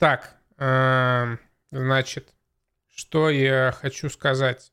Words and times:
Так, 0.00 0.34
эм, 0.56 1.38
значит, 1.70 2.30
что 2.96 3.28
я 3.28 3.70
хочу 3.78 4.08
сказать? 4.08 4.72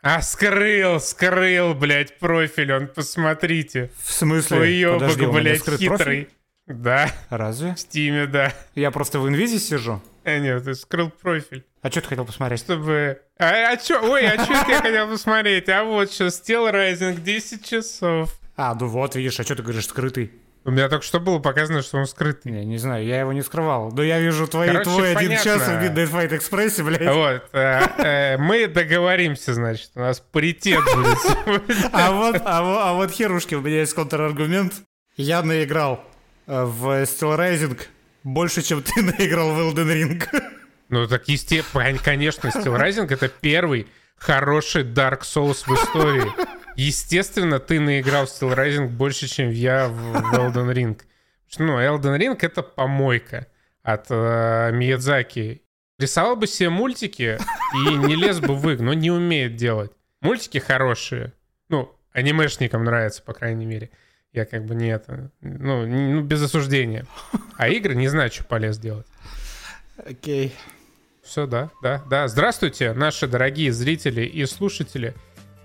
А, 0.00 0.22
скрыл, 0.22 1.00
скрыл, 1.00 1.74
блядь, 1.74 2.18
профиль, 2.18 2.72
он, 2.72 2.88
посмотрите. 2.88 3.90
В 4.02 4.10
смысле? 4.10 4.58
Уёбок, 4.60 5.00
Подожди, 5.00 5.26
блядь, 5.26 5.58
хитрый. 5.64 5.88
профиль? 5.88 6.28
Да, 6.66 7.10
Разве? 7.28 7.74
в 7.74 7.80
стиме, 7.80 8.26
да. 8.26 8.54
Я 8.74 8.90
просто 8.90 9.20
в 9.20 9.28
инвизе 9.28 9.58
сижу. 9.58 10.00
А, 10.24 10.38
нет, 10.38 10.64
ты 10.64 10.74
скрыл 10.74 11.10
профиль. 11.10 11.66
А 11.82 11.90
что 11.90 12.00
ты 12.00 12.08
хотел 12.08 12.24
посмотреть? 12.24 12.60
Чтобы... 12.60 13.20
А, 13.38 13.70
а 13.70 13.76
чё? 13.76 14.00
Ой, 14.10 14.26
а 14.26 14.46
чё 14.46 14.54
я 14.54 14.80
хотел 14.80 15.08
посмотреть? 15.08 15.68
А 15.68 15.84
вот 15.84 16.10
что, 16.10 16.28
Steel 16.28 16.72
Rising 16.72 17.20
10 17.20 17.68
часов. 17.68 18.34
А, 18.56 18.74
ну 18.74 18.86
вот, 18.86 19.14
видишь, 19.14 19.38
а 19.38 19.42
что 19.42 19.56
ты 19.56 19.62
говоришь, 19.62 19.88
скрытый? 19.88 20.32
У 20.66 20.70
меня 20.70 20.88
только 20.88 21.04
что 21.04 21.20
было 21.20 21.40
показано, 21.40 21.82
что 21.82 21.98
он 21.98 22.06
скрытый. 22.06 22.50
Не, 22.50 22.64
не 22.64 22.78
знаю, 22.78 23.04
я 23.04 23.20
его 23.20 23.34
не 23.34 23.42
скрывал. 23.42 23.92
Да 23.92 24.02
я 24.02 24.18
вижу 24.18 24.46
твои, 24.46 24.68
Короче, 24.68 24.84
твой 24.84 25.10
один 25.10 25.28
понятно. 25.28 25.44
час 25.44 25.62
в 25.62 25.70
Midnight 25.72 26.10
Fight 26.10 26.30
Express, 26.30 26.82
блядь. 26.82 27.14
Вот, 27.14 27.42
э, 27.52 27.82
э, 27.98 28.36
мы 28.38 28.66
договоримся, 28.66 29.52
значит, 29.52 29.90
у 29.94 30.00
нас 30.00 30.20
паритет 30.20 30.80
будет. 30.94 31.18
А 31.92 32.12
вот, 32.12 32.40
а, 32.44 32.62
вот, 32.62 32.78
а 32.82 32.92
вот 32.94 33.10
херушки, 33.10 33.54
у 33.54 33.60
меня 33.60 33.80
есть 33.80 33.92
контраргумент. 33.92 34.72
Я 35.16 35.42
наиграл 35.42 36.02
э, 36.46 36.64
в 36.64 37.02
Steel 37.02 37.36
Rising 37.38 37.78
больше, 38.22 38.62
чем 38.62 38.82
ты 38.82 39.02
наиграл 39.02 39.50
в 39.50 39.58
Elden 39.58 39.92
Ring. 39.92 40.24
Ну, 40.88 41.06
так, 41.06 41.28
естественно, 41.28 41.98
конечно, 42.02 42.48
Steel 42.48 42.80
Rising— 42.80 43.06
это 43.10 43.28
первый 43.28 43.86
хороший 44.16 44.82
Dark 44.84 45.20
Souls 45.22 45.64
в 45.66 45.72
истории. 45.74 46.30
Естественно, 46.76 47.60
ты 47.60 47.78
наиграл 47.80 48.26
в 48.26 48.30
Steel 48.30 48.54
Rising 48.56 48.88
больше, 48.88 49.28
чем 49.28 49.50
я 49.50 49.88
в, 49.88 49.92
в 49.94 50.34
Elden 50.34 50.72
Ring. 50.72 51.00
Ну, 51.58 51.78
Elden 51.78 52.18
Ring— 52.18 52.36
это 52.40 52.62
помойка 52.62 53.46
от 53.82 54.06
э, 54.10 54.70
Миядзаки. 54.72 55.62
Рисовал 55.98 56.34
бы 56.34 56.48
себе 56.48 56.70
мультики 56.70 57.38
и 57.74 57.94
не 57.94 58.16
лез 58.16 58.40
бы 58.40 58.56
в 58.56 58.68
игры, 58.68 58.84
но 58.84 58.92
не 58.94 59.12
умеет 59.12 59.54
делать. 59.54 59.92
Мультики 60.20 60.58
хорошие. 60.58 61.32
Ну, 61.68 61.94
анимешникам 62.12 62.82
нравится, 62.82 63.22
по 63.22 63.32
крайней 63.34 63.66
мере. 63.66 63.90
Я 64.32 64.44
как 64.46 64.64
бы 64.64 64.74
не 64.74 64.88
это... 64.88 65.30
Ну, 65.40 65.86
не- 65.86 66.14
ну, 66.14 66.22
без 66.22 66.42
осуждения. 66.42 67.06
А 67.56 67.68
игры 67.68 67.94
не 67.94 68.08
знаю, 68.08 68.32
что 68.32 68.42
полез 68.42 68.78
делать. 68.78 69.06
Окей. 70.04 70.52
Все, 71.24 71.46
да, 71.46 71.70
да, 71.82 72.02
да. 72.08 72.28
Здравствуйте, 72.28 72.92
наши 72.92 73.26
дорогие 73.26 73.72
зрители 73.72 74.26
и 74.26 74.44
слушатели. 74.44 75.14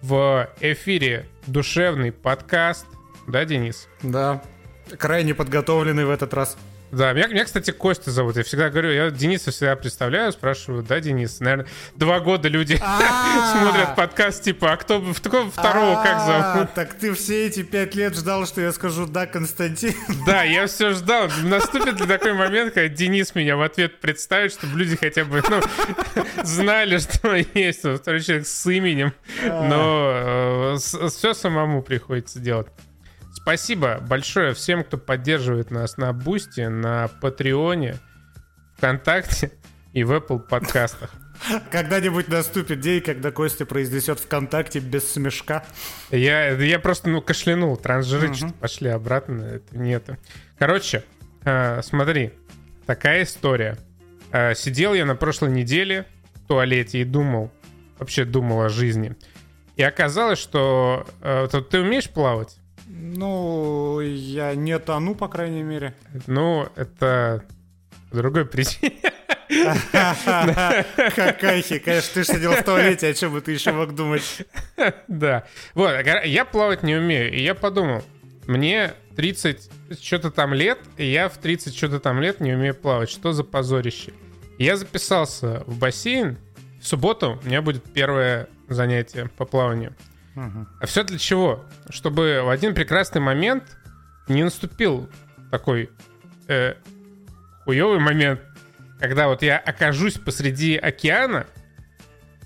В 0.01 0.49
эфире 0.61 1.27
душевный 1.47 2.13
подкаст. 2.13 2.85
Да, 3.27 3.43
Денис? 3.43 3.89
Да. 4.01 4.41
Крайне 4.97 5.35
подготовленный 5.35 6.05
в 6.05 6.09
этот 6.09 6.33
раз. 6.33 6.57
Да, 6.91 7.13
меня, 7.13 7.27
меня, 7.27 7.45
кстати, 7.45 7.71
Костя 7.71 8.11
зовут. 8.11 8.37
Я 8.37 8.43
всегда 8.43 8.69
говорю, 8.69 8.91
я 8.91 9.11
Дениса 9.11 9.51
всегда 9.51 9.75
представляю, 9.75 10.31
спрашиваю, 10.31 10.81
да, 10.81 10.99
Денис? 10.99 11.39
Наверное, 11.39 11.67
два 11.95 12.19
года 12.19 12.47
люди 12.47 12.79
А. 12.81 13.51
смотрят 13.61 13.95
подкаст, 13.95 14.43
типа, 14.43 14.73
а 14.73 14.77
кто 14.77 15.01
второго 15.13 16.01
как 16.03 16.15
А, 16.15 16.53
зовут? 16.53 16.73
Так 16.73 16.95
ты 16.95 17.13
все 17.13 17.45
эти 17.47 17.61
пять 17.61 17.93
лет 17.93 18.15
ждал, 18.15 18.45
что 18.47 18.61
я 18.61 18.71
скажу 18.71 19.05
«да, 19.05 19.27
Константин». 19.27 19.93
Да, 20.25 20.43
я 20.43 20.65
все 20.67 20.91
ждал. 20.91 21.29
Наступит 21.43 21.99
ли 21.99 22.07
такой 22.07 22.33
момент, 22.33 22.73
когда 22.73 22.89
Денис 22.89 23.35
меня 23.35 23.55
в 23.55 23.61
ответ 23.61 23.99
представит, 23.99 24.53
чтобы 24.53 24.77
люди 24.77 24.95
хотя 24.95 25.25
бы 25.25 25.43
ну, 25.47 25.61
знали, 26.43 26.97
что 26.97 27.35
есть 27.35 27.79
второй 27.79 28.21
человек 28.21 28.47
с 28.47 28.65
именем. 28.65 29.13
Но 29.43 30.77
все 30.77 31.33
самому 31.33 31.83
приходится 31.83 32.39
делать. 32.39 32.67
Спасибо 33.41 33.99
большое 33.99 34.53
всем, 34.53 34.83
кто 34.83 34.97
поддерживает 34.97 35.71
нас 35.71 35.97
на 35.97 36.13
Бусти, 36.13 36.61
на 36.61 37.07
Патреоне, 37.07 37.95
ВКонтакте 38.77 39.51
и 39.93 40.03
в 40.03 40.11
Apple 40.11 40.39
подкастах. 40.39 41.11
Когда-нибудь 41.71 42.27
наступит 42.27 42.79
день, 42.79 43.01
когда 43.01 43.31
Костя 43.31 43.65
произнесет 43.65 44.19
ВКонтакте 44.19 44.79
без 44.79 45.11
смешка. 45.11 45.65
Я, 46.11 46.51
я 46.51 46.79
просто, 46.79 47.09
ну, 47.09 47.21
кашлянул, 47.21 47.77
трансжирычки 47.77 48.53
пошли 48.59 48.89
обратно, 48.89 49.43
это 49.43 49.77
не 49.77 49.93
это. 49.93 50.17
Короче, 50.57 51.03
э, 51.45 51.81
смотри, 51.81 52.33
такая 52.85 53.23
история. 53.23 53.77
Э, 54.31 54.53
сидел 54.53 54.93
я 54.93 55.05
на 55.05 55.15
прошлой 55.15 55.51
неделе 55.51 56.05
в 56.35 56.47
туалете 56.47 57.01
и 57.01 57.03
думал, 57.03 57.51
вообще 57.97 58.25
думал 58.25 58.61
о 58.61 58.69
жизни. 58.69 59.15
И 59.75 59.81
оказалось, 59.83 60.39
что... 60.39 61.07
э, 61.21 61.47
ты 61.47 61.79
умеешь 61.79 62.09
плавать? 62.09 62.57
Ну, 62.91 63.99
я 64.01 64.55
не 64.55 64.79
тону, 64.79 65.13
по 65.13 65.27
крайней 65.27 65.61
мере. 65.61 65.93
Ну, 66.25 66.67
это 66.75 67.43
по 68.09 68.17
другой 68.17 68.45
причине. 68.45 68.95
Какахи, 71.15 71.77
конечно, 71.79 72.13
ты 72.13 72.23
же 72.23 72.33
сидел 72.33 72.53
в 72.53 72.63
туалете, 72.63 73.09
о 73.09 73.13
чем 73.13 73.33
бы 73.33 73.41
ты 73.41 73.51
еще 73.51 73.73
мог 73.73 73.93
думать? 73.93 74.41
Да. 75.07 75.45
Вот, 75.75 75.91
я 76.25 76.45
плавать 76.45 76.81
не 76.81 76.95
умею. 76.95 77.31
И 77.31 77.41
я 77.43 77.53
подумал, 77.53 78.03
мне 78.47 78.93
30 79.15 79.69
что-то 80.01 80.31
там 80.31 80.55
лет, 80.55 80.79
и 80.97 81.05
я 81.05 81.29
в 81.29 81.37
30 81.37 81.75
что-то 81.75 81.99
там 81.99 82.19
лет 82.19 82.39
не 82.39 82.53
умею 82.53 82.73
плавать. 82.73 83.11
Что 83.11 83.33
за 83.33 83.43
позорище? 83.43 84.13
Я 84.57 84.77
записался 84.77 85.63
в 85.67 85.77
бассейн. 85.77 86.37
В 86.81 86.87
субботу 86.87 87.39
у 87.43 87.45
меня 87.45 87.61
будет 87.61 87.83
первое 87.93 88.47
занятие 88.67 89.29
по 89.37 89.45
плаванию. 89.45 89.95
А 90.35 90.85
все 90.85 91.03
для 91.03 91.17
чего? 91.17 91.65
Чтобы 91.89 92.41
в 92.43 92.49
один 92.49 92.73
прекрасный 92.73 93.21
момент 93.21 93.77
не 94.27 94.43
наступил 94.43 95.09
такой 95.51 95.89
э, 96.47 96.75
хуевый 97.65 97.99
момент, 97.99 98.41
когда 98.99 99.27
вот 99.27 99.41
я 99.41 99.57
окажусь 99.57 100.15
посреди 100.17 100.77
океана 100.77 101.47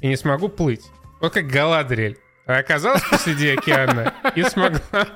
и 0.01 0.07
не 0.07 0.15
смогу 0.17 0.49
плыть. 0.49 0.85
Вот 1.21 1.33
как 1.33 1.47
Галадриэль. 1.47 2.17
Она 2.45 2.57
оказалась 2.57 3.03
посреди 3.09 3.49
океана 3.51 4.13
и 4.35 4.43
смогла. 4.43 4.79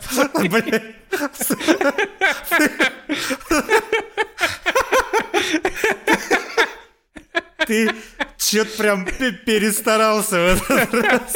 Ты 7.65 7.91
что-то 8.37 8.77
прям 8.77 9.05
пе- 9.05 9.31
перестарался 9.33 10.55
в 10.55 10.69
этот 10.71 10.93
раз. 10.93 11.33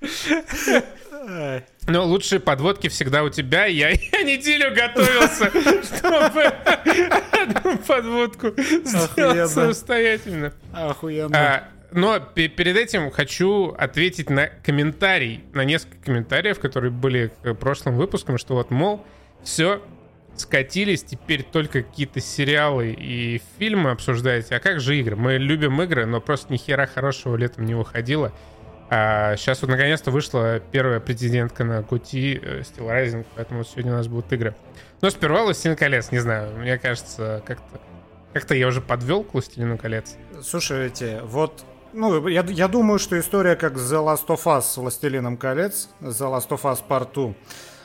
Но 1.86 2.04
лучшие 2.04 2.40
подводки 2.40 2.88
всегда 2.88 3.22
у 3.22 3.30
тебя. 3.30 3.66
Я, 3.66 3.90
я 4.12 4.22
неделю 4.22 4.74
готовился, 4.74 5.50
чтобы 5.96 6.52
подводку 7.86 8.52
сделать 8.58 9.50
самостоятельно. 9.50 10.52
Охуенно. 10.72 11.36
А, 11.36 11.68
но 11.90 12.20
пе- 12.20 12.48
перед 12.48 12.76
этим 12.76 13.10
хочу 13.10 13.74
ответить 13.78 14.30
на 14.30 14.46
комментарий, 14.46 15.44
на 15.52 15.64
несколько 15.64 15.96
комментариев, 16.04 16.60
которые 16.60 16.90
были 16.90 17.32
к 17.42 17.54
прошлым 17.54 17.96
выпускам, 17.96 18.38
что 18.38 18.54
вот, 18.54 18.70
мол, 18.70 19.04
все, 19.42 19.82
скатились, 20.36 21.02
теперь 21.04 21.42
только 21.42 21.82
какие-то 21.82 22.20
сериалы 22.20 22.94
и 22.98 23.40
фильмы 23.58 23.90
обсуждаете. 23.90 24.56
А 24.56 24.60
как 24.60 24.80
же 24.80 24.96
игры? 24.98 25.16
Мы 25.16 25.38
любим 25.38 25.80
игры, 25.82 26.06
но 26.06 26.20
просто 26.20 26.52
ни 26.52 26.58
хера 26.58 26.86
хорошего 26.86 27.36
летом 27.36 27.64
не 27.64 27.74
выходило. 27.74 28.32
А 28.90 29.36
сейчас 29.36 29.60
вот 29.60 29.70
наконец-то 29.70 30.10
вышла 30.10 30.60
первая 30.60 30.98
претендентка 31.00 31.64
на 31.64 31.80
GOTY 31.80 32.40
э, 32.42 32.60
Steel 32.60 32.88
Rising, 32.88 33.26
поэтому 33.34 33.64
сегодня 33.64 33.92
у 33.92 33.96
нас 33.96 34.08
будут 34.08 34.32
игры. 34.32 34.54
Но 35.02 35.10
сперва 35.10 35.44
«Властелин 35.44 35.76
колец», 35.76 36.10
не 36.10 36.18
знаю, 36.18 36.56
мне 36.56 36.78
кажется, 36.78 37.42
как-то 37.46 37.80
как-то 38.32 38.54
я 38.54 38.66
уже 38.66 38.80
подвел 38.80 39.24
к 39.24 39.34
«Властелину 39.34 39.78
колец». 39.78 40.16
Слушайте, 40.42 41.20
вот 41.24 41.64
ну, 41.92 42.28
я, 42.28 42.44
я 42.44 42.68
думаю, 42.68 42.98
что 42.98 43.18
история 43.18 43.56
как 43.56 43.74
The 43.74 44.04
Last 44.04 44.26
of 44.26 44.44
Us 44.44 44.62
с 44.62 44.76
«Властелином 44.76 45.36
колец», 45.36 45.88
The 46.00 46.10
Last 46.10 46.48
of 46.50 46.62
Us 46.62 46.80
Part 46.86 47.08
2, 47.14 47.34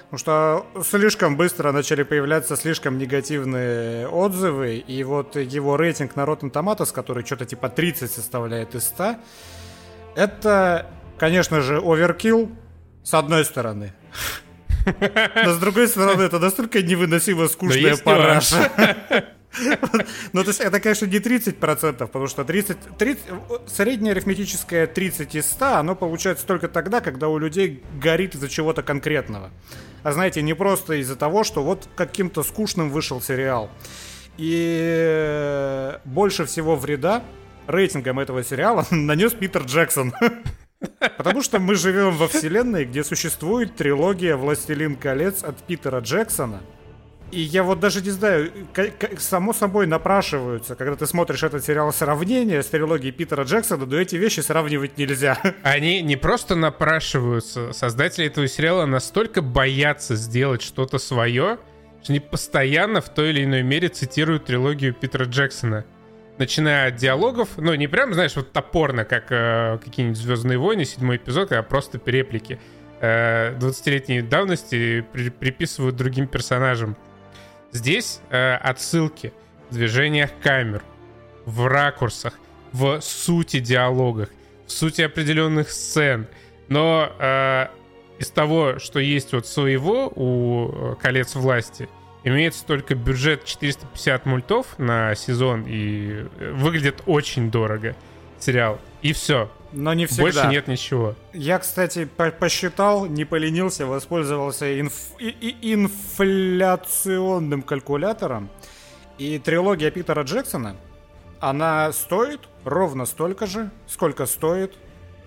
потому 0.10 0.18
что 0.18 0.66
слишком 0.84 1.38
быстро 1.38 1.72
начали 1.72 2.04
появляться 2.04 2.56
слишком 2.56 2.98
негативные 2.98 4.08
отзывы, 4.08 4.76
и 4.76 5.04
вот 5.04 5.36
его 5.38 5.78
рейтинг 5.78 6.16
на 6.16 6.22
Rotten 6.22 6.52
Tomatoes, 6.52 6.94
который 6.94 7.26
что-то 7.26 7.46
типа 7.46 7.70
30 7.70 8.12
составляет 8.12 8.76
из 8.76 8.84
100, 8.84 9.16
это, 10.16 10.88
конечно 11.18 11.62
же, 11.62 11.80
оверкилл, 11.80 12.52
с 13.04 13.14
одной 13.14 13.46
стороны. 13.46 13.94
Но 14.86 15.52
с 15.54 15.58
другой 15.60 15.88
стороны, 15.88 16.24
это 16.24 16.40
настолько 16.40 16.82
невыносимо 16.82 17.48
скучная 17.48 17.98
параша. 17.98 18.72
Ну, 20.32 20.42
то 20.44 20.50
есть 20.50 20.62
это, 20.62 20.80
конечно, 20.80 21.06
не 21.06 21.20
30%, 21.20 21.94
потому 21.94 22.28
что 22.28 22.44
30, 22.44 22.98
30, 22.98 23.24
среднее 23.68 24.14
арифметическое 24.14 24.88
30 24.88 25.36
из 25.36 25.46
100, 25.52 25.66
оно 25.76 25.96
получается 25.96 26.48
только 26.48 26.68
тогда, 26.68 27.02
когда 27.02 27.30
у 27.30 27.38
людей 27.38 27.84
горит 28.02 28.34
из-за 28.34 28.50
чего-то 28.50 28.82
конкретного. 28.82 29.52
А 30.02 30.12
знаете, 30.12 30.42
не 30.42 30.56
просто 30.56 30.96
из-за 30.96 31.16
того, 31.16 31.44
что 31.44 31.64
вот 31.64 31.88
каким-то 31.96 32.42
скучным 32.42 32.90
вышел 32.90 33.22
сериал. 33.22 33.70
И 34.38 36.00
больше 36.04 36.46
всего 36.46 36.76
вреда 36.76 37.22
рейтингом 37.68 38.20
этого 38.20 38.44
сериала 38.44 38.86
нанес 38.92 39.34
Питер 39.34 39.64
Джексон. 39.64 40.14
Потому 41.18 41.42
что 41.42 41.60
мы 41.60 41.76
живем 41.76 42.12
во 42.12 42.28
вселенной, 42.28 42.86
где 42.86 43.04
существует 43.04 43.76
трилогия 43.76 44.36
«Властелин 44.36 44.96
колец» 44.96 45.44
от 45.44 45.58
Питера 45.64 46.00
Джексона. 46.00 46.62
И 47.34 47.40
я 47.40 47.64
вот 47.64 47.80
даже 47.80 48.04
не 48.04 48.12
знаю, 48.12 48.52
само 49.18 49.54
собой 49.54 49.88
напрашиваются, 49.88 50.76
когда 50.76 50.96
ты 50.96 51.08
смотришь 51.08 51.42
этот 51.42 51.66
сериал 51.66 51.92
сравнение 51.92 52.62
с 52.62 52.68
трилогией 52.68 53.12
Питера 53.12 53.44
Джексона, 53.44 53.88
но 53.88 53.98
эти 53.98 54.18
вещи 54.18 54.42
сравнивать 54.42 55.00
нельзя. 55.00 55.40
Они 55.64 56.04
не 56.04 56.16
просто 56.16 56.54
напрашиваются, 56.54 57.74
создатели 57.74 58.28
этого 58.28 58.48
сериала 58.48 58.86
настолько 58.86 59.42
боятся 59.42 60.16
сделать 60.16 60.62
что-то 60.62 61.00
свое, 61.00 61.58
что 62.04 62.12
они 62.12 62.20
постоянно 62.20 63.02
в 63.02 63.10
той 63.10 63.32
или 63.32 63.46
иной 63.46 63.64
мере 63.64 63.88
цитируют 63.88 64.46
трилогию 64.46 64.94
Питера 64.94 65.26
Джексона. 65.26 65.86
Начиная 66.38 66.88
от 66.88 66.96
диалогов, 66.96 67.50
ну 67.58 67.76
не 67.76 67.88
прям, 67.88 68.14
знаешь, 68.14 68.36
вот 68.36 68.52
топорно, 68.52 69.06
как 69.06 69.26
э, 69.30 69.78
какие-нибудь 69.84 70.18
Звездные 70.18 70.58
войны, 70.58 70.84
седьмой 70.84 71.18
эпизод, 71.18 71.52
а 71.52 71.62
просто 71.62 72.02
реплики. 72.06 72.60
Э, 73.02 73.56
20-летней 73.60 74.22
давности 74.22 75.06
при, 75.14 75.30
приписывают 75.30 75.96
другим 75.96 76.28
персонажам. 76.28 76.98
Здесь 77.72 78.20
э, 78.30 78.56
отсылки 78.56 79.32
в 79.70 79.76
движениях 79.76 80.32
камер, 80.42 80.84
в 81.46 81.68
ракурсах, 81.68 82.34
в 82.72 83.00
сути 83.02 83.60
диалогах, 83.60 84.30
в 84.66 84.72
сути 84.72 85.02
определенных 85.02 85.70
сцен. 85.70 86.28
Но 86.68 87.12
э, 87.20 87.68
из 88.20 88.30
того, 88.30 88.80
что 88.80 89.00
есть 89.00 89.34
вот 89.34 89.46
своего 89.46 90.12
у 90.16 90.94
э, 90.94 90.96
«Колец 91.02 91.36
власти», 91.36 91.90
имеется 92.24 92.66
только 92.66 92.96
бюджет 92.96 93.46
450 93.46 94.26
мультов 94.26 94.68
на 94.78 95.16
сезон, 95.16 95.66
и 95.68 96.26
э, 96.40 96.52
выглядит 96.54 97.02
очень 97.06 97.52
дорого 97.52 97.96
сериал. 98.40 98.80
И 99.02 99.14
все. 99.14 99.52
Но 99.72 99.94
не 99.94 100.06
всегда. 100.06 100.24
Больше 100.24 100.48
нет 100.48 100.68
ничего. 100.68 101.16
Я, 101.34 101.60
кстати, 101.60 102.06
по 102.06 102.32
посчитал, 102.32 103.06
не 103.06 103.26
поленился, 103.26 103.86
воспользовался 103.86 104.80
инф 104.80 104.94
и 105.20 105.58
инфляционным 105.62 107.64
калькулятором. 107.64 108.50
И 109.18 109.40
трилогия 109.40 109.92
Питера 109.92 110.24
Джексона, 110.24 110.76
она 111.40 111.92
стоит 111.92 112.42
ровно 112.64 113.06
столько 113.06 113.48
же, 113.48 113.70
сколько 113.88 114.26
стоит 114.26 114.74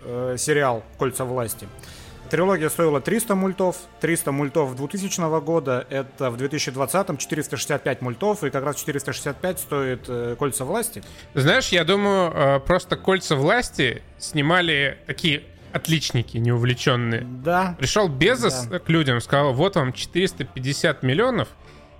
э, 0.02 0.37
сериал 0.38 0.82
«Кольца 0.98 1.25
власти». 1.25 1.69
Трилогия 2.26 2.69
стоила 2.69 3.00
300 3.00 3.34
мультов, 3.34 3.76
300 4.00 4.32
мультов 4.32 4.76
2000 4.76 5.40
года, 5.40 5.87
это 5.90 6.31
в 6.31 6.37
2020 6.37 7.19
465 7.19 8.02
мультов, 8.02 8.44
и 8.44 8.50
как 8.50 8.64
раз 8.64 8.76
465 8.76 9.58
стоит 9.58 10.05
э, 10.08 10.37
«Кольца 10.38 10.64
власти». 10.64 11.02
Знаешь, 11.34 11.69
я 11.69 11.84
думаю, 11.84 12.32
э, 12.34 12.61
просто 12.61 12.96
«Кольца 12.96 13.37
власти» 13.37 14.02
снимали 14.19 14.99
такие 15.06 15.44
отличники 15.73 16.38
неувлеченные. 16.38 17.23
Да. 17.23 17.76
Пришел 17.78 18.08
Безос 18.08 18.67
да. 18.67 18.79
к 18.79 18.88
людям, 18.88 19.20
сказал, 19.20 19.52
вот 19.52 19.76
вам 19.76 19.93
450 19.93 21.02
миллионов, 21.02 21.49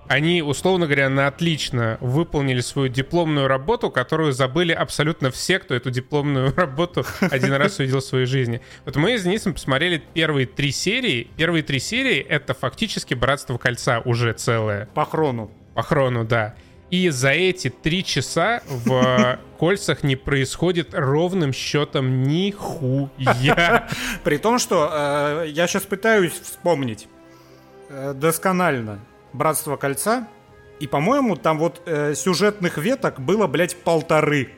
они, 0.07 0.41
условно 0.41 0.85
говоря, 0.85 1.09
на 1.09 1.27
отлично 1.27 1.97
выполнили 2.01 2.61
свою 2.61 2.87
дипломную 2.87 3.47
работу, 3.47 3.89
которую 3.89 4.31
забыли 4.31 4.71
абсолютно 4.71 5.31
все, 5.31 5.59
кто 5.59 5.75
эту 5.75 5.91
дипломную 5.91 6.53
работу 6.55 7.05
один 7.19 7.53
раз 7.53 7.79
увидел 7.79 7.99
в 7.99 8.03
своей 8.03 8.25
жизни. 8.25 8.61
Вот 8.85 8.95
мы 8.95 9.17
с 9.17 9.23
Денисом 9.23 9.53
посмотрели 9.53 10.01
первые 10.13 10.47
три 10.47 10.71
серии. 10.71 11.27
Первые 11.35 11.63
три 11.63 11.79
серии— 11.79 12.17
это 12.29 12.53
фактически 12.53 13.13
«Братство 13.13 13.57
кольца» 13.57 14.01
уже 14.05 14.33
целое. 14.33 14.87
По 14.93 15.05
хрону. 15.05 15.51
По 15.73 15.83
хрону, 15.83 16.23
да. 16.23 16.55
И 16.89 17.09
за 17.09 17.31
эти 17.31 17.69
три 17.69 18.03
часа 18.03 18.61
в 18.65 19.39
кольцах 19.59 20.03
не 20.03 20.15
происходит 20.15 20.93
ровным 20.93 21.51
счетом 21.51 22.23
нихуя. 22.23 23.89
При 24.23 24.37
том, 24.37 24.57
что 24.57 24.89
э, 24.91 25.47
я 25.49 25.67
сейчас 25.67 25.83
пытаюсь 25.83 26.31
вспомнить 26.31 27.07
э, 27.89 28.13
досконально. 28.15 28.99
Братство 29.33 29.75
кольца. 29.77 30.27
И, 30.79 30.87
по-моему, 30.87 31.35
там 31.35 31.57
вот 31.57 31.81
э, 31.85 32.13
сюжетных 32.15 32.77
веток 32.77 33.19
было, 33.19 33.47
блядь, 33.47 33.75
полторы. 33.75 34.49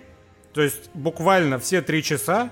То 0.54 0.62
есть 0.62 0.90
буквально 0.94 1.60
все 1.60 1.82
три 1.82 2.04
часа 2.04 2.50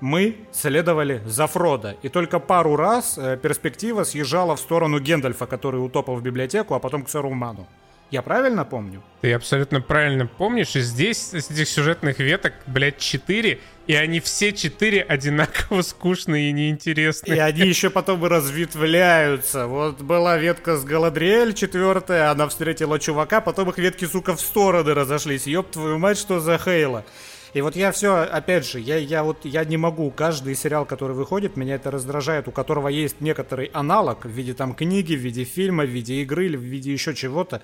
мы 0.00 0.36
следовали 0.52 1.22
за 1.26 1.46
Фродо. 1.46 1.96
И 2.02 2.08
только 2.08 2.38
пару 2.38 2.76
раз 2.76 3.18
э, 3.18 3.36
перспектива 3.36 4.04
съезжала 4.04 4.54
в 4.54 4.60
сторону 4.60 5.00
Гендальфа, 5.00 5.46
который 5.46 5.78
утопал 5.78 6.16
в 6.16 6.22
библиотеку, 6.22 6.74
а 6.74 6.78
потом 6.78 7.04
к 7.04 7.08
Саруману. 7.08 7.66
Я 8.10 8.22
правильно 8.22 8.64
помню? 8.64 9.02
Ты 9.20 9.34
абсолютно 9.34 9.82
правильно 9.82 10.26
помнишь. 10.26 10.74
И 10.76 10.80
здесь 10.80 11.34
из 11.34 11.50
этих 11.50 11.68
сюжетных 11.68 12.20
веток, 12.20 12.54
блядь, 12.66 12.96
четыре, 12.96 13.60
и 13.86 13.94
они 13.94 14.20
все 14.20 14.52
четыре 14.52 15.02
одинаково 15.02 15.82
скучные 15.82 16.48
и 16.48 16.52
неинтересные. 16.52 17.36
И 17.36 17.38
они 17.38 17.60
еще 17.60 17.90
потом 17.90 18.24
и 18.24 18.28
разветвляются. 18.28 19.66
Вот 19.66 20.00
была 20.00 20.38
ветка 20.38 20.78
с 20.78 20.84
Галадриэль 20.84 21.52
четвертая, 21.52 22.30
она 22.30 22.48
встретила 22.48 22.98
чувака, 22.98 23.42
потом 23.42 23.68
их 23.68 23.76
ветки, 23.76 24.06
сука, 24.06 24.34
в 24.34 24.40
стороны 24.40 24.94
разошлись. 24.94 25.46
Ёб 25.46 25.70
твою 25.70 25.98
мать, 25.98 26.16
что 26.16 26.40
за 26.40 26.56
Хейла. 26.56 27.04
И 27.52 27.60
вот 27.60 27.76
я 27.76 27.92
все, 27.92 28.22
опять 28.22 28.66
же, 28.66 28.78
я, 28.78 28.96
я 28.96 29.22
вот 29.22 29.44
я 29.44 29.64
не 29.64 29.76
могу. 29.76 30.10
Каждый 30.10 30.54
сериал, 30.54 30.86
который 30.86 31.14
выходит, 31.14 31.56
меня 31.56 31.74
это 31.74 31.90
раздражает, 31.90 32.48
у 32.48 32.52
которого 32.52 32.88
есть 32.88 33.20
некоторый 33.20 33.66
аналог 33.74 34.24
в 34.24 34.30
виде 34.30 34.54
там 34.54 34.74
книги, 34.74 35.14
в 35.14 35.20
виде 35.20 35.44
фильма, 35.44 35.84
в 35.84 35.88
виде 35.88 36.22
игры 36.22 36.46
или 36.46 36.56
в 36.56 36.62
виде 36.62 36.92
еще 36.92 37.14
чего-то. 37.14 37.62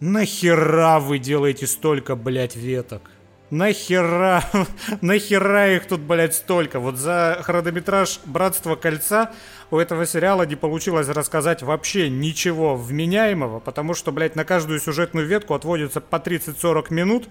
Нахера 0.00 0.98
вы 0.98 1.18
делаете 1.18 1.66
столько, 1.66 2.16
блядь, 2.16 2.56
веток? 2.56 3.10
Нахера, 3.50 4.42
нахера 5.00 5.76
их 5.76 5.86
тут, 5.86 6.00
блядь, 6.00 6.34
столько? 6.34 6.80
Вот 6.80 6.96
за 6.96 7.38
хронометраж 7.42 8.20
«Братство 8.24 8.74
кольца» 8.74 9.32
у 9.70 9.78
этого 9.78 10.06
сериала 10.06 10.44
не 10.44 10.56
получилось 10.56 11.08
рассказать 11.08 11.62
вообще 11.62 12.10
ничего 12.10 12.74
вменяемого, 12.74 13.60
потому 13.60 13.94
что, 13.94 14.10
блядь, 14.10 14.34
на 14.34 14.44
каждую 14.44 14.80
сюжетную 14.80 15.26
ветку 15.26 15.54
отводится 15.54 16.00
по 16.00 16.16
30-40 16.16 16.92
минут. 16.92 17.28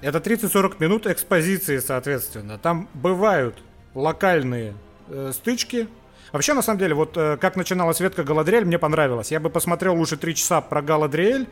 Это 0.00 0.18
30-40 0.18 0.76
минут 0.80 1.06
экспозиции, 1.06 1.78
соответственно. 1.78 2.58
Там 2.58 2.88
бывают 2.94 3.62
локальные 3.94 4.74
э, 5.08 5.32
стычки, 5.32 5.88
Вообще, 6.32 6.54
на 6.54 6.62
самом 6.62 6.78
деле, 6.78 6.94
вот 6.94 7.16
э, 7.16 7.36
как 7.40 7.56
начиналась 7.56 8.00
ветка 8.00 8.24
Галадриэль, 8.24 8.64
мне 8.64 8.78
понравилось. 8.78 9.30
Я 9.30 9.40
бы 9.40 9.50
посмотрел 9.50 9.94
лучше 9.96 10.16
три 10.16 10.34
часа 10.34 10.60
про 10.60 10.82
Галадриэль. 10.82 11.46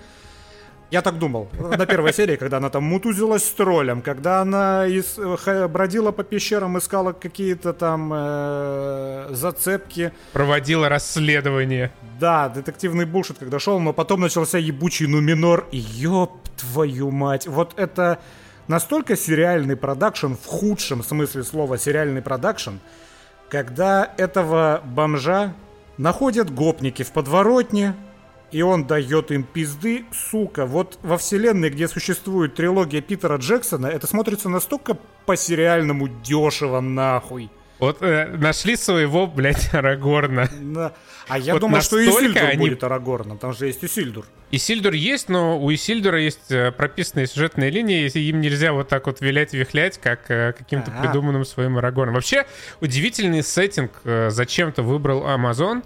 Я 0.90 1.02
так 1.02 1.19
думал. 1.19 1.49
На 1.58 1.84
первой 1.84 2.12
серии, 2.14 2.37
когда 2.37 2.58
она 2.58 2.70
там 2.70 2.84
мутузилась 2.84 3.44
с 3.44 3.50
троллем, 3.50 4.02
когда 4.02 4.43
она 4.43 4.87
из, 4.87 5.19
э, 5.19 5.69
бродила 5.69 6.12
по 6.12 6.23
пещерам, 6.23 6.78
искала 6.78 7.12
какие-то 7.12 7.73
там 7.73 8.12
э, 8.14 9.28
зацепки. 9.31 10.12
Проводила 10.32 10.88
расследование. 10.88 11.90
Да, 12.20 12.49
детективный 12.49 13.05
bullshit, 13.05 13.38
когда 13.38 13.58
шел, 13.58 13.81
но 13.81 13.93
потом 13.93 14.20
начался 14.20 14.58
ебучий 14.58 15.06
Нуменор. 15.06 15.67
Ёб 15.73 16.49
твою 16.56 17.11
мать. 17.11 17.46
Вот 17.46 17.75
это 17.76 18.20
настолько 18.68 19.16
сериальный 19.16 19.76
продакшн, 19.76 20.35
в 20.35 20.47
худшем 20.47 21.02
смысле 21.02 21.42
слова 21.42 21.78
сериальный 21.78 22.23
продакшн, 22.23 22.75
когда 23.49 24.12
этого 24.17 24.83
бомжа 24.85 25.55
находят 25.99 26.53
гопники 26.53 27.03
в 27.03 27.12
подворотне, 27.12 27.95
и 28.53 28.62
он 28.62 28.87
дает 28.87 29.31
им 29.31 29.43
пизды, 29.43 30.05
сука. 30.12 30.67
Вот 30.67 30.99
во 31.03 31.19
вселенной, 31.19 31.71
где 31.71 31.88
существует 31.88 32.55
трилогия 32.55 33.00
Питера 33.00 33.37
Джексона, 33.37 33.87
это 33.87 34.07
смотрится 34.07 34.49
настолько 34.49 34.97
по-сериальному 35.26 36.09
дешево 36.09 36.81
нахуй. 36.81 37.50
Вот 37.79 38.03
э, 38.03 38.26
нашли 38.37 38.76
своего, 38.76 39.26
блядь, 39.26 39.69
Арагорна. 39.75 40.49
Да. 40.61 40.93
А 41.29 41.38
я 41.38 41.55
вот 41.55 41.61
думал, 41.61 41.81
что 41.83 42.03
Исильдур 42.03 42.45
они... 42.45 42.59
будет 42.59 42.85
Арагорном, 42.85 43.38
там 43.38 43.53
же 43.53 43.67
есть 43.67 43.85
Исильдур. 43.85 44.25
Исильдур 44.53 44.93
есть, 44.93 45.29
но 45.29 45.61
у 45.61 45.75
Исильдура 45.75 46.21
есть 46.21 46.53
э, 46.53 46.71
прописанные 46.71 47.26
сюжетные 47.26 47.69
линии, 47.71 48.03
если 48.03 48.21
им 48.21 48.41
нельзя 48.41 48.73
вот 48.73 48.88
так 48.88 49.07
вот 49.07 49.21
вилять-вихлять, 49.21 49.99
как 49.99 50.31
э, 50.31 50.53
каким-то 50.57 50.93
ага. 50.93 51.03
придуманным 51.03 51.45
своим 51.45 51.79
Арагорном. 51.79 52.15
Вообще, 52.15 52.47
удивительный 52.81 53.43
сеттинг 53.43 53.91
э, 54.05 54.31
зачем-то 54.31 54.83
выбрал 54.83 55.26
Амазон. 55.26 55.83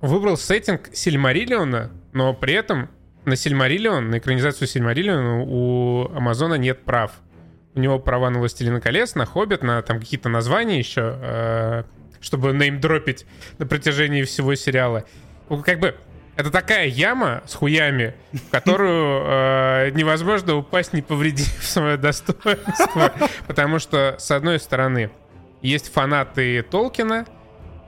Выбрал 0.00 0.36
сеттинг 0.36 0.88
Сильмариллиона, 0.92 1.90
но 2.12 2.32
при 2.32 2.54
этом 2.54 2.88
на 3.24 3.36
Сильмариллион, 3.36 4.10
на 4.10 4.18
экранизацию 4.18 4.68
Сильмариллиона 4.68 5.42
у 5.42 6.08
Амазона 6.14 6.54
нет 6.54 6.84
прав 6.84 7.12
у 7.74 7.80
него 7.80 7.98
права 7.98 8.30
на 8.30 8.40
«Властелина 8.40 8.80
колец», 8.80 9.14
на 9.14 9.24
«Хоббит», 9.24 9.62
на 9.62 9.82
там 9.82 10.00
какие-то 10.00 10.28
названия 10.28 10.78
еще, 10.78 11.84
чтобы 12.20 12.52
неймдропить 12.52 13.24
на 13.58 13.66
протяжении 13.66 14.24
всего 14.24 14.56
сериала. 14.56 15.04
Как 15.64 15.78
бы 15.78 15.94
это 16.38 16.52
такая 16.52 16.86
яма 16.86 17.42
с 17.46 17.54
хуями, 17.54 18.14
в 18.32 18.50
которую 18.52 19.24
э, 19.26 19.90
невозможно 19.90 20.54
упасть, 20.54 20.92
не 20.92 21.02
повредив 21.02 21.48
свое 21.64 21.96
достоинство. 21.96 23.12
Потому 23.48 23.80
что, 23.80 24.14
с 24.20 24.30
одной 24.30 24.60
стороны, 24.60 25.10
есть 25.62 25.92
фанаты 25.92 26.62
Толкина, 26.62 27.26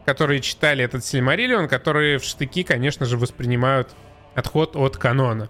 которые 0.04 0.40
читали 0.40 0.82
этот 0.82 1.04
Сильмариллион, 1.04 1.68
которые 1.68 2.18
в 2.18 2.24
штыки, 2.24 2.64
конечно 2.64 3.06
же, 3.06 3.16
воспринимают 3.16 3.90
отход 4.34 4.74
от 4.74 4.96
канона. 4.96 5.48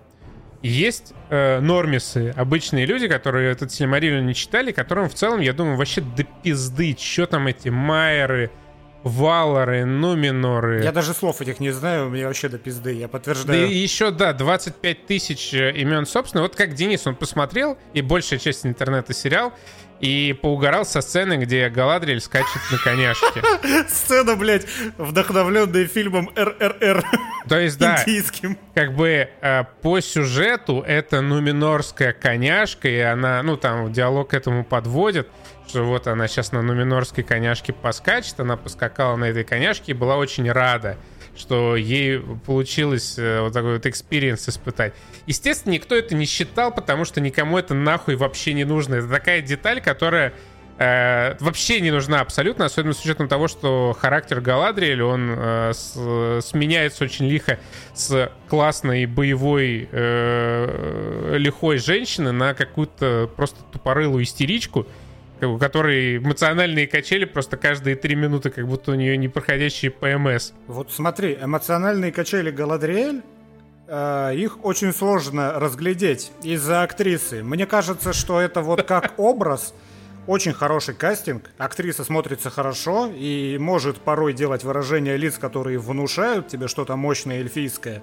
Есть 0.61 1.15
э, 1.31 1.59
нормисы, 1.61 2.35
обычные 2.37 2.85
люди, 2.85 3.09
которые 3.09 3.51
этот 3.51 3.73
Сильмариллион 3.73 4.27
не 4.27 4.35
читали, 4.35 4.73
которым 4.73 5.09
в 5.09 5.15
целом, 5.15 5.41
я 5.41 5.55
думаю, 5.55 5.79
вообще 5.79 6.03
до 6.03 6.25
пизды, 6.25 6.95
что 7.01 7.25
там 7.25 7.47
эти 7.47 7.71
майеры, 7.71 8.51
Валоры, 9.03 9.85
Нуминоры. 9.85 10.83
Я 10.83 10.93
даже 10.93 11.15
слов 11.15 11.41
этих 11.41 11.61
не 11.61 11.71
знаю, 11.71 12.11
мне 12.11 12.27
вообще 12.27 12.49
до 12.49 12.59
пизды, 12.59 12.93
я 12.93 13.07
Да 13.07 13.09
подтверждаю. 13.09 13.67
и 13.67 13.75
еще, 13.75 14.11
да, 14.11 14.33
25 14.33 15.07
тысяч 15.07 15.55
э, 15.55 15.73
имен 15.73 16.05
собственно. 16.07 16.43
Вот 16.43 16.55
как 16.57 16.75
Денис, 16.75 17.07
он 17.07 17.15
посмотрел, 17.15 17.79
и 17.95 18.03
большая 18.03 18.39
часть 18.39 18.67
интернета 18.67 19.15
сериал, 19.15 19.53
и 20.01 20.33
поугарал 20.41 20.85
со 20.87 21.03
сцены, 21.03 21.37
где 21.37 21.69
Галадриэль 21.69 22.21
скачет 22.21 22.61
на 22.71 22.79
коняшке. 22.79 23.43
Сцена, 23.89 24.35
блядь, 24.35 24.67
вдохновленная 24.97 25.87
фильмом 25.87 26.31
РРР 26.35 27.05
То 27.49 27.59
есть, 27.59 27.79
да, 27.79 28.03
индийским. 28.03 28.59
как 28.75 28.95
бы 28.95 29.29
э, 29.41 29.65
по 29.83 30.01
сюжету 30.01 30.83
это 30.87 31.21
нуменорская 31.21 32.13
коняшка, 32.15 32.89
и 32.89 32.99
она, 32.99 33.43
ну 33.43 33.57
там 33.57 33.93
диалог 33.93 34.31
к 34.31 34.35
этому 34.35 34.65
подводит, 34.65 35.29
что 35.71 35.85
вот 35.85 36.09
она 36.09 36.27
сейчас 36.27 36.51
на 36.51 36.63
нуменорской 36.63 37.23
коняшке 37.23 37.73
поскачет, 37.73 38.41
она 38.41 38.57
поскакала 38.57 39.15
на 39.15 39.27
этой 39.27 39.45
коняшке 39.45 39.93
и 39.93 39.95
была 39.95 40.17
очень 40.17 40.51
рада, 40.51 40.97
что 41.37 41.77
ей 41.77 42.19
получилось 42.45 43.17
э, 43.19 43.41
вот 43.41 43.53
такой 43.53 43.75
вот 43.75 43.87
experience 43.87 44.49
испытать. 44.49 44.95
Естественно, 45.27 45.73
никто 45.73 45.95
это 45.95 46.17
не 46.17 46.25
считал, 46.27 46.75
потому 46.75 47.05
что 47.05 47.21
никому 47.21 47.57
это 47.57 47.73
нахуй 47.75 48.17
вообще 48.17 48.53
не 48.53 48.65
нужно. 48.65 48.97
Это 48.97 49.09
такая 49.09 49.43
деталь, 49.43 49.81
которая 49.81 50.33
э, 50.79 51.37
вообще 51.39 51.81
не 51.81 51.93
нужна 51.93 52.21
абсолютно, 52.21 52.65
особенно 52.65 52.95
с 52.95 53.01
учетом 53.01 53.29
того, 53.29 53.47
что 53.47 53.97
характер 53.97 54.41
Галадриэль, 54.41 55.03
он 55.03 55.35
э, 55.37 55.73
с- 55.73 56.41
сменяется 56.49 57.05
очень 57.05 57.29
лихо 57.29 57.61
с 57.95 58.33
классной 58.49 59.07
боевой 59.07 59.89
э, 59.93 61.37
лихой 61.39 61.79
женщины 61.79 62.33
на 62.33 62.55
какую-то 62.55 63.31
просто 63.37 63.61
тупорылую 63.71 64.25
истеричку, 64.25 64.89
у 65.47 65.59
которой 65.59 66.19
эмоциональные 66.19 66.87
качели 66.87 67.25
просто 67.25 67.57
каждые 67.57 67.97
три 67.97 68.15
минуты, 68.15 68.51
как 68.51 68.67
будто 68.67 68.93
у 68.93 68.95
нее 68.95 69.17
непроходящие 69.17 69.91
ПМС. 69.91 70.53
Вот 70.67 70.93
смотри, 70.93 71.39
эмоциональные 71.41 72.13
качели 72.13 72.51
Галадриэль, 72.51 73.23
э, 73.89 74.33
их 74.37 74.65
очень 74.65 74.93
сложно 74.93 75.53
разглядеть 75.59 76.33
из-за 76.43 76.83
актрисы. 76.83 77.43
Мне 77.43 77.67
кажется, 77.67 78.13
что 78.13 78.41
это 78.41 78.63
вот 78.63 78.83
как 78.83 79.15
образ, 79.19 79.75
очень 80.27 80.53
хороший 80.53 80.95
кастинг. 80.95 81.51
Актриса 81.59 82.05
смотрится 82.05 82.51
хорошо 82.51 83.11
и 83.13 83.57
может 83.59 83.99
порой 83.99 84.33
делать 84.33 84.65
выражения 84.65 85.17
лиц, 85.17 85.39
которые 85.39 85.79
внушают 85.79 86.49
тебе 86.49 86.69
что-то 86.69 86.97
мощное 86.97 87.41
эльфийское. 87.41 88.03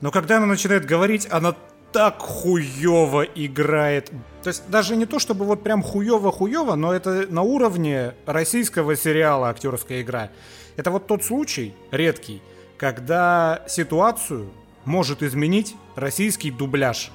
Но 0.00 0.10
когда 0.10 0.38
она 0.38 0.46
начинает 0.46 0.84
говорить, 0.84 1.28
она 1.30 1.54
так 1.92 2.18
хуево 2.18 3.22
играет. 3.22 4.10
То 4.42 4.48
есть 4.48 4.68
даже 4.68 4.96
не 4.96 5.06
то, 5.06 5.18
чтобы 5.18 5.44
вот 5.44 5.62
прям 5.62 5.82
хуево-хуево, 5.82 6.74
но 6.74 6.92
это 6.92 7.26
на 7.28 7.42
уровне 7.42 8.14
российского 8.26 8.96
сериала 8.96 9.48
актерская 9.48 10.02
игра. 10.02 10.30
Это 10.76 10.90
вот 10.90 11.06
тот 11.06 11.24
случай, 11.24 11.74
редкий, 11.90 12.42
когда 12.76 13.62
ситуацию 13.68 14.50
может 14.84 15.22
изменить 15.22 15.74
российский 15.96 16.50
дубляж. 16.50 17.10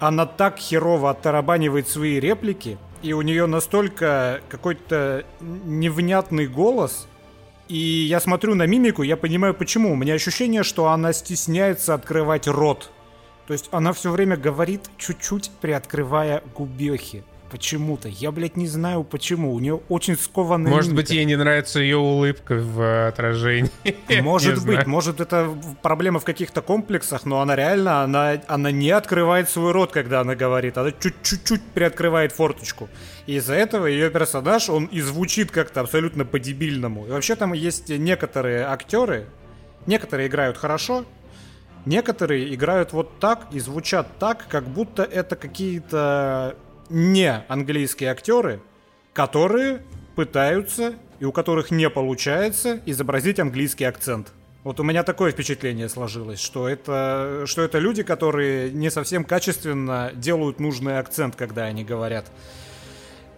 Она 0.00 0.26
так 0.26 0.58
херово 0.58 1.10
оттарабанивает 1.10 1.88
свои 1.88 2.20
реплики, 2.20 2.78
и 3.02 3.12
у 3.12 3.22
нее 3.22 3.46
настолько 3.46 4.40
какой-то 4.48 5.24
невнятный 5.40 6.46
голос, 6.46 7.08
и 7.68 7.76
я 7.76 8.20
смотрю 8.20 8.54
на 8.54 8.66
мимику, 8.66 9.02
я 9.02 9.16
понимаю 9.16 9.54
почему. 9.54 9.92
У 9.92 9.96
меня 9.96 10.14
ощущение, 10.14 10.62
что 10.62 10.88
она 10.88 11.12
стесняется 11.12 11.94
открывать 11.94 12.48
рот. 12.48 12.90
То 13.48 13.54
есть 13.54 13.70
она 13.72 13.94
все 13.94 14.10
время 14.10 14.36
говорит, 14.36 14.90
чуть-чуть 14.98 15.50
приоткрывая 15.62 16.42
губехи. 16.54 17.24
Почему-то. 17.50 18.06
Я, 18.06 18.30
блядь, 18.30 18.58
не 18.58 18.66
знаю 18.66 19.04
почему. 19.04 19.54
У 19.54 19.58
нее 19.58 19.80
очень 19.88 20.18
скованная 20.18 20.70
Может 20.70 20.90
мимика. 20.90 21.02
быть, 21.02 21.10
ей 21.16 21.24
не 21.24 21.34
нравится 21.34 21.80
ее 21.80 21.96
улыбка 21.96 22.56
в 22.56 22.78
э, 22.82 23.08
отражении. 23.08 23.70
Может 24.20 24.56
быть, 24.66 24.74
знаю. 24.74 24.88
может 24.90 25.20
это 25.20 25.48
проблема 25.80 26.20
в 26.20 26.24
каких-то 26.24 26.60
комплексах, 26.60 27.24
но 27.24 27.40
она 27.40 27.56
реально, 27.56 28.02
она, 28.02 28.38
она 28.48 28.70
не 28.70 28.90
открывает 28.90 29.48
свой 29.48 29.72
рот, 29.72 29.92
когда 29.92 30.20
она 30.20 30.34
говорит, 30.34 30.76
она 30.76 30.92
чуть-чуть 30.92 31.62
приоткрывает 31.72 32.32
форточку. 32.32 32.90
И 33.26 33.36
из-за 33.36 33.54
этого 33.54 33.86
ее 33.86 34.10
персонаж, 34.10 34.68
он 34.68 34.84
и 34.84 35.00
звучит 35.00 35.50
как-то 35.50 35.80
абсолютно 35.80 36.26
по-дебильному. 36.26 37.06
И 37.06 37.10
вообще 37.10 37.34
там 37.34 37.54
есть 37.54 37.88
некоторые 37.88 38.64
актеры, 38.66 39.24
некоторые 39.86 40.28
играют 40.28 40.58
хорошо, 40.58 41.06
некоторые 41.88 42.54
играют 42.54 42.92
вот 42.92 43.18
так 43.18 43.48
и 43.50 43.60
звучат 43.60 44.06
так, 44.18 44.46
как 44.48 44.64
будто 44.68 45.02
это 45.02 45.36
какие-то 45.36 46.56
не 46.90 47.44
английские 47.48 48.10
актеры, 48.10 48.60
которые 49.12 49.82
пытаются 50.14 50.94
и 51.18 51.24
у 51.24 51.32
которых 51.32 51.70
не 51.70 51.90
получается 51.90 52.80
изобразить 52.86 53.40
английский 53.40 53.84
акцент. 53.84 54.32
Вот 54.64 54.80
у 54.80 54.82
меня 54.82 55.02
такое 55.02 55.32
впечатление 55.32 55.88
сложилось, 55.88 56.40
что 56.40 56.68
это, 56.68 57.44
что 57.46 57.62
это 57.62 57.78
люди, 57.78 58.02
которые 58.02 58.70
не 58.70 58.90
совсем 58.90 59.24
качественно 59.24 60.12
делают 60.14 60.60
нужный 60.60 60.98
акцент, 60.98 61.36
когда 61.36 61.64
они 61.64 61.84
говорят. 61.84 62.26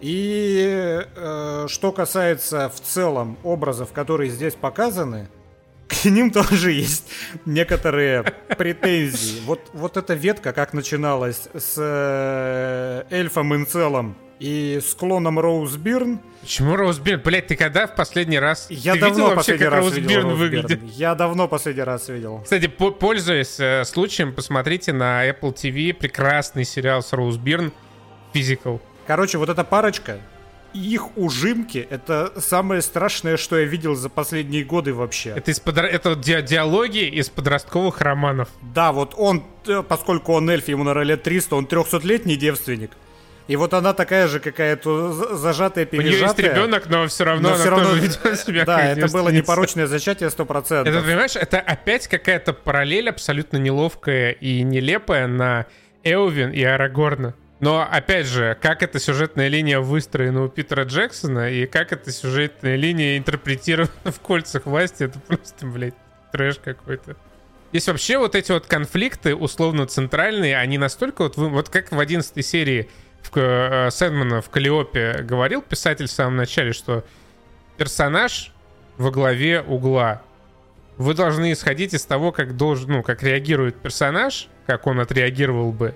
И 0.01 0.99
э, 1.15 1.65
что 1.69 1.91
касается 1.91 2.69
в 2.69 2.81
целом 2.81 3.37
образов, 3.43 3.91
которые 3.93 4.31
здесь 4.31 4.55
показаны, 4.55 5.29
к 5.91 6.05
ним 6.05 6.31
тоже 6.31 6.71
есть 6.71 7.09
некоторые 7.45 8.23
претензии. 8.57 9.41
Вот, 9.45 9.69
вот 9.73 9.97
эта 9.97 10.13
ветка, 10.13 10.53
как 10.53 10.73
начиналась 10.73 11.49
с 11.53 11.75
э, 11.77 13.03
эльфом 13.09 13.53
Инцелом 13.55 14.15
и 14.39 14.79
с 14.81 14.95
клоном 14.95 15.39
Роуз 15.39 15.75
Бирн, 15.75 16.19
Почему 16.41 16.75
Роузбирн? 16.75 17.21
Блять, 17.23 17.47
ты 17.47 17.55
когда 17.55 17.85
в 17.85 17.95
последний 17.95 18.39
раз... 18.39 18.65
я 18.71 18.93
ты 18.93 19.01
давно 19.01 19.15
видел 19.15 19.25
вообще, 19.35 19.37
последний 19.37 19.65
как 19.65 19.73
раз 19.73 19.81
Роузбирн 19.81 20.07
видел 20.07 20.21
Роуз 20.23 20.39
выглядит? 20.39 20.79
Я 20.95 21.13
давно 21.15 21.47
последний 21.47 21.83
раз 21.83 22.09
видел. 22.09 22.39
Кстати, 22.43 22.65
по- 22.67 22.91
пользуясь 22.91 23.59
э, 23.59 23.83
случаем, 23.85 24.33
посмотрите 24.33 24.93
на 24.93 25.29
Apple 25.29 25.53
TV 25.53 25.93
прекрасный 25.93 26.65
сериал 26.65 27.03
с 27.03 27.13
Роуз 27.13 27.37
Бирн 27.37 27.71
«Physical». 28.33 28.79
Короче, 29.05 29.37
вот 29.37 29.49
эта 29.49 29.63
парочка, 29.63 30.19
их 30.73 31.17
ужимки, 31.17 31.85
это 31.89 32.31
самое 32.39 32.81
страшное, 32.81 33.37
что 33.37 33.57
я 33.59 33.65
видел 33.65 33.95
за 33.95 34.09
последние 34.09 34.63
годы 34.63 34.93
вообще. 34.93 35.29
Это, 35.35 35.51
из 35.51 35.61
подра- 35.61 35.87
это 35.87 36.15
ди- 36.15 36.41
диалоги 36.41 37.07
из 37.07 37.29
подростковых 37.29 38.01
романов. 38.01 38.49
Да, 38.73 38.91
вот 38.91 39.13
он, 39.17 39.43
э, 39.67 39.83
поскольку 39.87 40.33
он 40.33 40.49
эльф, 40.49 40.67
ему, 40.67 40.83
наверное, 40.83 41.05
лет 41.15 41.23
300, 41.23 41.55
он 41.55 41.65
300-летний 41.65 42.35
девственник. 42.35 42.91
И 43.47 43.55
вот 43.57 43.73
она 43.73 43.93
такая 43.93 44.27
же 44.27 44.39
какая-то 44.39 45.11
за- 45.11 45.35
зажатая, 45.35 45.85
У 45.91 45.95
нее 45.95 46.05
есть 46.11 46.19
пережатая. 46.19 46.51
ребенок, 46.53 46.87
но 46.87 47.07
все 47.07 47.23
равно 47.25 47.49
но 47.49 47.55
она 47.55 47.57
все 47.63 47.69
равно... 47.69 47.85
тоже 47.89 48.01
ведет 48.23 48.39
себя 48.39 48.65
Да, 48.65 48.91
это 48.91 49.07
было 49.09 49.29
непорочное 49.29 49.87
зачатие 49.87 50.29
100%. 50.29 50.87
Это, 50.87 51.01
понимаешь, 51.01 51.35
это 51.35 51.59
опять 51.59 52.07
какая-то 52.07 52.53
параллель 52.53 53.09
абсолютно 53.09 53.57
неловкая 53.57 54.31
и 54.31 54.61
нелепая 54.63 55.27
на 55.27 55.65
Эовин 56.03 56.51
и 56.51 56.63
Арагорна. 56.63 57.35
Но, 57.61 57.87
опять 57.89 58.25
же, 58.25 58.57
как 58.59 58.81
эта 58.81 58.99
сюжетная 58.99 59.47
линия 59.47 59.79
выстроена 59.79 60.45
у 60.45 60.49
Питера 60.49 60.83
Джексона 60.83 61.51
и 61.51 61.67
как 61.67 61.93
эта 61.93 62.11
сюжетная 62.11 62.75
линия 62.75 63.19
интерпретирована 63.19 63.91
в 64.03 64.19
«Кольцах 64.19 64.65
власти», 64.65 65.03
это 65.03 65.19
просто, 65.19 65.67
блядь, 65.67 65.93
трэш 66.31 66.57
какой-то. 66.57 67.15
Есть 67.71 67.87
вообще 67.87 68.17
вот 68.17 68.33
эти 68.33 68.51
вот 68.51 68.65
конфликты, 68.65 69.35
условно 69.35 69.85
центральные, 69.85 70.57
они 70.57 70.79
настолько 70.79 71.21
вот... 71.21 71.37
Вот 71.37 71.69
как 71.69 71.91
в 71.91 71.99
11 71.99 72.43
серии 72.43 72.89
в, 73.21 73.37
э, 73.37 73.91
Сэндмана 73.91 74.41
в 74.41 74.49
Калиопе 74.49 75.21
говорил 75.21 75.61
писатель 75.61 76.07
в 76.07 76.11
самом 76.11 76.37
начале, 76.37 76.73
что 76.73 77.05
персонаж 77.77 78.53
во 78.97 79.11
главе 79.11 79.61
угла. 79.61 80.23
Вы 80.97 81.13
должны 81.13 81.51
исходить 81.51 81.93
из 81.93 82.05
того, 82.05 82.31
как 82.31 82.57
должен, 82.57 82.91
ну, 82.91 83.03
как 83.03 83.21
реагирует 83.21 83.75
персонаж, 83.75 84.47
как 84.65 84.87
он 84.87 84.99
отреагировал 84.99 85.71
бы, 85.71 85.95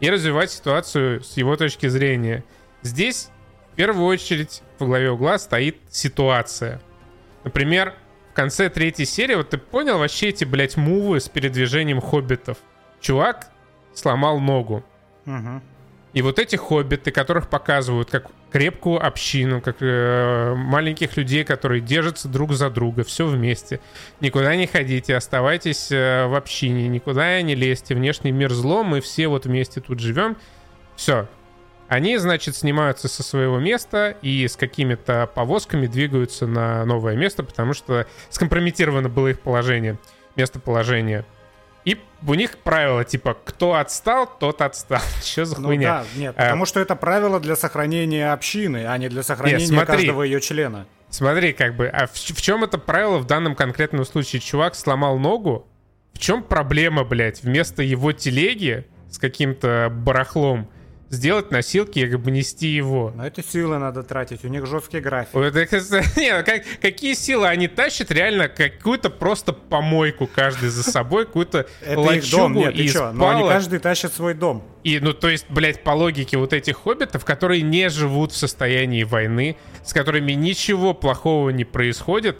и 0.00 0.10
развивать 0.10 0.50
ситуацию 0.50 1.22
с 1.22 1.36
его 1.36 1.56
точки 1.56 1.88
зрения. 1.88 2.44
Здесь 2.82 3.30
в 3.72 3.76
первую 3.76 4.06
очередь 4.06 4.62
во 4.78 4.86
главе 4.86 5.10
угла 5.10 5.38
стоит 5.38 5.78
ситуация. 5.90 6.80
Например, 7.44 7.94
в 8.32 8.34
конце 8.34 8.68
третьей 8.68 9.06
серии, 9.06 9.34
вот 9.34 9.50
ты 9.50 9.58
понял 9.58 9.98
вообще 9.98 10.28
эти, 10.28 10.44
блядь, 10.44 10.76
мувы 10.76 11.20
с 11.20 11.28
передвижением 11.28 12.00
хоббитов? 12.00 12.58
Чувак 13.00 13.50
сломал 13.94 14.40
ногу. 14.40 14.84
Мгм. 15.24 15.62
И 16.12 16.22
вот 16.22 16.38
эти 16.38 16.56
хоббиты, 16.56 17.10
которых 17.10 17.48
показывают 17.48 18.10
как 18.10 18.30
крепкую 18.56 19.06
общину, 19.06 19.60
как 19.60 19.76
э, 19.80 20.54
маленьких 20.56 21.14
людей, 21.18 21.44
которые 21.44 21.82
держатся 21.82 22.26
друг 22.26 22.54
за 22.54 22.70
друга, 22.70 23.04
все 23.04 23.26
вместе. 23.26 23.80
Никуда 24.20 24.56
не 24.56 24.66
ходите, 24.66 25.14
оставайтесь 25.14 25.92
э, 25.92 26.26
в 26.26 26.34
общине, 26.34 26.88
никуда 26.88 27.42
не 27.42 27.54
лезьте. 27.54 27.94
Внешний 27.94 28.32
мир 28.32 28.50
зло, 28.54 28.82
мы 28.82 29.02
все 29.02 29.28
вот 29.28 29.44
вместе 29.44 29.82
тут 29.82 30.00
живем. 30.00 30.38
Все. 30.96 31.28
Они, 31.88 32.16
значит, 32.16 32.56
снимаются 32.56 33.08
со 33.08 33.22
своего 33.22 33.58
места 33.58 34.16
и 34.22 34.48
с 34.48 34.56
какими-то 34.56 35.30
повозками 35.34 35.86
двигаются 35.86 36.46
на 36.46 36.82
новое 36.86 37.14
место, 37.14 37.42
потому 37.42 37.74
что 37.74 38.06
скомпрометировано 38.30 39.10
было 39.10 39.28
их 39.28 39.40
положение, 39.40 39.98
местоположение. 40.34 41.26
И 41.86 41.98
у 42.26 42.34
них 42.34 42.58
правило, 42.58 43.04
типа, 43.04 43.36
кто 43.44 43.74
отстал, 43.74 44.26
тот 44.38 44.60
отстал. 44.60 45.00
Что 45.24 45.44
за 45.46 45.58
Ну 45.60 45.68
хуйня? 45.68 46.00
да, 46.00 46.04
нет, 46.16 46.34
А, 46.36 46.42
потому 46.42 46.66
что 46.66 46.80
это 46.80 46.96
правило 46.96 47.40
для 47.40 47.56
сохранения 47.56 48.32
общины, 48.32 48.86
а 48.86 48.98
не 48.98 49.08
для 49.08 49.22
сохранения 49.22 49.66
смотри. 49.66 49.86
каждого 49.96 50.22
ее 50.24 50.40
члена. 50.40 50.86
Смотри, 51.08 51.52
как 51.52 51.76
бы, 51.76 51.86
а 51.86 52.08
в, 52.08 52.12
в 52.12 52.42
чем 52.42 52.64
это 52.64 52.76
правило 52.78 53.18
в 53.18 53.24
данном 53.26 53.54
конкретном 53.54 54.04
случае? 54.04 54.40
Чувак 54.40 54.74
сломал 54.74 55.18
ногу, 55.18 55.66
в 56.12 56.18
чем 56.18 56.42
проблема, 56.42 57.04
блядь? 57.04 57.42
Вместо 57.44 57.82
его 57.84 58.10
телеги 58.12 58.84
с 59.08 59.18
каким-то 59.18 59.88
барахлом 59.90 60.68
сделать 61.10 61.50
носилки 61.50 62.00
и 62.00 62.08
как 62.08 62.20
бы 62.20 62.30
нести 62.30 62.68
его. 62.68 63.12
Но 63.14 63.26
это 63.26 63.42
силы 63.42 63.78
надо 63.78 64.02
тратить, 64.02 64.44
у 64.44 64.48
них 64.48 64.66
жесткий 64.66 65.00
график. 65.00 65.34
Вот 65.34 65.54
не, 66.16 66.42
как, 66.42 66.62
какие 66.80 67.14
силы 67.14 67.46
они 67.46 67.68
тащат? 67.68 68.10
Реально 68.10 68.48
какую-то 68.48 69.10
просто 69.10 69.52
помойку 69.52 70.26
каждый 70.26 70.68
за 70.68 70.82
собой, 70.82 71.26
какую-то 71.26 71.66
нет, 72.54 72.76
ты 72.76 72.88
что? 72.88 73.12
Но 73.12 73.28
они 73.28 73.48
каждый 73.48 73.78
тащит 73.78 74.12
свой 74.12 74.34
дом. 74.34 74.64
И, 74.82 75.00
ну, 75.00 75.12
то 75.12 75.28
есть, 75.28 75.46
блядь, 75.48 75.82
по 75.82 75.90
логике 75.90 76.38
вот 76.38 76.52
этих 76.52 76.76
хоббитов, 76.76 77.24
которые 77.24 77.62
не 77.62 77.88
живут 77.88 78.32
в 78.32 78.36
состоянии 78.36 79.02
войны, 79.02 79.56
с 79.84 79.92
которыми 79.92 80.32
ничего 80.32 80.94
плохого 80.94 81.50
не 81.50 81.64
происходит, 81.64 82.38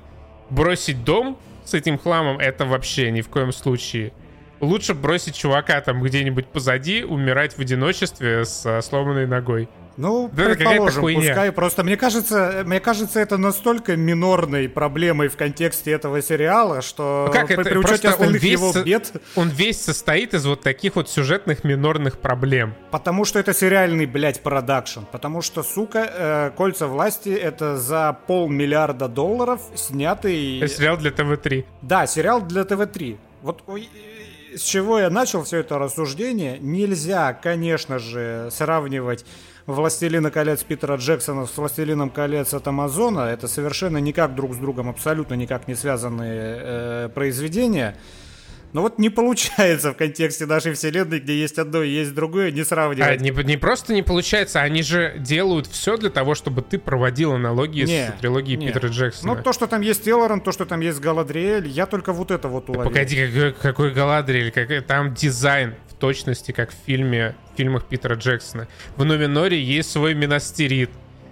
бросить 0.51 1.05
дом 1.05 1.39
с 1.65 1.75
этим 1.75 1.99
хламом, 1.99 2.39
это 2.39 2.65
вообще 2.65 3.11
ни 3.11 3.21
в 3.21 3.29
коем 3.29 3.53
случае 3.53 4.13
лучше 4.61 4.95
бросить 4.95 5.37
чувака 5.37 5.81
там 5.81 6.03
где-нибудь 6.03 6.47
позади, 6.47 7.05
умирать 7.05 7.55
в 7.55 7.61
одиночестве 7.61 8.45
с 8.45 8.81
сломанной 8.83 9.27
ногой. 9.27 9.69
Ну, 9.97 10.31
да, 10.33 10.45
предположим, 10.45 11.03
пускай 11.03 11.53
просто... 11.53 11.83
Мне 11.83 11.97
кажется, 11.97 12.63
мне 12.67 12.81
кажется, 12.81 13.19
это 13.21 13.39
настолько 13.39 13.97
минорной 13.97 14.69
проблемой 14.69 15.29
в 15.29 15.37
контексте 15.37 15.93
этого 15.93 16.21
сериала, 16.21 16.83
что 16.83 17.25
ну 17.29 17.33
как 17.33 17.47
при, 17.47 17.61
это? 17.61 17.79
учете 17.79 18.09
остальных 18.09 18.43
он 18.43 18.49
его 18.49 18.73
бед... 18.85 19.13
Он 19.37 19.49
весь 19.49 19.81
состоит 19.81 20.35
из 20.35 20.45
вот 20.45 20.61
таких 20.61 20.97
вот 20.97 21.09
сюжетных 21.09 21.65
минорных 21.65 22.19
проблем. 22.19 22.75
Потому 22.91 23.25
что 23.25 23.39
это 23.39 23.55
сериальный, 23.55 24.07
блядь, 24.07 24.43
продакшн. 24.43 25.01
Потому 25.11 25.41
что, 25.41 25.63
сука, 25.63 26.11
э, 26.13 26.51
«Кольца 26.57 26.87
власти»— 26.87 27.29
это 27.31 27.77
за 27.79 28.19
полмиллиарда 28.27 29.09
долларов 29.09 29.61
снятый... 29.75 30.59
Это 30.59 30.69
сериал 30.69 30.99
для 30.99 31.11
ТВ-3. 31.11 31.65
Да, 31.83 32.07
сериал 32.07 32.43
для 32.43 32.65
ТВ-3. 32.65 33.17
Вот 33.43 33.63
с 34.57 34.63
чего 34.63 34.99
я 34.99 35.11
начал 35.11 35.45
все 35.45 35.59
это 35.59 35.79
рассуждение, 35.79 36.59
нельзя, 36.59 37.33
конечно 37.35 37.99
же, 37.99 38.49
сравнивать 38.51 39.25
«Властелина 39.67 40.31
колец» 40.31 40.63
Питера 40.63 40.97
Джексона 40.97 41.47
с 41.47 41.57
«Властелином 41.57 42.11
колец» 42.11 42.55
от 42.55 42.67
Амазона. 42.67 43.21
Это 43.21 43.49
совершенно 43.49 43.99
никак 43.99 44.35
друг 44.35 44.55
с 44.55 44.57
другом, 44.57 44.89
абсолютно 44.89 45.35
никак 45.35 45.69
не 45.69 45.75
связанные 45.75 46.59
э, 46.59 47.09
произведения. 47.15 47.97
Но 48.77 48.83
вот 48.83 48.99
не 48.99 49.09
получается 49.09 49.95
в 49.95 49.97
контексте 49.97 50.45
нашей 50.45 50.75
вселенной, 50.75 51.19
где 51.19 51.35
есть 51.35 51.57
одно 51.57 51.83
и 51.83 51.89
есть 51.89 52.15
другое, 52.15 52.51
не 52.51 52.63
сравнивать. 52.63 53.09
А, 53.09 53.17
не, 53.17 53.31
не 53.31 53.57
просто 53.57 53.95
не 53.95 54.03
получается, 54.03 54.61
они 54.61 54.83
же 54.83 55.15
делают 55.19 55.67
все 55.67 55.97
для 55.97 56.11
того, 56.11 56.35
чтобы 56.35 56.61
ты 56.61 56.79
проводил 56.79 57.33
аналогии 57.33 57.87
не, 57.87 58.09
с 58.09 58.21
трилогией 58.21 58.59
не. 58.59 58.67
Питера 58.67 58.89
Джексона. 58.89 59.35
Ну, 59.35 59.43
то, 59.43 59.55
что 59.55 59.67
там 59.67 59.81
есть 59.81 60.07
Эллорен, 60.07 60.43
то, 60.43 60.53
что 60.53 60.67
там 60.67 60.81
есть 60.81 61.01
Галадриэль, 61.01 61.67
я 61.69 61.87
только 61.87 62.13
вот 62.13 62.31
это 62.31 62.49
вот 62.49 62.69
уловил. 62.69 62.91
Погоди, 62.91 63.27
какой, 63.27 63.53
какой 63.55 63.91
Галадриэль? 63.95 64.51
Как, 64.51 64.85
там 64.85 65.15
дизайн 65.15 65.75
в 65.89 65.95
точности, 65.95 66.53
как 66.53 66.71
в 66.71 66.75
фильме, 66.85 67.35
в 67.55 67.57
фильмах 67.57 67.87
Питера 67.87 68.17
Джексона. 68.17 68.69
В 68.97 69.07
Нуминоре 69.07 69.59
есть 69.59 69.91
свой 69.91 70.13
Минастерит 70.13 70.91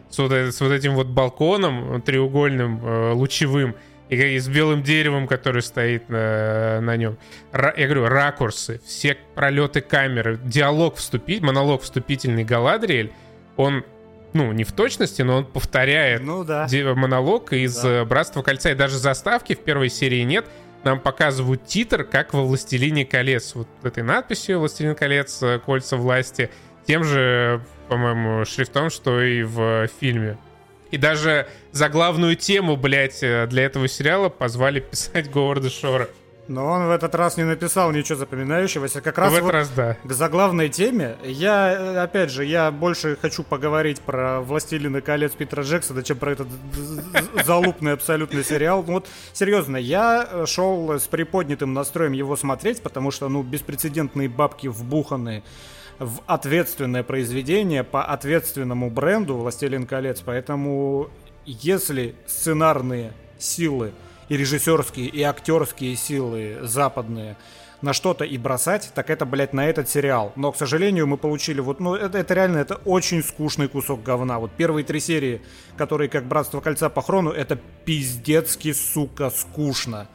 с 0.09 0.17
вот, 0.19 0.33
с 0.33 0.59
вот 0.63 0.73
этим 0.73 0.95
вот 0.95 1.09
балконом 1.09 2.01
треугольным, 2.01 2.81
э, 2.83 3.13
лучевым 3.13 3.75
и, 4.09 4.17
и 4.17 4.39
с 4.39 4.49
белым 4.49 4.83
деревом, 4.83 5.27
который 5.27 5.63
стоит 5.63 6.09
на, 6.09 6.81
на 6.81 6.97
нем. 6.97 7.19
Ра, 7.53 7.73
я 7.77 7.87
говорю, 7.87 8.07
ракурсы, 8.07 8.81
все 8.85 9.17
пролеты 9.35 9.81
камеры, 9.81 10.39
диалог 10.43 10.97
вступить, 10.97 11.43
монолог 11.43 11.83
вступительный 11.83 12.45
Галадриэль, 12.45 13.13
он 13.57 13.85
ну, 14.35 14.51
не 14.53 14.65
в 14.65 14.73
точности, 14.73 15.23
но 15.23 15.39
он 15.39 15.45
повторяет 15.47 16.23
ну, 16.23 16.45
да. 16.45 16.67
монолог 16.97 17.53
из 17.53 17.81
да. 17.81 18.01
Э, 18.01 18.05
«Братства 18.05 18.43
кольца». 18.43 18.73
И 18.73 18.75
даже 18.75 18.99
заставки 18.99 19.55
в 19.55 19.61
первой 19.61 19.89
серии 19.89 20.23
нет. 20.23 20.47
Нам 20.83 20.99
показывают 20.99 21.65
титр, 21.67 22.03
как 22.03 22.35
во 22.35 22.43
«Властелине 22.43 23.07
колец». 23.07 23.55
Вот 23.55 23.69
этой 23.85 24.03
надписью 24.03 24.59
«Властелин 24.59 24.97
колец. 24.97 25.41
Кольца 25.65 25.97
власти». 25.97 26.51
Тем 26.85 27.05
же, 27.05 27.63
по-моему, 27.89 28.45
шрифтом, 28.45 28.91
что 28.91 29.23
и 29.23 29.45
в 29.45 29.89
фильме. 30.01 30.37
И 30.95 30.97
даже 30.97 31.49
за 31.73 31.89
главную 31.89 32.37
тему, 32.37 32.77
блядь, 32.77 33.21
э, 33.21 33.49
для 33.49 33.65
этого 33.65 33.89
сериала 33.89 34.29
позвали 34.29 34.79
писать 34.79 35.29
Говарда 35.29 35.69
Шора. 35.69 36.09
Но 36.47 36.67
он 36.67 36.87
в 36.87 36.91
этот 36.93 37.17
раз 37.17 37.37
не 37.37 37.43
написал 37.43 37.91
ничего 37.91 38.17
запоминающегося. 38.17 39.01
Как 39.01 39.19
раз 39.19 39.33
в 39.33 39.35
этот 39.35 39.45
вот 39.45 39.53
раз, 39.53 39.71
да. 39.71 39.97
к 40.05 40.13
заглавной 40.13 40.69
теме 40.69 41.17
я, 41.25 41.73
э, 41.73 41.97
опять 41.97 42.31
же, 42.31 42.45
я 42.45 42.71
больше 42.71 43.19
хочу 43.21 43.43
поговорить 43.43 44.03
про 44.03 44.41
«Властелины 44.41 45.01
колец» 45.01 45.33
Питера 45.33 45.65
Джексона, 45.65 46.05
чем 46.05 46.17
про 46.19 46.31
этот 46.31 46.47
залупный 47.45 47.95
абсолютный 47.95 48.45
сериал. 48.45 48.85
Ну 48.87 48.93
вот, 48.93 49.09
серьезно, 49.33 49.77
я 49.77 50.29
э, 50.31 50.47
шел 50.47 50.93
с 50.93 51.09
приподнятым 51.09 51.75
настроем 51.75 52.13
его 52.13 52.37
смотреть, 52.37 52.83
потому 52.83 53.11
что, 53.11 53.29
ну, 53.29 53.43
беспрецедентные 53.43 54.29
бабки 54.29 54.69
вбуханы 54.69 55.43
в 55.99 56.21
ответственное 56.27 57.03
произведение 57.03 57.85
по 57.85 58.05
ответственному 58.05 58.91
бренду 58.91 59.37
«Властелин 59.37 59.87
колец», 59.87 60.21
поэтому 60.25 61.11
если 61.47 62.15
сценарные 62.27 63.13
силы 63.39 63.93
и 64.29 64.37
режиссерские, 64.37 65.07
и 65.07 65.23
актерские 65.23 65.97
силы 65.97 66.59
западные 66.63 67.37
на 67.83 67.93
что-то 67.93 68.25
и 68.25 68.39
бросать, 68.39 68.91
так 68.95 69.11
это, 69.11 69.27
блядь, 69.27 69.53
на 69.53 69.69
этот 69.69 69.89
сериал. 69.91 70.33
Но, 70.37 70.53
к 70.53 70.57
сожалению, 70.57 71.07
мы 71.07 71.19
получили 71.19 71.61
вот, 71.61 71.81
ну, 71.81 71.95
это, 71.95 72.17
это 72.17 72.33
реально, 72.33 72.59
это 72.59 72.77
очень 72.87 73.23
скучный 73.23 73.69
кусок 73.69 74.03
говна. 74.03 74.39
Вот 74.39 74.53
первые 74.53 74.85
три 74.85 75.01
серии, 75.01 75.43
которые 75.77 76.09
как 76.09 76.25
«Братство 76.25 76.61
кольца» 76.61 76.89
по 76.89 77.03
хрону, 77.03 77.31
это 77.31 77.59
пиздецки, 77.85 78.73
сука, 78.73 79.29
скучно. 79.29 80.09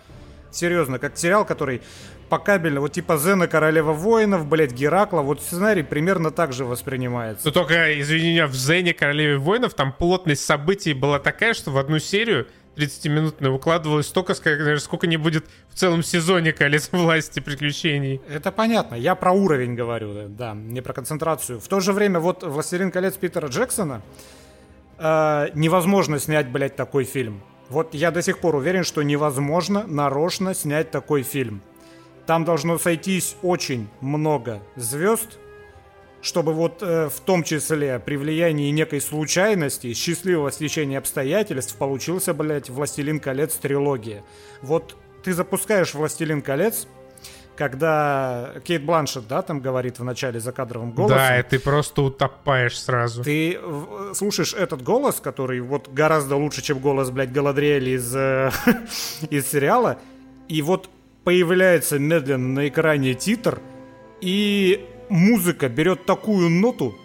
Серьезно, 0.52 0.98
как 0.98 1.16
сериал, 1.16 1.46
который 1.46 1.84
по 2.30 2.38
кабелю, 2.38 2.82
вот 2.82 2.94
типа 2.94 3.18
Зена 3.18 3.48
Королева 3.48 3.92
Воинов, 3.92 4.46
блять, 4.46 4.72
Геракла, 4.72 5.22
вот 5.22 5.42
сценарий 5.42 5.84
примерно 5.84 6.32
так 6.32 6.54
же 6.54 6.64
воспринимается. 6.66 7.46
Но 7.46 7.52
только, 7.52 8.00
извини 8.00 8.32
меня, 8.32 8.48
в 8.48 8.54
Зене 8.54 8.94
Королеве 8.94 9.38
Воинов 9.38 9.74
там 9.74 9.92
плотность 9.92 10.46
событий 10.46 10.94
была 10.94 11.20
такая, 11.20 11.54
что 11.54 11.72
в 11.72 11.78
одну 11.78 12.00
серию 12.00 12.48
30-минутную 12.76 13.52
выкладывалось 13.52 14.08
столько, 14.08 14.34
сколько 14.34 15.08
не 15.08 15.18
будет 15.18 15.46
в 15.70 15.76
целом 15.76 16.04
сезоне 16.04 16.54
«Колец 16.54 16.90
власти 16.92 17.40
приключений». 17.40 18.22
Это 18.30 18.52
понятно, 18.52 18.96
я 18.96 19.16
про 19.16 19.32
уровень 19.32 19.76
говорю, 19.76 20.30
да, 20.30 20.54
не 20.54 20.82
про 20.82 20.94
концентрацию. 20.94 21.60
В 21.60 21.68
то 21.68 21.80
же 21.80 21.92
время 21.94 22.20
вот 22.20 22.44
«Властелин 22.44 22.92
колец» 22.92 23.16
Питера 23.16 23.48
Джексона 23.48 24.02
э, 24.98 25.48
невозможно 25.54 26.20
снять, 26.20 26.48
блядь, 26.48 26.76
такой 26.76 27.04
фильм. 27.04 27.42
Вот 27.70 27.94
я 27.94 28.12
до 28.12 28.22
сих 28.22 28.40
пор 28.40 28.56
уверен, 28.56 28.84
что 28.84 29.04
невозможно 29.04 29.86
нарочно 29.86 30.56
снять 30.56 30.90
такой 30.90 31.24
фильм. 31.24 31.62
Там 32.30 32.46
должно 32.46 32.78
сойтись 32.78 33.36
очень 33.42 33.90
много 34.02 34.62
звезд, 34.76 35.40
чтобы 36.22 36.54
вот 36.54 36.84
э, 36.84 37.10
в 37.10 37.20
том 37.22 37.42
числе 37.42 37.98
при 37.98 38.18
влиянии 38.18 38.70
некой 38.70 39.02
случайности, 39.02 39.96
счастливого 39.96 40.52
стечения 40.52 41.00
обстоятельств 41.00 41.76
получился, 41.76 42.36
блядь, 42.36 42.70
«Властелин 42.70 43.20
колец» 43.20 43.56
трилогия. 43.56 44.24
Вот 44.62 44.96
ты 45.24 45.34
запускаешь 45.34 45.96
«Властелин 45.96 46.44
колец», 46.44 46.86
когда 47.56 48.54
Кейт 48.64 48.86
Бланшет, 48.86 49.28
да, 49.28 49.42
там 49.42 49.60
говорит 49.60 49.98
в 49.98 50.04
начале 50.04 50.40
закадровым 50.40 50.92
голосом. 50.92 51.18
Да, 51.18 51.40
и 51.40 51.42
ты 51.42 51.58
просто 51.58 52.04
утопаешь 52.04 52.80
сразу. 52.80 53.24
Ты 53.24 53.60
слушаешь 54.14 54.54
этот 54.54 54.84
голос, 54.84 55.20
который 55.20 55.62
вот 55.62 55.90
гораздо 55.92 56.36
лучше, 56.36 56.62
чем 56.62 56.78
голос, 56.78 57.10
блядь, 57.10 57.32
Галадриэля 57.32 57.96
из, 57.96 58.16
э, 58.16 58.52
из 59.32 59.48
сериала, 59.48 59.98
и 60.48 60.62
вот 60.62 60.92
появляется 61.30 62.00
медленно 62.00 62.48
на 62.48 62.68
экране 62.70 63.14
титр, 63.14 63.62
и 64.20 64.84
музыка 65.10 65.70
берет 65.70 66.08
такую 66.08 66.50
ноту, 66.50 66.96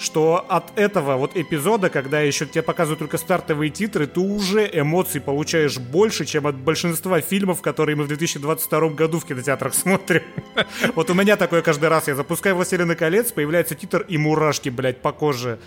что 0.00 0.44
от 0.48 0.76
этого 0.76 1.16
вот 1.16 1.36
эпизода, 1.36 1.88
когда 1.88 2.20
еще 2.22 2.44
тебе 2.44 2.62
показывают 2.62 2.98
только 2.98 3.18
стартовые 3.18 3.70
титры, 3.70 4.08
ты 4.08 4.18
уже 4.18 4.68
эмоций 4.72 5.20
получаешь 5.20 5.78
больше, 5.78 6.24
чем 6.24 6.48
от 6.48 6.56
большинства 6.56 7.20
фильмов, 7.20 7.62
которые 7.62 7.94
мы 7.94 8.02
в 8.02 8.08
2022 8.08 8.88
году 8.88 9.20
в 9.20 9.26
кинотеатрах 9.26 9.74
смотрим. 9.74 10.22
Вот 10.96 11.08
у 11.10 11.14
меня 11.14 11.36
такое 11.36 11.62
каждый 11.62 11.88
раз. 11.88 12.08
Я 12.08 12.16
запускаю 12.16 12.56
«Властелина 12.56 12.96
колец», 12.96 13.30
появляется 13.30 13.76
титр 13.76 14.04
и 14.08 14.18
мурашки, 14.18 14.70
блядь, 14.70 15.00
по 15.00 15.12
коже 15.12 15.60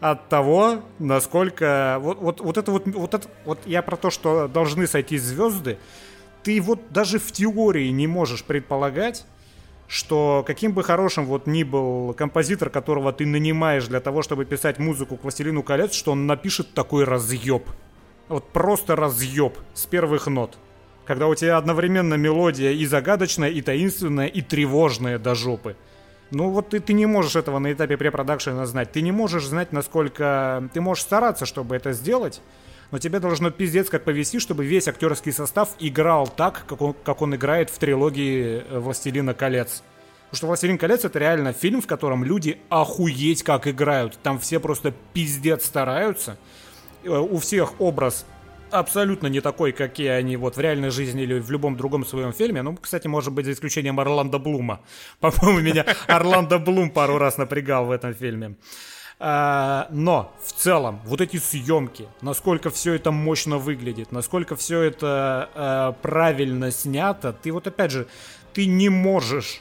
от 0.00 0.30
того, 0.30 0.82
насколько... 0.98 1.98
Вот, 2.00 2.18
вот, 2.18 2.40
вот 2.40 2.56
это 2.56 2.72
вот, 2.72 2.86
вот 2.86 3.12
это... 3.12 3.28
Вот 3.44 3.58
я 3.66 3.82
про 3.82 3.96
то, 3.96 4.08
что 4.08 4.48
должны 4.48 4.86
сойти 4.86 5.18
звезды, 5.18 5.76
ты 6.42 6.60
вот 6.60 6.80
даже 6.90 7.18
в 7.18 7.32
теории 7.32 7.88
не 7.88 8.06
можешь 8.06 8.44
предполагать, 8.44 9.24
что 9.88 10.42
каким 10.46 10.72
бы 10.72 10.82
хорошим 10.82 11.26
вот 11.26 11.46
ни 11.46 11.64
был 11.64 12.14
композитор, 12.14 12.70
которого 12.70 13.12
ты 13.12 13.26
нанимаешь 13.26 13.86
для 13.86 14.00
того, 14.00 14.22
чтобы 14.22 14.44
писать 14.44 14.78
музыку 14.78 15.16
к 15.16 15.22
«Властелину 15.22 15.62
колец», 15.62 15.92
что 15.92 16.12
он 16.12 16.26
напишет 16.26 16.72
такой 16.72 17.04
разъеб. 17.04 17.64
Вот 18.28 18.48
просто 18.52 18.96
разъеб 18.96 19.58
с 19.74 19.84
первых 19.86 20.26
нот. 20.28 20.56
Когда 21.04 21.26
у 21.26 21.34
тебя 21.34 21.58
одновременно 21.58 22.14
мелодия 22.14 22.70
и 22.70 22.86
загадочная, 22.86 23.50
и 23.50 23.60
таинственная, 23.60 24.28
и 24.28 24.40
тревожная 24.40 25.18
до 25.18 25.34
жопы. 25.34 25.76
Ну 26.30 26.48
вот 26.48 26.70
ты, 26.70 26.80
ты 26.80 26.94
не 26.94 27.04
можешь 27.04 27.36
этого 27.36 27.58
на 27.58 27.72
этапе 27.72 27.98
препродакшена 27.98 28.64
знать. 28.64 28.92
Ты 28.92 29.02
не 29.02 29.12
можешь 29.12 29.44
знать, 29.44 29.72
насколько... 29.72 30.70
Ты 30.72 30.80
можешь 30.80 31.04
стараться, 31.04 31.44
чтобы 31.44 31.76
это 31.76 31.92
сделать, 31.92 32.40
но 32.92 32.98
тебе 32.98 33.18
должно 33.18 33.50
пиздец 33.50 33.88
как 33.88 34.04
повести, 34.04 34.38
чтобы 34.38 34.66
весь 34.66 34.86
актерский 34.86 35.32
состав 35.32 35.70
играл 35.80 36.28
так, 36.28 36.64
как 36.68 36.82
он, 36.82 36.94
как 37.04 37.22
он 37.22 37.34
играет 37.34 37.70
в 37.70 37.78
трилогии 37.78 38.62
э, 38.68 38.78
«Властелина 38.78 39.32
колец». 39.32 39.82
Потому 40.26 40.36
что 40.36 40.46
«Властелин 40.48 40.78
колец»— 40.78 41.04
это 41.06 41.18
реально 41.18 41.54
фильм, 41.54 41.80
в 41.80 41.86
котором 41.86 42.22
люди 42.22 42.58
охуеть 42.68 43.42
как 43.42 43.66
играют. 43.66 44.18
Там 44.22 44.38
все 44.38 44.60
просто 44.60 44.92
пиздец 45.14 45.64
стараются. 45.64 46.36
Э, 47.02 47.16
у 47.18 47.38
всех 47.38 47.80
образ 47.80 48.26
абсолютно 48.70 49.26
не 49.28 49.40
такой, 49.40 49.72
какие 49.72 50.08
они 50.08 50.36
вот 50.36 50.56
в 50.56 50.60
реальной 50.60 50.90
жизни 50.90 51.22
или 51.22 51.40
в 51.40 51.50
любом 51.50 51.78
другом 51.78 52.04
своем 52.04 52.34
фильме. 52.34 52.60
Ну, 52.60 52.76
кстати, 52.76 53.06
может 53.06 53.32
быть, 53.32 53.46
за 53.46 53.52
исключением 53.52 54.00
Орландо 54.00 54.38
Блума. 54.38 54.82
По-моему, 55.20 55.60
меня 55.60 55.86
Орландо 56.08 56.58
Блум 56.58 56.90
пару 56.90 57.16
раз 57.16 57.38
напрягал 57.38 57.86
в 57.86 57.90
этом 57.90 58.12
фильме. 58.12 58.56
А, 59.24 59.86
но 59.90 60.34
в 60.44 60.52
целом 60.52 61.00
вот 61.04 61.20
эти 61.20 61.36
съемки, 61.36 62.08
насколько 62.22 62.70
все 62.70 62.94
это 62.94 63.12
мощно 63.12 63.58
выглядит, 63.58 64.10
насколько 64.10 64.56
все 64.56 64.80
это 64.80 65.48
а, 65.54 65.92
правильно 65.92 66.72
снято, 66.72 67.32
ты 67.32 67.52
вот 67.52 67.68
опять 67.68 67.92
же, 67.92 68.08
ты 68.52 68.66
не 68.66 68.88
можешь 68.88 69.60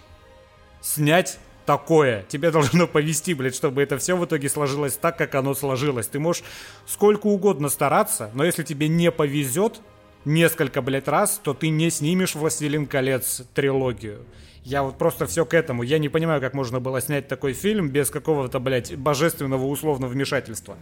снять 0.81 1.37
такое. 1.67 2.25
Тебе 2.27 2.49
должно 2.51 2.87
повести, 2.87 3.35
блядь, 3.35 3.53
чтобы 3.53 3.83
это 3.83 3.99
все 3.99 4.17
в 4.17 4.25
итоге 4.25 4.49
сложилось 4.49 4.97
так, 4.97 5.15
как 5.15 5.35
оно 5.35 5.53
сложилось. 5.53 6.07
Ты 6.07 6.17
можешь 6.17 6.43
сколько 6.87 7.27
угодно 7.27 7.69
стараться, 7.69 8.31
но 8.33 8.43
если 8.43 8.63
тебе 8.63 8.87
не 8.87 9.11
повезет 9.11 9.79
несколько, 10.25 10.81
блядь, 10.81 11.07
раз, 11.07 11.39
то 11.43 11.53
ты 11.53 11.69
не 11.69 11.91
снимешь 11.91 12.33
«Властелин 12.33 12.87
колец» 12.87 13.43
трилогию. 13.53 14.25
Я 14.63 14.83
вот 14.83 14.97
просто 14.97 15.25
все 15.25 15.45
к 15.45 15.53
этому. 15.53 15.81
Я 15.83 15.97
не 15.97 16.09
понимаю, 16.09 16.39
как 16.39 16.53
можно 16.53 16.79
было 16.79 17.01
снять 17.01 17.27
такой 17.27 17.53
фильм 17.53 17.89
без 17.89 18.09
какого-то, 18.09 18.59
блядь, 18.59 18.95
божественного 18.95 19.65
условного 19.65 20.11
вмешательства. 20.11 20.77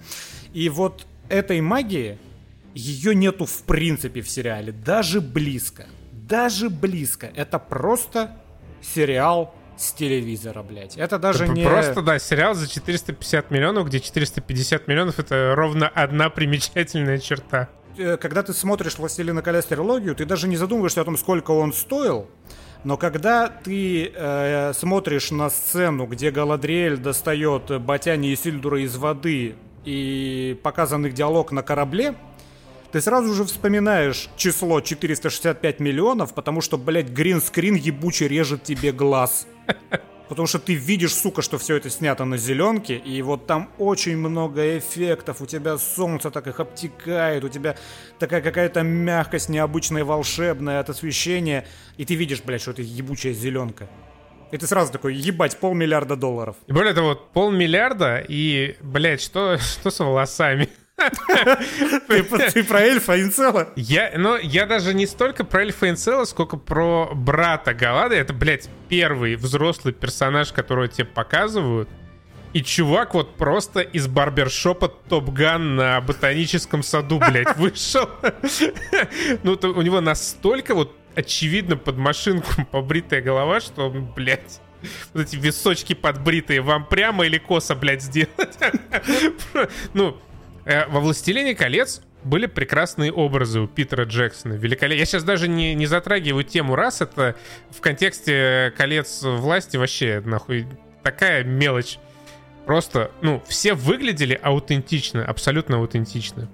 И 0.53 0.67
вот 0.67 1.07
этой 1.29 1.61
магии, 1.61 2.17
ее 2.73 3.15
нету 3.15 3.45
в 3.45 3.63
принципе 3.63 4.21
в 4.21 4.29
сериале. 4.29 4.73
Даже 4.73 5.21
близко. 5.21 5.85
Даже 6.11 6.69
близко. 6.69 7.31
Это 7.35 7.57
просто 7.57 8.37
сериал 8.81 9.55
с 9.77 9.93
телевизора, 9.93 10.61
блядь. 10.61 10.97
Это 10.97 11.17
даже 11.17 11.45
это 11.45 11.53
не... 11.53 11.63
Просто, 11.63 12.01
да, 12.01 12.19
сериал 12.19 12.53
за 12.53 12.67
450 12.67 13.49
миллионов, 13.49 13.87
где 13.87 14.01
450 14.01 14.87
миллионов— 14.87 15.19
это 15.21 15.53
ровно 15.55 15.87
одна 15.87 16.29
примечательная 16.29 17.17
черта. 17.17 17.69
Э, 17.97 18.17
когда 18.17 18.43
ты 18.43 18.53
смотришь 18.53 18.97
«Властелина 18.97 19.41
колец» 19.41 19.65
трилогию, 19.65 20.15
ты 20.15 20.25
даже 20.25 20.47
не 20.49 20.57
задумываешься 20.57 21.01
о 21.01 21.05
том, 21.05 21.17
сколько 21.17 21.51
он 21.51 21.71
стоил, 21.71 22.27
но 22.83 22.97
когда 22.97 23.49
ты 23.49 24.11
э, 24.13 24.73
смотришь 24.73 25.31
на 25.31 25.49
сцену, 25.49 26.05
где 26.05 26.31
Галадриэль 26.31 26.97
достает 26.97 27.81
Батяни 27.81 28.31
и 28.31 28.35
Сильдура 28.35 28.81
из 28.81 28.95
воды 28.95 29.55
и 29.83 30.57
показан 30.63 31.05
их 31.05 31.13
диалог 31.13 31.51
на 31.51 31.61
корабле, 31.61 32.15
ты 32.91 33.01
сразу 33.01 33.33
же 33.33 33.43
вспоминаешь 33.43 34.29
число 34.35 34.81
465 34.81 35.79
миллионов, 35.79 36.33
потому 36.33 36.61
что, 36.61 36.77
блядь, 36.77 37.09
гринскрин 37.09 37.75
ебучий 37.75 38.27
режет 38.27 38.63
тебе 38.63 38.91
глаз. 38.91 39.45
Потому 40.29 40.47
что 40.47 40.59
ты 40.59 40.75
видишь, 40.75 41.15
сука, 41.15 41.41
что 41.41 41.57
все 41.57 41.75
это 41.75 41.89
снято 41.89 42.23
на 42.23 42.37
зеленке, 42.37 42.95
и 42.95 43.19
вот 43.23 43.47
там 43.47 43.71
очень 43.79 44.15
много 44.15 44.77
эффектов, 44.77 45.41
у 45.41 45.47
тебя 45.47 45.79
солнце 45.79 46.29
так 46.29 46.45
их 46.45 46.59
обтекает, 46.59 47.43
у 47.43 47.49
тебя 47.49 47.75
такая 48.19 48.41
какая-то 48.41 48.83
мягкость 48.83 49.49
необычная, 49.49 50.05
волшебная 50.05 50.81
от 50.81 50.89
освещения, 50.91 51.65
и 51.97 52.05
ты 52.05 52.13
видишь, 52.13 52.43
блядь, 52.43 52.61
что 52.61 52.71
это 52.71 52.83
ебучая 52.83 53.33
зеленка. 53.33 53.89
И 54.51 54.57
ты 54.57 54.67
сразу 54.67 54.91
такой, 54.91 55.15
ебать, 55.15 55.57
полмиллиарда 55.57 56.15
долларов. 56.15 56.55
И 56.67 56.73
более 56.73 56.93
того, 56.93 57.15
полмиллиарда, 57.15 58.23
и, 58.27 58.77
блядь, 58.81 59.21
что, 59.21 59.57
что 59.59 59.89
с 59.89 59.99
волосами? 59.99 60.69
Ты, 62.07 62.23
ты 62.23 62.63
про 62.63 62.81
эльфа 62.81 63.21
Инцела? 63.21 63.69
Я, 63.75 64.11
ну, 64.15 64.37
я 64.37 64.65
даже 64.65 64.93
не 64.93 65.07
столько 65.07 65.43
про 65.43 65.61
эльфа 65.61 65.89
Инцела, 65.89 66.25
сколько 66.25 66.57
про 66.57 67.09
брата 67.13 67.73
Галады. 67.73 68.15
Это, 68.15 68.33
блядь, 68.33 68.69
первый 68.89 69.35
взрослый 69.35 69.93
персонаж, 69.93 70.51
которого 70.51 70.87
тебе 70.87 71.05
показывают. 71.05 71.89
И 72.51 72.63
чувак 72.63 73.13
вот 73.13 73.35
просто 73.35 73.81
из 73.81 74.07
барбершопа 74.07 74.87
Топган 74.87 75.75
на 75.75 76.01
ботаническом 76.01 76.81
саду, 76.81 77.19
блядь, 77.19 77.55
вышел. 77.57 78.09
Ну, 79.43 79.53
у 79.61 79.81
него 79.81 80.01
настолько 80.01 80.73
вот 80.73 80.95
очевидно 81.15 81.77
под 81.77 81.97
машинку 81.97 82.49
побритая 82.71 83.21
голова, 83.21 83.59
что, 83.59 83.89
блядь, 83.89 84.61
вот 85.13 85.23
эти 85.23 85.35
височки 85.35 85.93
подбритые 85.93 86.61
вам 86.61 86.85
прямо 86.85 87.25
или 87.25 87.37
косо, 87.37 87.75
блядь, 87.75 88.01
сделать? 88.01 88.57
Ну, 89.93 90.17
во 90.65 90.99
«Властелине 90.99 91.55
колец» 91.55 92.01
были 92.23 92.45
прекрасные 92.45 93.11
образы 93.11 93.61
у 93.61 93.67
Питера 93.67 94.03
Джексона. 94.03 94.53
Великолепно. 94.53 94.99
Я 94.99 95.05
сейчас 95.05 95.23
даже 95.23 95.47
не, 95.47 95.73
не 95.73 95.85
затрагиваю 95.85 96.43
тему 96.43 96.75
раз. 96.75 97.01
Это 97.01 97.35
в 97.69 97.79
контексте 97.81 98.73
колец 98.77 99.21
власти 99.23 99.77
вообще 99.77 100.21
нахуй 100.25 100.67
такая 101.03 101.43
мелочь. 101.43 101.97
Просто, 102.65 103.11
ну, 103.21 103.41
все 103.47 103.73
выглядели 103.73 104.39
аутентично, 104.41 105.25
абсолютно 105.25 105.77
аутентично. 105.77 106.49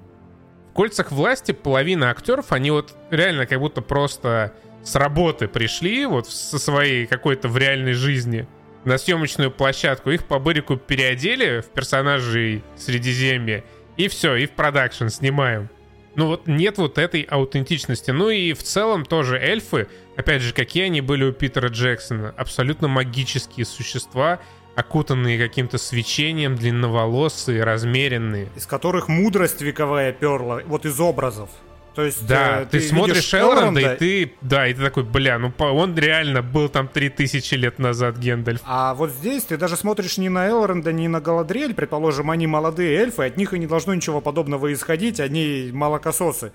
В 0.70 0.74
кольцах 0.74 1.12
власти 1.12 1.52
половина 1.52 2.10
актеров, 2.10 2.52
они 2.52 2.72
вот 2.72 2.96
реально 3.10 3.46
как 3.46 3.60
будто 3.60 3.82
просто 3.82 4.54
с 4.84 4.96
работы 4.96 5.48
пришли, 5.48 6.06
вот 6.06 6.30
со 6.30 6.60
своей 6.60 7.06
какой-то 7.06 7.48
в 7.48 7.58
реальной 7.58 7.94
жизни 7.94 8.48
на 8.84 8.98
съемочную 8.98 9.52
площадку. 9.52 10.12
Их 10.12 10.26
по 10.26 10.38
бырику 10.38 10.78
переодели 10.78 11.62
в 11.62 11.66
персонажей 11.66 12.64
Средиземья 12.78 13.64
и 13.98 14.08
все, 14.08 14.36
и 14.36 14.46
в 14.46 14.52
продакшн 14.52 15.08
снимаем. 15.08 15.70
Ну 16.16 16.28
вот 16.28 16.48
нет 16.48 16.78
вот 16.78 16.98
этой 16.98 17.22
аутентичности. 17.24 18.12
Ну 18.12 18.30
и 18.30 18.54
в 18.54 18.64
целом 18.64 19.06
тоже 19.06 19.38
эльфы, 19.38 19.88
опять 20.16 20.42
же, 20.42 20.54
какие 20.54 20.86
они 20.86 21.02
были 21.02 21.26
у 21.26 21.34
Питера 21.34 21.68
Джексона. 21.68 22.34
Абсолютно 22.38 22.88
магические 22.88 23.66
существа, 23.66 24.40
окутанные 24.76 25.38
каким-то 25.38 25.78
свечением, 25.78 26.56
длинноволосые, 26.56 27.64
размеренные. 27.64 28.48
Из 28.56 28.66
которых 28.66 29.10
мудрость 29.10 29.62
вековая 29.62 30.14
перла, 30.14 30.62
вот 30.66 30.86
из 30.86 31.00
образов. 31.00 31.50
То 31.96 32.04
есть, 32.04 32.28
да, 32.28 32.62
э, 32.62 32.66
ты, 32.66 32.80
ты 32.80 32.88
смотришь 32.90 33.34
Элронда, 33.34 33.80
и 33.94 33.98
ты, 33.98 34.34
да, 34.42 34.68
и 34.68 34.74
ты 34.74 34.82
такой, 34.82 35.04
бля, 35.04 35.40
ну 35.40 35.54
он 35.58 35.96
реально 35.96 36.42
был 36.42 36.68
там 36.68 36.90
3000 36.90 37.54
лет 37.56 37.80
назад 37.80 38.18
Гендальф. 38.18 38.60
А 38.66 38.94
вот 38.94 39.12
здесь 39.12 39.46
ты 39.46 39.56
даже 39.56 39.78
смотришь 39.78 40.18
не 40.18 40.28
на 40.28 40.50
Элронда, 40.50 40.92
не 40.92 41.08
на 41.08 41.22
Галадриэль, 41.22 41.74
предположим, 41.74 42.30
они 42.32 42.48
молодые 42.48 42.98
эльфы, 42.98 43.24
от 43.24 43.38
них 43.38 43.54
и 43.54 43.60
не 43.60 43.66
должно 43.66 43.94
ничего 43.96 44.20
подобного 44.20 44.74
исходить, 44.74 45.22
они 45.22 45.70
молокососы. 45.72 46.52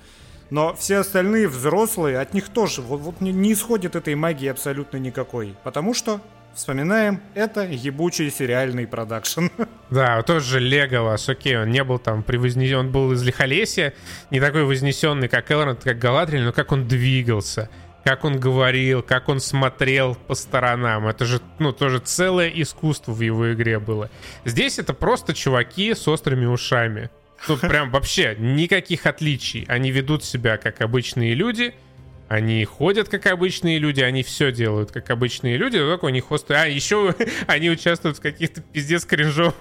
Но 0.51 0.75
все 0.75 0.99
остальные 0.99 1.49
взрослые, 1.49 2.19
от 2.19 2.35
них 2.35 2.49
тоже 2.51 2.83
вот, 2.83 3.01
вот 3.01 3.21
не, 3.23 3.33
не 3.33 3.55
исходит 3.55 3.97
этой 3.97 4.15
магии 4.17 4.49
абсолютно 4.49 4.99
никакой. 4.99 5.55
Потому 5.65 5.95
что 5.95 6.21
Вспоминаем, 6.55 7.21
это 7.35 7.65
ебучий 7.65 8.31
сериальный 8.31 8.87
продакшн. 8.87 9.47
Да, 9.91 10.23
тот 10.23 10.45
же 10.45 10.61
Леголас, 10.61 11.29
окей, 11.29 11.59
он 11.59 11.71
не 11.71 11.83
был 11.83 11.99
там 11.99 12.23
превознесен, 12.23 12.77
он 12.77 12.93
был 12.93 13.11
из 13.11 13.25
Лихолесья, 13.25 13.93
не 14.31 14.39
такой 14.39 14.63
вознесенный, 14.63 15.27
как 15.27 15.51
Элронд, 15.51 15.83
как 15.83 15.99
Галадриэль, 15.99 16.45
но 16.45 16.53
как 16.53 16.71
он 16.71 16.87
двигался, 16.87 17.69
как 18.05 18.25
он 18.25 18.39
говорил, 18.39 19.03
как 19.03 19.29
он 19.29 19.41
смотрел 19.41 20.15
по 20.15 20.37
сторонам. 20.37 21.09
Это 21.09 21.25
же, 21.25 21.41
ну, 21.59 21.73
тоже 21.73 21.99
целое 21.99 22.49
искусство 22.51 23.11
в 23.11 23.21
его 23.21 23.53
игре 23.53 23.81
было. 23.81 24.11
Здесь 24.45 24.79
это 24.79 24.95
просто 24.95 25.35
чуваки 25.35 25.93
с 25.93 26.07
острыми 26.07 26.47
ушами. 26.47 27.11
Ну, 27.49 27.57
прям 27.57 27.91
вообще 27.91 28.37
никаких 28.39 29.07
отличий. 29.07 29.65
Они 29.67 29.91
ведут 29.91 30.23
себя 30.23 30.57
как 30.57 30.81
обычные 30.83 31.35
люди— 31.35 31.75
они 32.31 32.65
ходят 32.65 33.09
как 33.09 33.27
обычные 33.27 33.81
люди, 33.81 34.01
они 34.03 34.23
все 34.23 34.53
делают 34.53 34.93
как 34.93 35.11
обычные 35.11 35.57
люди, 35.57 35.79
только 35.79 36.05
у 36.05 36.11
них 36.11 36.27
хосты... 36.27 36.55
А, 36.55 36.65
еще 36.65 37.13
они 37.49 37.69
участвуют 37.71 38.19
в 38.19 38.21
каких-то 38.21 38.61
пиздец 38.61 39.05
кринжовых 39.05 39.57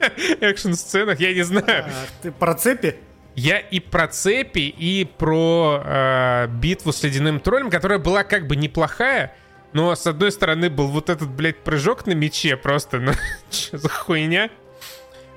экшн-сценах, 0.40 1.20
я 1.20 1.32
не 1.32 1.42
знаю. 1.42 1.84
А, 1.86 1.92
ты 2.20 2.32
про 2.32 2.54
цепи? 2.54 2.96
Я 3.36 3.60
и 3.60 3.78
про 3.78 4.08
цепи, 4.08 4.74
и 4.76 5.04
про 5.04 5.80
э, 5.84 6.48
битву 6.48 6.92
с 6.92 7.04
ледяным 7.04 7.38
троллем, 7.38 7.70
которая 7.70 8.00
была 8.00 8.24
как 8.24 8.48
бы 8.48 8.56
неплохая, 8.56 9.36
но 9.72 9.94
с 9.94 10.04
одной 10.08 10.32
стороны 10.32 10.70
был 10.70 10.88
вот 10.88 11.10
этот, 11.10 11.30
блядь, 11.30 11.58
прыжок 11.58 12.04
на 12.06 12.14
мече 12.14 12.56
просто, 12.56 12.98
ну, 12.98 13.12
что 13.52 13.78
за 13.78 13.88
хуйня? 13.88 14.50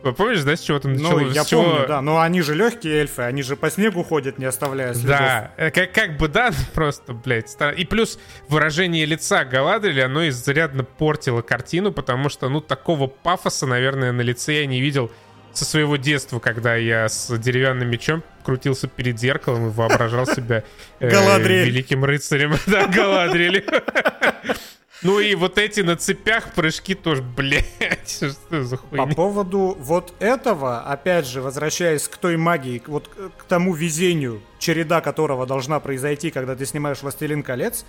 Помнишь, 0.02 0.44
да, 0.44 0.56
с 0.56 0.62
чего 0.62 0.80
там 0.80 0.94
началось? 0.94 1.24
Ну, 1.24 1.32
я 1.32 1.46
чего... 1.46 1.64
помню, 1.64 1.88
да. 1.88 2.02
Но 2.02 2.20
они 2.20 2.42
же 2.42 2.56
легкие 2.56 3.02
эльфы, 3.02 3.22
они 3.22 3.44
же 3.44 3.56
по 3.56 3.70
снегу 3.70 4.04
ходят, 4.04 4.38
не 4.40 4.46
оставляя 4.46 4.94
следов. 4.94 5.20
Да, 5.20 5.52
э, 5.58 5.72
как, 5.72 5.92
как 5.92 6.18
бы, 6.18 6.28
да, 6.28 6.52
просто, 6.74 7.14
блядь. 7.14 7.56
И 7.78 7.86
плюс 7.86 8.20
выражение 8.50 9.06
лица 9.06 9.46
Галадриэля, 9.46 10.06
оно 10.06 10.28
изрядно 10.28 10.84
портило 10.84 11.42
картину, 11.42 11.92
потому 11.92 12.30
что, 12.30 12.50
ну, 12.50 12.62
такого 12.62 13.08
пафоса, 13.08 13.66
наверное, 13.68 14.12
на 14.12 14.22
лице 14.22 14.62
я 14.62 14.66
не 14.66 14.82
видел 14.82 15.12
со 15.54 15.66
своего 15.66 15.98
детства, 15.98 16.40
когда 16.40 16.76
я 16.76 17.10
с 17.10 17.38
деревянным 17.38 17.90
мечом 17.90 18.24
крутился 18.44 18.88
перед 18.88 19.20
зеркалом 19.20 19.68
и 19.68 19.72
воображал 19.72 20.26
себя 20.26 20.64
э, 21.00 21.10
великим 21.10 22.06
рыцарем. 22.06 22.56
Да, 22.68 22.88
Галадриэль. 22.88 23.66
Ну 25.04 25.20
и 25.20 25.34
вот 25.34 25.58
эти 25.58 25.82
на 25.82 25.96
цепях 25.96 26.54
прыжки 26.54 26.94
тоже, 26.94 27.24
блядь. 27.24 27.66
Что 28.08 28.64
за 28.64 28.78
По 28.78 29.08
поводу 29.08 29.76
вот 29.80 30.14
этого, 30.20 30.82
опять 30.82 31.26
же, 31.26 31.42
возвращаясь 31.42 32.08
к 32.08 32.18
той 32.18 32.38
магии, 32.38 32.84
вот 32.86 33.08
к 33.08 33.44
тому 33.46 33.74
везению, 33.74 34.42
череда 34.60 35.02
которого 35.02 35.48
должна 35.48 35.80
произойти, 35.80 36.30
когда 36.30 36.56
ты 36.56 36.66
снимаешь 36.66 37.02
«Властелин 37.02 37.42
колец», 37.42 37.86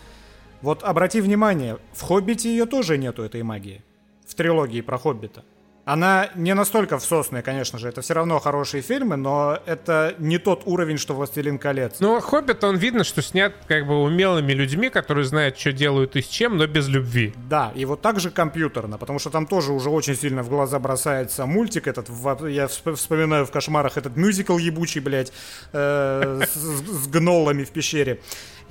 вот 0.62 0.85
обрати 0.85 1.20
внимание, 1.20 1.79
в 1.92 2.03
«Хоббите» 2.03 2.48
ее 2.48 2.66
тоже 2.66 2.96
нету, 2.96 3.22
этой 3.22 3.42
магии. 3.42 3.83
В 4.27 4.35
трилогии 4.35 4.81
про 4.81 4.96
«Хоббита». 4.96 5.44
Она 5.84 6.30
не 6.36 6.54
настолько 6.54 6.98
всосная, 6.98 7.42
конечно 7.42 7.76
же, 7.76 7.88
это 7.88 8.02
все 8.02 8.14
равно 8.14 8.38
хорошие 8.38 8.82
фильмы, 8.82 9.16
но 9.16 9.58
это 9.66 10.14
не 10.18 10.38
тот 10.38 10.62
уровень, 10.64 10.96
что 10.96 11.12
«Властелин 11.12 11.58
колец». 11.58 11.96
Ну, 11.98 12.20
«Хоббит», 12.20 12.62
он 12.62 12.76
видно, 12.76 13.02
что 13.02 13.20
снят 13.20 13.52
как 13.66 13.88
бы 13.88 14.00
умелыми 14.00 14.52
людьми, 14.52 14.90
которые 14.90 15.24
знают, 15.24 15.58
что 15.58 15.72
делают 15.72 16.14
и 16.14 16.22
с 16.22 16.28
чем, 16.28 16.56
но 16.56 16.68
без 16.68 16.86
любви. 16.86 17.34
Да, 17.48 17.72
и 17.74 17.84
вот 17.84 18.00
так 18.00 18.20
же 18.20 18.30
компьютерно, 18.30 18.96
потому 18.96 19.18
что 19.18 19.30
там 19.30 19.44
тоже 19.44 19.72
уже 19.72 19.90
очень 19.90 20.14
сильно 20.14 20.44
в 20.44 20.48
глаза 20.48 20.78
бросается 20.78 21.46
мультик 21.46 21.88
этот, 21.88 22.08
я 22.48 22.68
вспоминаю 22.68 23.44
в 23.44 23.50
«Кошмарах» 23.50 23.96
этот 23.96 24.16
мюзикл 24.16 24.58
ебучий, 24.58 25.00
блядь, 25.00 25.32
э, 25.72 26.42
с, 26.44 26.56
с 26.56 27.08
гнолами 27.08 27.64
в 27.64 27.70
пещере. 27.70 28.20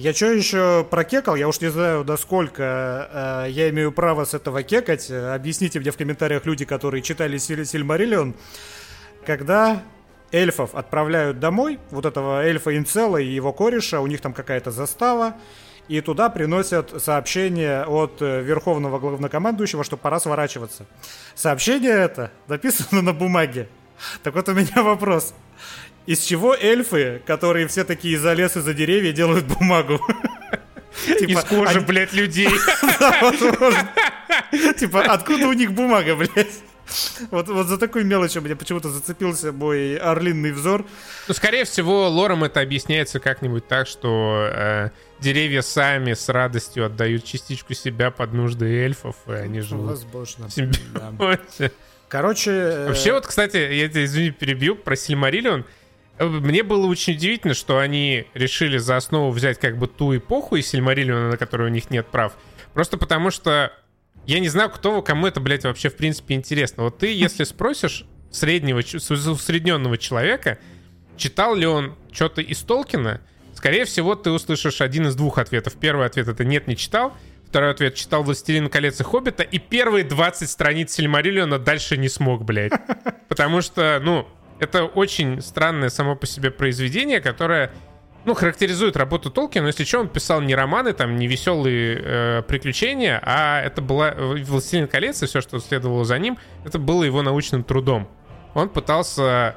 Я 0.02 0.16
что 0.16 0.32
еще 0.32 0.84
прокекал? 0.90 1.36
Я 1.36 1.48
уж 1.48 1.62
не 1.62 1.70
знаю, 1.70 2.04
до 2.04 2.18
сколько 2.18 3.46
э, 3.46 3.52
я 3.52 3.70
имею 3.70 3.92
право 3.92 4.26
с 4.26 4.34
этого 4.34 4.64
кекать. 4.64 5.12
Объясните 5.12 5.80
мне 5.80 5.92
в 5.92 5.98
комментариях 5.98 6.44
люди, 6.48 6.66
которые 6.66 7.04
читали 7.04 7.38
Силь 7.38 7.68
Сильмариллион. 7.68 8.34
Когда 9.28 9.84
эльфов 10.32 10.74
отправляют 10.74 11.40
домой, 11.40 11.78
вот 11.92 12.08
этого 12.08 12.44
эльфа 12.44 12.76
Инцела 12.76 13.18
и 13.18 13.28
его 13.28 13.54
кореша, 13.54 14.02
у 14.02 14.08
них 14.08 14.22
там 14.22 14.34
какая-то 14.34 14.72
застава, 14.72 15.36
и 15.88 16.02
туда 16.02 16.32
приносят 16.32 17.00
сообщение 17.00 17.84
от 17.84 18.24
э, 18.24 18.42
верховного 18.42 18.98
главнокомандующего, 18.98 19.84
что 19.84 19.98
пора 19.98 20.20
сворачиваться. 20.20 20.88
Сообщение 21.36 21.92
это 21.92 22.32
написано 22.48 23.02
на 23.04 23.14
бумаге. 23.14 23.68
Так 24.24 24.34
вот 24.34 24.50
у 24.50 24.54
меня 24.54 24.82
вопрос. 24.82 25.36
Из 26.06 26.24
чего 26.24 26.56
эльфы, 26.56 27.22
которые 27.26 27.68
все 27.68 27.84
такие 27.84 28.18
за 28.18 28.34
лес 28.34 28.58
и 28.58 28.62
за 28.62 28.74
деревья, 28.74 29.12
делают 29.12 29.46
бумагу? 29.46 30.00
Типа, 31.06 31.32
Из 31.32 31.44
кожи, 31.46 31.82
блядь, 31.82 32.14
людей. 32.14 32.50
Типа, 34.78 35.04
откуда 35.04 35.48
у 35.48 35.54
них 35.54 35.74
бумага, 35.74 36.16
блядь? 36.16 36.62
Вот, 37.30 37.48
вот 37.48 37.68
за 37.68 37.78
такую 37.78 38.06
мелочь 38.06 38.36
у 38.36 38.42
меня 38.42 38.56
почему-то 38.56 38.90
зацепился 38.90 39.52
мой 39.52 39.96
орлинный 39.96 40.52
взор. 40.52 40.86
Ну, 41.28 41.34
скорее 41.34 41.64
всего, 41.64 42.10
лором 42.10 42.44
это 42.44 42.60
объясняется 42.60 43.20
как-нибудь 43.20 43.68
так, 43.68 43.88
что 43.88 44.50
э, 44.52 44.90
деревья 45.20 45.62
сами 45.62 46.14
с 46.14 46.28
радостью 46.28 46.86
отдают 46.86 47.24
частичку 47.24 47.74
себя 47.74 48.12
под 48.12 48.34
нужды 48.34 48.66
эльфов, 48.66 49.16
и 49.28 49.32
они 49.32 49.62
живут 49.62 49.92
Возможно. 49.92 50.50
в 50.50 51.38
Короче... 52.10 52.52
Э, 52.52 52.88
Вообще 52.88 53.14
вот, 53.14 53.26
кстати, 53.26 53.56
я 53.56 53.88
тебя, 53.88 54.04
извини, 54.04 54.32
перебью, 54.32 54.76
про 54.76 54.98
Сильмариллион. 54.98 55.66
Мне 56.22 56.62
было 56.62 56.86
очень 56.86 57.14
удивительно, 57.14 57.56
что 57.56 57.80
они 57.80 58.26
решили 58.36 58.78
за 58.78 58.98
основу 58.98 59.32
взять 59.32 59.60
как 59.60 59.78
бы 59.78 59.88
ту 59.88 60.16
эпоху 60.16 60.56
из 60.56 60.68
Сильмариллиона, 60.68 61.30
на 61.30 61.38
которой 61.38 61.70
у 61.70 61.72
них 61.72 61.90
нет 61.90 62.08
прав. 62.08 62.34
Просто 62.74 62.98
потому 62.98 63.32
что 63.32 63.74
я 64.28 64.40
не 64.40 64.48
знаю, 64.48 64.70
кто, 64.70 65.02
кому 65.02 65.26
это, 65.26 65.40
блядь, 65.40 65.64
вообще 65.64 65.90
в 65.90 65.96
принципе 65.96 66.36
интересно. 66.36 66.84
Вот 66.84 67.00
ты, 67.00 67.12
если 67.12 67.44
спросишь 67.44 68.06
среднего, 68.30 68.80
усредненного 68.80 69.98
человека, 69.98 70.60
читал 71.18 71.56
ли 71.56 71.66
он 71.66 71.96
что-то 72.12 72.42
из 72.42 72.60
Толкина, 72.60 73.22
скорее 73.56 73.86
всего, 73.86 74.14
ты 74.14 74.30
услышишь 74.30 74.82
один 74.82 75.08
из 75.08 75.16
двух 75.16 75.40
ответов. 75.40 75.74
Первый 75.74 76.06
ответ— 76.06 76.28
это 76.30 76.46
«нет, 76.46 76.68
не 76.68 76.78
читал». 76.78 77.18
Второй 77.48 77.72
ответ— 77.72 77.96
читал 77.96 78.24
«Властелин 78.24 78.70
колец» 78.70 79.00
и 79.02 79.04
«Хоббита». 79.04 79.44
И 79.44 79.58
первые 79.58 80.06
20 80.06 80.50
страниц 80.50 80.94
Сильмариллиона 80.94 81.58
дальше 81.58 81.98
не 81.98 82.08
смог, 82.08 82.46
блядь. 82.46 82.72
Потому 83.28 83.62
что, 83.62 84.00
ну, 84.02 84.28
это 84.62 84.86
очень 84.86 85.41
странное 85.41 85.89
само 85.89 86.15
по 86.15 86.28
себе 86.28 86.52
произведение, 86.52 87.19
которое, 87.19 87.71
ну, 88.26 88.36
характеризует 88.36 88.95
работу 88.95 89.32
Толкина. 89.32 89.65
Если 89.65 89.84
что, 89.84 90.02
он 90.02 90.08
писал 90.08 90.39
не 90.39 90.54
романы, 90.54 90.93
там, 90.93 91.15
не 91.15 91.26
веселые 91.26 92.00
э, 92.00 92.41
приключения, 92.47 93.19
а 93.24 93.60
это 93.60 93.82
была 93.82 94.13
«Властелин 94.15 94.88
колец» 94.88 95.24
и 95.24 95.26
все, 95.26 95.41
что 95.41 95.58
следовало 95.58 96.06
за 96.06 96.19
ним, 96.19 96.38
это 96.63 96.78
было 96.78 97.04
его 97.04 97.24
научным 97.24 97.63
трудом. 97.63 98.08
Он 98.54 98.69
пытался 98.69 99.56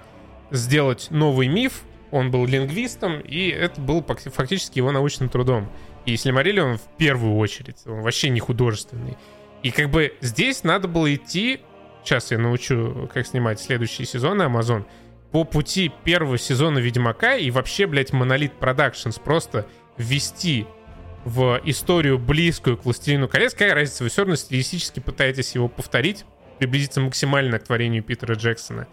сделать 0.50 1.08
новый 1.10 1.48
миф, 1.48 1.82
он 2.10 2.30
был 2.30 2.46
лингвистом, 2.46 3.20
и 3.20 3.48
это 3.48 3.80
был 3.82 4.02
фактически 4.02 4.78
его 4.78 4.90
научным 4.90 5.28
трудом. 5.28 5.70
И 6.06 6.16
Сильмариллион 6.16 6.78
в 6.78 6.96
первую 6.96 7.36
очередь, 7.36 7.76
он 7.84 8.00
вообще 8.00 8.30
не 8.30 8.40
художественный. 8.40 9.18
И 9.62 9.70
как 9.70 9.90
бы 9.90 10.14
здесь 10.22 10.64
надо 10.64 10.88
было 10.88 11.14
идти 11.14 11.60
сейчас 12.04 12.30
я 12.30 12.38
научу, 12.38 13.08
как 13.12 13.26
снимать 13.26 13.60
следующие 13.60 14.06
сезоны 14.06 14.42
Amazon, 14.42 14.84
по 15.32 15.44
пути 15.44 15.90
первого 16.04 16.38
сезона 16.38 16.78
Ведьмака 16.78 17.36
и 17.36 17.50
вообще, 17.50 17.86
блядь, 17.86 18.12
Monolith 18.12 18.52
Productions 18.60 19.20
просто 19.20 19.66
ввести 19.96 20.66
в 21.24 21.60
историю 21.64 22.18
близкую 22.18 22.76
к 22.76 22.84
«Властелину 22.84 23.28
колец». 23.28 23.52
Какая 23.52 23.74
разница? 23.74 24.04
Вы 24.04 24.10
все 24.10 24.22
равно 24.22 24.36
стилистически 24.36 25.00
пытаетесь 25.00 25.54
его 25.54 25.68
повторить, 25.68 26.24
приблизиться 26.58 27.00
максимально 27.00 27.58
к 27.58 27.64
творению 27.64 28.02
Питера 28.02 28.34
Джексона. 28.34 28.86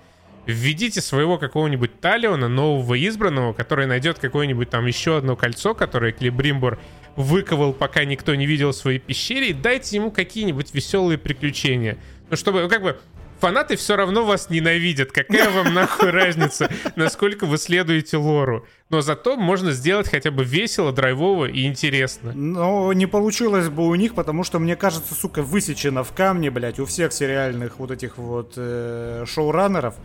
Введите 0.47 1.01
своего 1.01 1.37
какого-нибудь 1.37 1.99
Талиона, 1.99 2.47
нового 2.47 2.95
избранного, 3.07 3.53
который 3.53 3.85
найдет 3.85 4.17
какое-нибудь 4.17 4.69
там 4.71 4.87
еще 4.87 5.17
одно 5.17 5.35
кольцо, 5.35 5.75
которое 5.75 6.11
Клибримбор 6.11 6.79
выковал, 7.15 7.73
пока 7.73 8.05
никто 8.05 8.33
не 8.33 8.47
видел 8.47 8.71
в 8.71 8.75
своей 8.75 8.97
пещере, 8.97 9.49
и 9.49 9.53
дайте 9.53 9.97
ему 9.97 10.09
какие-нибудь 10.09 10.73
веселые 10.73 11.19
приключения. 11.19 11.97
Ну, 12.31 12.37
чтобы, 12.37 12.61
ну, 12.61 12.69
как 12.69 12.81
бы, 12.81 12.97
фанаты 13.41 13.75
все 13.75 13.97
равно 13.97 14.25
вас 14.25 14.49
ненавидят. 14.49 15.11
Какая 15.11 15.49
вам 15.49 15.73
нахуй 15.73 16.11
разница, 16.11 16.71
насколько 16.95 17.45
вы 17.45 17.57
следуете 17.57 18.15
лору? 18.15 18.65
Но 18.89 19.01
зато 19.01 19.35
можно 19.35 19.71
сделать 19.71 20.07
хотя 20.07 20.31
бы 20.31 20.45
весело, 20.45 20.93
драйвово 20.93 21.47
и 21.47 21.65
интересно. 21.65 22.31
Но 22.33 22.93
не 22.93 23.05
получилось 23.05 23.67
бы 23.67 23.85
у 23.85 23.95
них, 23.95 24.15
потому 24.15 24.45
что, 24.45 24.59
мне 24.59 24.77
кажется, 24.77 25.13
сука, 25.13 25.43
высечено 25.43 26.05
в 26.05 26.13
камне, 26.13 26.49
блядь, 26.49 26.79
у 26.79 26.85
всех 26.85 27.11
сериальных 27.11 27.79
вот 27.79 27.91
этих 27.91 28.17
вот 28.17 28.53
э, 28.55 29.25
шоураннеров 29.27 29.95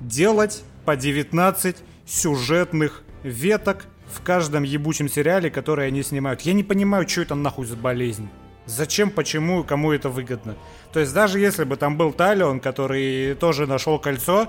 делать 0.00 0.62
по 0.84 0.94
19 0.94 1.76
сюжетных 2.06 3.02
веток 3.24 3.86
в 4.06 4.22
каждом 4.22 4.62
ебучем 4.62 5.08
сериале, 5.08 5.50
который 5.50 5.88
они 5.88 6.04
снимают. 6.04 6.42
Я 6.42 6.52
не 6.52 6.62
понимаю, 6.62 7.08
что 7.08 7.22
это 7.22 7.34
нахуй 7.34 7.66
за 7.66 7.74
болезнь. 7.74 8.28
Зачем, 8.66 9.10
почему 9.10 9.62
и 9.62 9.66
кому 9.66 9.92
это 9.92 10.08
выгодно? 10.08 10.56
То 10.92 11.00
есть 11.00 11.12
даже 11.12 11.38
если 11.38 11.64
бы 11.64 11.76
там 11.76 11.96
был 11.96 12.12
Талион, 12.12 12.60
который 12.60 13.34
тоже 13.34 13.66
нашел 13.66 13.98
кольцо, 13.98 14.48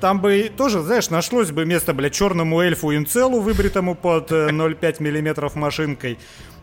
там 0.00 0.20
бы 0.20 0.50
тоже, 0.56 0.80
знаешь, 0.82 1.10
нашлось 1.10 1.50
бы 1.50 1.64
место, 1.64 1.92
бля, 1.92 2.10
черному 2.10 2.60
эльфу 2.60 2.94
Инцелу, 2.94 3.40
выбритому 3.40 3.94
под 3.94 4.30
0,5 4.30 4.78
э, 4.80 4.94
миллиметров 5.02 5.56
машинкой, 5.56 6.18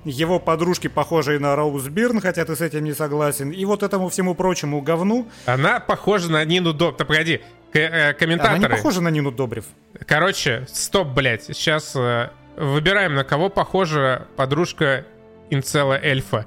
его 0.06 0.40
подружке, 0.40 0.88
похожей 0.90 1.40
на 1.40 1.56
Роуз 1.56 1.88
Бирн, 1.88 2.22
хотя 2.22 2.46
ты 2.46 2.56
с 2.56 2.62
этим 2.62 2.84
не 2.84 2.94
согласен, 2.94 3.50
и 3.52 3.66
вот 3.66 3.84
этому 3.84 4.10
всему 4.10 4.36
прочему 4.36 4.82
говну. 4.82 5.28
Она 5.46 5.80
похожа 5.80 6.32
на 6.32 6.46
Нину 6.46 6.72
Добрев. 6.74 6.98
Да 6.98 7.06
погоди, 7.06 7.42
к- 7.74 7.78
э, 7.78 8.14
комментаторы. 8.14 8.58
Она 8.58 8.68
не 8.68 8.76
похожа 8.76 9.02
на 9.02 9.10
Нину 9.10 9.32
Добрев. 9.32 9.66
Короче, 10.06 10.66
стоп, 10.72 11.10
блядь, 11.10 11.44
сейчас 11.44 11.94
э, 11.96 12.30
выбираем, 12.56 13.16
на 13.16 13.24
кого 13.24 13.50
похожа 13.50 14.28
подружка 14.38 15.06
Инцела 15.50 16.00
эльфа 16.02 16.46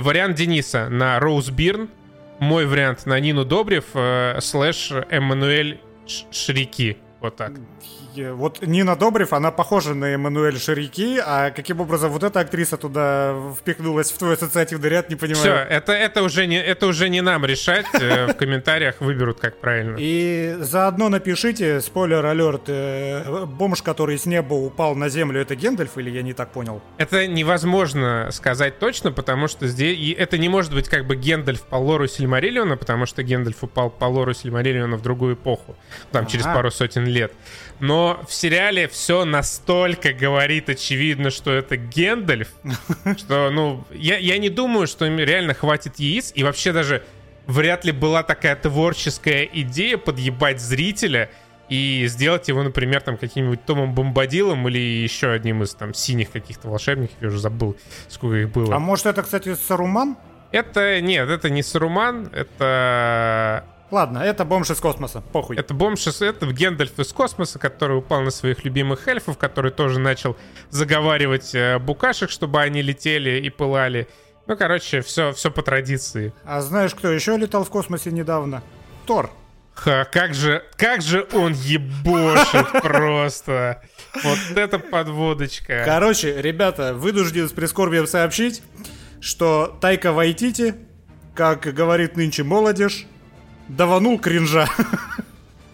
вариант 0.00 0.36
Дениса 0.36 0.88
на 0.88 1.18
Роуз 1.18 1.50
Бирн, 1.50 1.88
мой 2.38 2.66
вариант 2.66 3.06
на 3.06 3.18
Нину 3.20 3.44
Добрев, 3.44 3.84
э, 3.94 4.38
слэш 4.40 4.92
Эммануэль 5.10 5.80
Шрики. 6.30 6.98
Вот 7.20 7.36
так. 7.36 7.52
Вот 8.16 8.62
Нина 8.62 8.96
Добрев, 8.96 9.32
она 9.32 9.50
похожа 9.50 9.94
на 9.94 10.14
Эммануэль 10.14 10.58
Шарики, 10.58 11.18
а 11.24 11.50
каким 11.50 11.80
образом 11.80 12.10
вот 12.10 12.22
эта 12.22 12.40
актриса 12.40 12.76
туда 12.76 13.34
впихнулась 13.58 14.10
в 14.10 14.18
твой 14.18 14.34
ассоциативный 14.34 14.88
ряд, 14.88 15.10
не 15.10 15.16
понимаю. 15.16 15.42
Все, 15.42 15.54
это, 15.54 15.92
это, 15.92 16.22
уже 16.22 16.46
не, 16.46 16.60
это 16.60 16.86
уже 16.86 17.08
не 17.08 17.20
нам 17.20 17.44
решать, 17.44 17.86
э, 17.94 18.26
в 18.26 18.34
комментариях 18.34 19.00
выберут, 19.00 19.40
как 19.40 19.58
правильно. 19.58 19.96
И 19.98 20.56
заодно 20.60 21.08
напишите, 21.08 21.80
спойлер 21.80 22.24
алерт, 22.24 22.64
э, 22.68 23.46
бомж, 23.46 23.82
который 23.82 24.18
с 24.18 24.26
неба 24.26 24.54
упал 24.54 24.94
на 24.94 25.08
землю, 25.08 25.40
это 25.40 25.54
Гендальф 25.54 25.96
или 25.98 26.10
я 26.10 26.22
не 26.22 26.32
так 26.32 26.52
понял? 26.52 26.82
Это 26.98 27.26
невозможно 27.26 28.28
сказать 28.32 28.78
точно, 28.78 29.12
потому 29.12 29.48
что 29.48 29.66
здесь, 29.66 30.14
это 30.18 30.38
не 30.38 30.48
может 30.48 30.74
быть 30.74 30.88
как 30.88 31.06
бы 31.06 31.16
Гендальф 31.16 31.62
по 31.62 31.76
лору 31.76 32.06
Сильмариллиона, 32.06 32.76
потому 32.76 33.06
что 33.06 33.22
Гендальф 33.22 33.62
упал 33.62 33.90
по 33.90 34.04
лору 34.04 34.34
Сильмариллиона 34.34 34.96
в 34.96 35.02
другую 35.02 35.34
эпоху, 35.34 35.76
там, 36.10 36.26
через 36.26 36.44
пару 36.44 36.70
сотен 36.70 37.06
лет 37.06 37.32
но 37.82 38.01
в 38.26 38.32
сериале 38.32 38.88
все 38.88 39.24
настолько 39.24 40.12
говорит 40.12 40.68
очевидно, 40.68 41.30
что 41.30 41.52
это 41.52 41.76
Гендальф, 41.76 42.48
что, 43.18 43.50
ну, 43.50 43.84
я, 43.92 44.18
я 44.18 44.38
не 44.38 44.48
думаю, 44.48 44.86
что 44.86 45.06
им 45.06 45.18
реально 45.18 45.54
хватит 45.54 45.98
яиц, 45.98 46.32
и 46.34 46.42
вообще 46.42 46.72
даже 46.72 47.02
вряд 47.46 47.84
ли 47.84 47.92
была 47.92 48.22
такая 48.22 48.56
творческая 48.56 49.44
идея 49.44 49.96
подъебать 49.96 50.60
зрителя 50.60 51.30
и 51.68 52.04
сделать 52.08 52.48
его, 52.48 52.62
например, 52.62 53.00
там 53.00 53.16
каким-нибудь 53.16 53.64
Томом 53.64 53.94
Бомбадилом 53.94 54.68
или 54.68 54.78
еще 54.78 55.30
одним 55.30 55.62
из 55.62 55.74
там 55.74 55.94
синих 55.94 56.30
каких-то 56.30 56.68
волшебников, 56.68 57.16
я 57.20 57.28
уже 57.28 57.38
забыл, 57.38 57.76
сколько 58.08 58.36
их 58.36 58.50
было. 58.50 58.74
А 58.74 58.78
может 58.78 59.06
это, 59.06 59.22
кстати, 59.22 59.54
Саруман? 59.54 60.16
Это, 60.50 61.00
нет, 61.00 61.28
это 61.30 61.48
не 61.48 61.62
Саруман, 61.62 62.28
это... 62.32 63.64
Ладно, 63.92 64.20
это 64.20 64.46
бомж 64.46 64.70
из 64.70 64.80
космоса, 64.80 65.20
похуй. 65.20 65.58
Это 65.58 65.74
бомж 65.74 66.06
из... 66.06 66.22
Это 66.22 66.46
Гендальф 66.46 66.98
из 66.98 67.12
космоса, 67.12 67.58
который 67.58 67.98
упал 67.98 68.22
на 68.22 68.30
своих 68.30 68.64
любимых 68.64 69.06
эльфов, 69.06 69.36
который 69.36 69.70
тоже 69.70 70.00
начал 70.00 70.34
заговаривать 70.70 71.54
э, 71.54 71.78
букашек, 71.78 72.30
чтобы 72.30 72.62
они 72.62 72.80
летели 72.80 73.38
и 73.44 73.50
пылали. 73.50 74.08
Ну, 74.46 74.56
короче, 74.56 75.02
все, 75.02 75.32
все 75.32 75.50
по 75.50 75.60
традиции. 75.60 76.32
А 76.46 76.62
знаешь, 76.62 76.94
кто 76.94 77.12
еще 77.12 77.36
летал 77.36 77.64
в 77.64 77.68
космосе 77.68 78.10
недавно? 78.10 78.62
Тор. 79.04 79.30
Ха, 79.74 80.06
как 80.06 80.32
же, 80.32 80.64
как 80.78 81.02
же 81.02 81.28
он 81.34 81.52
ебошит 81.52 82.72
просто. 82.82 83.82
Вот 84.24 84.38
это 84.56 84.78
подводочка. 84.78 85.82
Короче, 85.84 86.40
ребята, 86.40 86.94
вынужден 86.94 87.46
с 87.46 87.52
прискорбием 87.52 88.06
сообщить, 88.06 88.62
что 89.20 89.76
Тайка 89.82 90.12
Вайтити, 90.12 90.76
как 91.34 91.60
говорит 91.74 92.16
нынче 92.16 92.42
молодежь, 92.42 93.06
даванул 93.76 94.18
кринжа. 94.18 94.68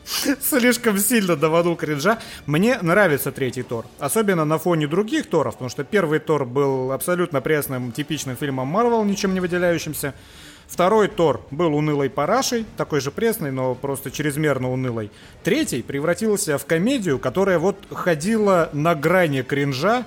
Слишком 0.41 0.99
сильно 0.99 1.37
даванул 1.37 1.77
кринжа. 1.77 2.19
Мне 2.47 2.79
нравится 2.81 3.31
третий 3.33 3.63
Тор. 3.63 3.85
Особенно 3.99 4.45
на 4.45 4.59
фоне 4.59 4.87
других 4.87 5.27
Торов, 5.29 5.55
потому 5.55 5.69
что 5.69 5.85
первый 5.85 6.19
Тор 6.19 6.45
был 6.45 6.93
абсолютно 6.93 7.41
пресным, 7.41 7.93
типичным 7.93 8.37
фильмом 8.37 8.69
Марвел, 8.69 9.05
ничем 9.05 9.35
не 9.35 9.41
выделяющимся. 9.41 10.15
Второй 10.67 11.09
Тор 11.09 11.41
был 11.51 11.75
унылой 11.75 12.11
парашей, 12.11 12.67
такой 12.77 13.01
же 13.01 13.11
пресный, 13.11 13.51
но 13.51 13.75
просто 13.75 14.11
чрезмерно 14.11 14.71
унылой. 14.71 15.11
Третий 15.43 15.83
превратился 15.83 16.59
в 16.59 16.67
комедию, 16.67 17.19
которая 17.19 17.59
вот 17.59 17.79
ходила 17.91 18.69
на 18.73 18.95
грани 18.95 19.43
кринжа, 19.43 20.05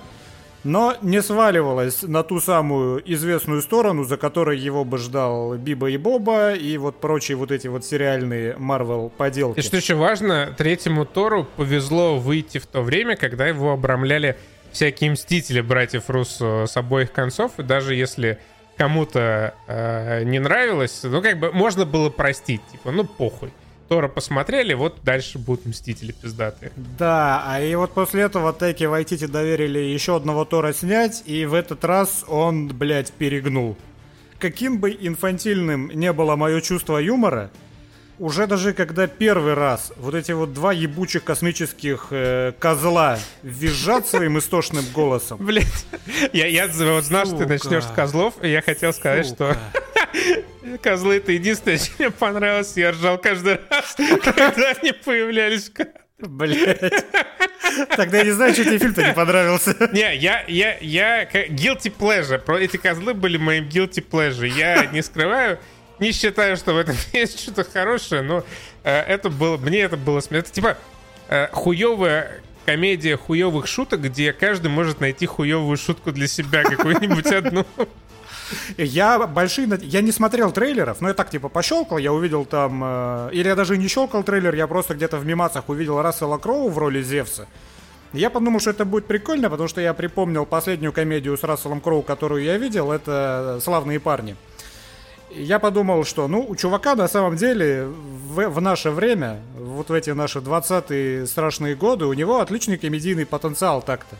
но 0.64 0.96
не 1.02 1.22
сваливалась 1.22 2.02
на 2.02 2.22
ту 2.22 2.40
самую 2.40 3.02
известную 3.12 3.62
сторону, 3.62 4.04
за 4.04 4.16
которой 4.16 4.58
его 4.58 4.84
бы 4.84 4.98
ждал 4.98 5.56
Биба 5.56 5.90
и 5.90 5.96
Боба 5.96 6.52
и 6.54 6.76
вот 6.78 7.00
прочие 7.00 7.36
вот 7.36 7.50
эти 7.50 7.66
вот 7.66 7.84
сериальные 7.84 8.56
Марвел 8.58 9.10
поделки. 9.10 9.58
И 9.58 9.62
что 9.62 9.76
еще 9.76 9.94
важно, 9.94 10.54
третьему 10.56 11.04
Тору 11.04 11.46
повезло 11.56 12.18
выйти 12.18 12.58
в 12.58 12.66
то 12.66 12.82
время, 12.82 13.16
когда 13.16 13.46
его 13.46 13.72
обрамляли 13.72 14.36
всякие 14.70 15.10
мстители 15.10 15.60
братьев 15.60 16.08
Руссо 16.08 16.66
с 16.66 16.76
обоих 16.76 17.12
концов, 17.12 17.52
и 17.58 17.62
даже 17.62 17.94
если 17.94 18.38
кому-то 18.76 19.54
э, 19.66 20.24
не 20.24 20.38
нравилось, 20.38 21.00
ну, 21.02 21.20
как 21.22 21.38
бы 21.38 21.52
можно 21.52 21.84
было 21.84 22.08
простить, 22.10 22.62
типа, 22.70 22.90
ну, 22.90 23.04
похуй. 23.04 23.52
Тора 23.88 24.08
посмотрели, 24.08 24.74
вот 24.74 24.98
дальше 25.02 25.38
будут 25.38 25.66
Мстители 25.66 26.12
пиздатые. 26.12 26.72
Да, 26.98 27.42
а 27.46 27.60
и 27.60 27.74
вот 27.74 27.92
после 27.92 28.22
этого 28.22 28.52
Теки 28.52 28.84
Вайтити 28.84 29.26
доверили 29.26 29.78
еще 29.78 30.16
одного 30.16 30.44
Тора 30.44 30.72
снять, 30.72 31.22
и 31.26 31.44
в 31.46 31.54
этот 31.54 31.84
раз 31.84 32.24
он, 32.28 32.68
блядь, 32.68 33.12
перегнул. 33.12 33.76
Каким 34.38 34.78
бы 34.78 34.90
инфантильным 34.90 35.90
не 35.94 36.12
было 36.12 36.36
мое 36.36 36.60
чувство 36.60 36.98
юмора, 36.98 37.50
уже 38.18 38.46
даже 38.46 38.72
когда 38.72 39.06
первый 39.06 39.54
раз 39.54 39.92
вот 39.96 40.14
эти 40.14 40.32
вот 40.32 40.52
два 40.52 40.72
ебучих 40.72 41.24
космических 41.24 42.08
э, 42.10 42.52
козла 42.58 43.18
визжат 43.42 44.06
своим 44.06 44.38
истошным 44.38 44.84
голосом. 44.94 45.44
Блять, 45.44 45.86
я, 46.32 46.46
я 46.46 46.68
вот 46.68 47.04
знал, 47.04 47.26
что 47.26 47.38
ты 47.38 47.46
начнешь 47.46 47.84
с 47.84 47.90
козлов, 47.90 48.34
и 48.42 48.48
я 48.48 48.62
хотел 48.62 48.92
сказать, 48.92 49.26
что 49.26 49.56
козлы 50.78 51.16
это 51.16 51.32
единственное, 51.32 51.78
что 51.78 51.90
мне 51.98 52.10
понравилось. 52.10 52.76
Я 52.76 52.92
ржал 52.92 53.18
каждый 53.18 53.58
раз, 53.70 53.96
когда 54.24 54.72
они 54.80 54.92
появлялись. 54.92 55.70
Блять. 56.18 56.80
Тогда 57.96 58.18
я 58.18 58.24
не 58.24 58.30
знаю, 58.30 58.52
что 58.52 58.64
тебе 58.64 58.78
фильм-то 58.78 59.02
не 59.02 59.12
понравился. 59.12 59.74
Не, 59.92 60.14
я, 60.16 60.44
я, 60.46 60.78
я, 60.80 61.24
guilty 61.24 61.92
pleasure. 61.96 62.38
Про 62.38 62.60
эти 62.60 62.76
козлы 62.76 63.12
были 63.14 63.38
моим 63.38 63.66
guilty 63.66 64.04
pleasure. 64.08 64.46
Я 64.46 64.86
не 64.86 65.02
скрываю 65.02 65.58
не 66.02 66.12
считаю, 66.12 66.56
что 66.56 66.74
в 66.74 66.78
этом 66.78 66.96
есть 67.12 67.40
что-то 67.40 67.64
хорошее, 67.64 68.22
но 68.22 68.44
э, 68.84 68.90
это 68.90 69.30
было, 69.30 69.56
мне 69.56 69.80
это 69.80 69.96
было 69.96 70.20
смешно. 70.20 70.38
Это 70.38 70.50
типа 70.50 70.78
э, 71.28 71.48
хуевая 71.52 72.42
комедия 72.66 73.16
хуевых 73.16 73.66
шуток, 73.66 74.02
где 74.02 74.32
каждый 74.32 74.68
может 74.68 75.00
найти 75.00 75.26
хуевую 75.26 75.76
шутку 75.76 76.12
для 76.12 76.26
себя, 76.26 76.62
какую-нибудь 76.62 77.26
одну. 77.26 77.66
Я 78.76 79.26
большие... 79.26 79.68
Я 79.82 80.00
не 80.00 80.12
смотрел 80.12 80.52
трейлеров, 80.52 81.00
но 81.00 81.08
я 81.08 81.14
так 81.14 81.30
типа 81.30 81.48
пощелкал, 81.48 81.98
я 81.98 82.12
увидел 82.12 82.44
там... 82.44 82.82
Э, 82.84 83.30
или 83.32 83.48
я 83.48 83.54
даже 83.54 83.76
не 83.76 83.88
щелкал 83.88 84.22
трейлер, 84.22 84.54
я 84.54 84.66
просто 84.66 84.94
где-то 84.94 85.18
в 85.18 85.26
мимацах 85.26 85.68
увидел 85.68 86.00
Рассела 86.00 86.38
Кроу 86.38 86.68
в 86.68 86.78
роли 86.78 87.02
Зевса. 87.02 87.46
Я 88.12 88.28
подумал, 88.28 88.60
что 88.60 88.70
это 88.70 88.84
будет 88.84 89.06
прикольно, 89.06 89.48
потому 89.48 89.68
что 89.68 89.80
я 89.80 89.94
припомнил 89.94 90.44
последнюю 90.44 90.92
комедию 90.92 91.36
с 91.36 91.42
Расселом 91.44 91.80
Кроу, 91.80 92.02
которую 92.02 92.42
я 92.44 92.58
видел, 92.58 92.92
это 92.92 93.58
«Славные 93.62 94.00
парни» 94.00 94.36
я 95.34 95.58
подумал, 95.58 96.04
что, 96.04 96.28
ну, 96.28 96.44
у 96.46 96.54
чувака 96.56 96.94
на 96.94 97.08
самом 97.08 97.36
деле 97.36 97.84
в, 97.86 98.48
в 98.48 98.60
наше 98.60 98.90
время, 98.90 99.40
вот 99.56 99.88
в 99.88 99.92
эти 99.92 100.10
наши 100.10 100.38
20-е 100.40 101.26
страшные 101.26 101.74
годы, 101.74 102.06
у 102.06 102.12
него 102.12 102.40
отличный 102.40 102.78
комедийный 102.78 103.26
потенциал 103.26 103.82
так-то. 103.82 104.16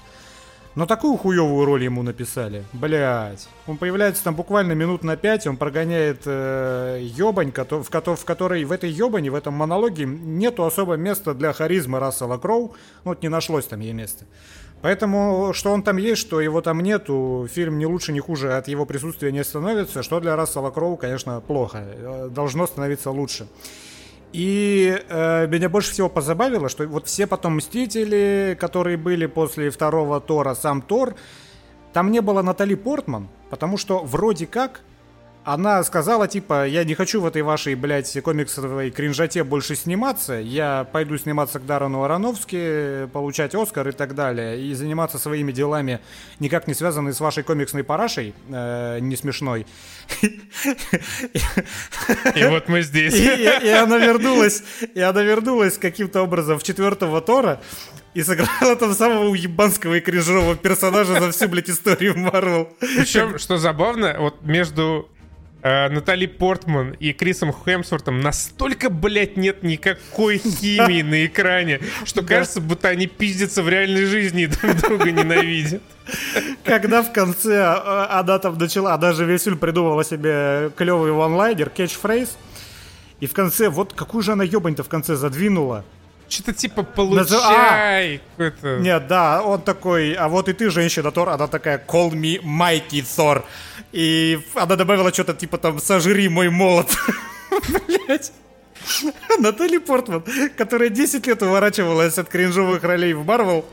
Но 0.75 0.87
такую 0.87 1.19
хуевую 1.19 1.67
роль 1.67 1.85
ему 1.85 2.03
написали. 2.03 2.65
Блять. 2.73 3.49
Он 3.67 3.77
появляется 3.77 4.25
там 4.25 4.35
буквально 4.35 4.73
минут 4.73 5.05
на 5.05 5.17
пять, 5.17 5.47
он 5.47 5.59
прогоняет 5.59 6.23
э, 6.25 7.01
ебань, 7.03 7.53
в, 7.53 8.17
в 8.17 8.25
которой 8.25 8.65
в 8.65 8.73
этой 8.73 8.91
ебане, 8.91 9.31
в 9.31 9.35
этом 9.35 9.53
монологе 9.53 10.07
нету 10.07 10.65
особо 10.65 10.95
места 10.95 11.35
для 11.35 11.53
харизмы 11.53 11.99
Рассела 11.99 12.39
Кроу. 12.39 12.75
Ну, 13.05 13.11
вот 13.11 13.23
не 13.23 13.29
нашлось 13.29 13.67
там 13.67 13.81
ей 13.81 13.93
места. 13.93 14.25
Поэтому, 14.81 15.53
что 15.53 15.71
он 15.71 15.83
там 15.83 15.97
есть, 15.99 16.21
что 16.21 16.41
его 16.41 16.61
там 16.61 16.81
нету, 16.81 17.47
фильм 17.53 17.79
не 17.79 17.87
лучше, 17.87 18.13
не 18.13 18.21
хуже 18.21 18.55
от 18.57 18.67
его 18.67 18.85
присутствия 18.85 19.31
не 19.31 19.45
становится, 19.45 20.03
что 20.03 20.21
для 20.21 20.37
Рассела 20.37 20.71
Кроу, 20.71 20.97
конечно, 20.97 21.41
плохо. 21.41 21.85
Э, 21.85 22.29
должно 22.31 22.67
становиться 22.67 23.11
лучше. 23.11 23.47
И 24.33 24.99
э, 25.09 25.47
меня 25.47 25.69
больше 25.69 25.93
всего 25.93 26.09
позабавило, 26.09 26.69
что 26.69 26.87
вот 26.87 27.07
все 27.07 27.27
потом 27.27 27.57
Мстители, 27.57 28.57
которые 28.59 28.97
были 28.97 29.27
после 29.27 29.71
второго 29.71 30.21
Тора, 30.21 30.55
сам 30.55 30.81
Тор, 30.81 31.15
там 31.93 32.11
не 32.11 32.21
было 32.21 32.41
Натали 32.43 32.75
Портман, 32.75 33.29
потому 33.51 33.77
что 33.77 33.99
вроде 33.99 34.47
как 34.47 34.81
она 35.45 35.83
сказала, 35.83 36.29
типа, 36.29 36.67
я 36.67 36.85
не 36.85 36.95
хочу 36.95 37.21
в 37.21 37.27
этой 37.27 37.43
вашей, 37.43 37.75
блядь, 37.75 38.17
комиксовой 38.23 38.91
кринжате 38.91 39.45
больше 39.45 39.75
сниматься, 39.75 40.35
я 40.35 40.87
пойду 40.93 41.19
сниматься 41.19 41.59
к 41.59 41.67
Дарану 41.67 42.05
Ароновски, 42.05 43.09
получать 43.13 43.55
Оскар 43.55 43.89
и 43.89 43.93
так 43.93 44.15
далее, 44.15 44.63
и 44.63 44.73
заниматься 44.75 45.19
своими 45.19 45.53
делами, 45.53 46.01
никак 46.39 46.69
не 46.69 46.75
связанные 46.75 47.13
с 47.13 47.21
вашей 47.21 47.43
комиксной 47.43 47.83
парашей, 47.83 48.35
э, 48.49 48.99
не 49.01 49.17
смешной. 49.17 49.67
И 50.23 52.45
вот 52.45 52.69
мы 52.69 52.83
здесь. 52.83 53.15
И, 53.15 53.69
она 53.69 53.99
вернулась, 53.99 54.63
и 54.95 55.01
она 55.01 55.23
вернулась 55.23 55.79
каким-то 55.79 56.23
образом 56.23 56.59
в 56.59 56.63
четвертого 56.63 57.21
Тора, 57.21 57.61
и 58.15 58.23
сыграла 58.23 58.77
там 58.77 58.95
самого 58.95 59.31
уебанского 59.31 59.95
и 59.95 60.01
кринжового 60.01 60.55
персонажа 60.55 61.19
за 61.19 61.33
всю, 61.33 61.49
блядь, 61.49 61.71
историю 61.71 62.19
Марвел. 62.19 62.69
Причем, 62.79 63.39
что 63.39 63.57
забавно, 63.57 64.17
вот 64.19 64.43
между 64.43 65.09
э, 65.63 65.89
Натали 65.89 66.27
Портман 66.27 66.93
и 66.93 67.13
Крисом 67.13 67.53
Хемсвортом 67.53 68.21
настолько, 68.21 68.91
блядь, 68.91 69.37
нет 69.37 69.63
никакой 69.63 70.39
химии 70.39 71.03
на 71.03 71.27
экране, 71.27 71.81
что 72.05 72.23
кажется, 72.23 72.61
будто 72.61 72.89
они 72.89 73.07
пиздятся 73.07 73.63
в 73.63 73.69
реальной 73.69 74.05
жизни 74.05 74.43
и 74.43 74.47
друг 74.47 74.77
друга 74.77 75.11
ненавидят. 75.11 75.83
Когда 76.65 77.03
в 77.03 77.13
конце 77.13 77.63
а, 77.63 78.21
она 78.21 78.39
там 78.39 78.59
начала, 78.59 78.95
она 78.95 79.13
же 79.13 79.25
весь 79.25 79.45
фильм 79.45 79.59
придумывала 79.59 80.05
себе 80.05 80.71
клевый 80.77 81.13
ванлайнер, 81.13 81.71
кетчфрейз, 81.71 82.37
и 83.21 83.27
в 83.27 83.33
конце, 83.33 83.69
вот 83.69 83.93
какую 83.93 84.23
же 84.23 84.33
она 84.33 84.45
ебань-то 84.45 84.83
в 84.83 84.89
конце 84.89 85.15
задвинула. 85.15 85.85
Что-то 86.33 86.55
типа 86.55 86.83
получай. 86.83 88.23
А, 88.39 88.79
нет, 88.79 89.07
да, 89.07 89.43
он 89.43 89.61
такой, 89.61 90.15
а 90.15 90.29
вот 90.29 90.49
и 90.49 90.55
ты, 90.55 90.71
женщина 90.71 91.11
Тор, 91.11 91.29
она 91.29 91.47
такая, 91.47 91.77
call 91.77 92.13
me 92.13 92.43
mighty 92.43 93.03
Thor. 93.03 93.45
И 93.93 94.41
она 94.55 94.77
добавила 94.77 95.13
что-то 95.13 95.35
типа 95.35 95.59
там, 95.59 95.79
сожри 95.79 96.31
мой 96.31 96.49
молот. 96.49 96.89
Блять. 97.87 98.33
Натали 99.39 99.77
Портман, 99.77 100.25
которая 100.57 100.89
10 100.89 101.27
лет 101.27 101.43
уворачивалась 101.43 102.17
от 102.17 102.31
кринжовых 102.31 102.83
ролей 102.83 103.13
в 103.13 103.27
Марвел, 103.27 103.67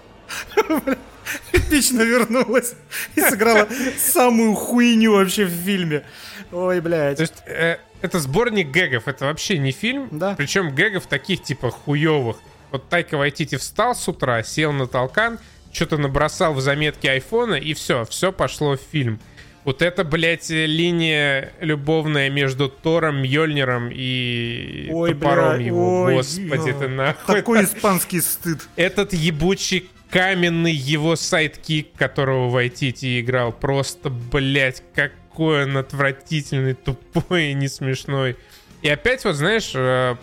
эпично 1.53 2.01
вернулась 2.01 2.73
и 3.15 3.21
сыграла 3.21 3.69
самую 3.97 4.53
хуйню 4.55 5.13
вообще 5.13 5.45
в 5.45 5.51
фильме. 5.51 6.03
Ой, 6.51 6.81
блядь. 6.81 7.17
То 7.17 7.23
есть, 7.23 7.41
э, 7.45 7.77
это 8.01 8.19
сборник 8.19 8.69
гэгов, 8.71 9.07
это 9.07 9.25
вообще 9.25 9.57
не 9.57 9.71
фильм. 9.71 10.07
Да. 10.11 10.35
Причем 10.35 10.73
гэгов 10.73 11.07
таких 11.07 11.43
типа 11.43 11.71
хуевых. 11.71 12.37
Вот 12.71 12.87
Тайка 12.89 13.17
Вайтити 13.17 13.55
встал 13.55 13.95
с 13.95 14.07
утра, 14.07 14.43
сел 14.43 14.71
на 14.71 14.87
толкан, 14.87 15.39
что-то 15.71 15.97
набросал 15.97 16.53
в 16.53 16.61
заметки 16.61 17.07
айфона, 17.07 17.55
и 17.55 17.73
все, 17.73 18.05
все 18.05 18.31
пошло 18.31 18.77
в 18.77 18.81
фильм. 18.91 19.19
Вот 19.65 19.81
это, 19.81 20.03
блядь, 20.03 20.49
линия 20.49 21.51
любовная 21.59 22.29
между 22.29 22.69
Тором, 22.69 23.21
Мьёльниром 23.21 23.89
и 23.91 24.89
ой, 24.91 25.13
топором 25.13 25.57
бля, 25.57 25.65
его. 25.65 26.01
Ой, 26.03 26.15
Господи, 26.15 26.73
ты 26.73 26.87
нахуй. 26.87 27.35
Такой 27.35 27.63
испанский 27.65 28.21
стыд. 28.21 28.67
Этот 28.75 29.13
ебучий 29.13 29.89
каменный 30.09 30.73
его 30.73 31.15
sidekick, 31.15 31.93
которого 31.97 32.49
Вайтити 32.49 33.19
играл, 33.21 33.51
просто, 33.51 34.09
блядь, 34.09 34.81
как 34.95 35.11
какой 35.29 35.63
он 35.63 35.77
отвратительный, 35.77 36.73
тупой 36.73 37.51
и 37.51 37.53
не 37.53 37.67
смешной. 37.67 38.35
И 38.81 38.89
опять 38.89 39.23
вот, 39.25 39.35
знаешь, 39.35 39.71
э, 39.73 40.15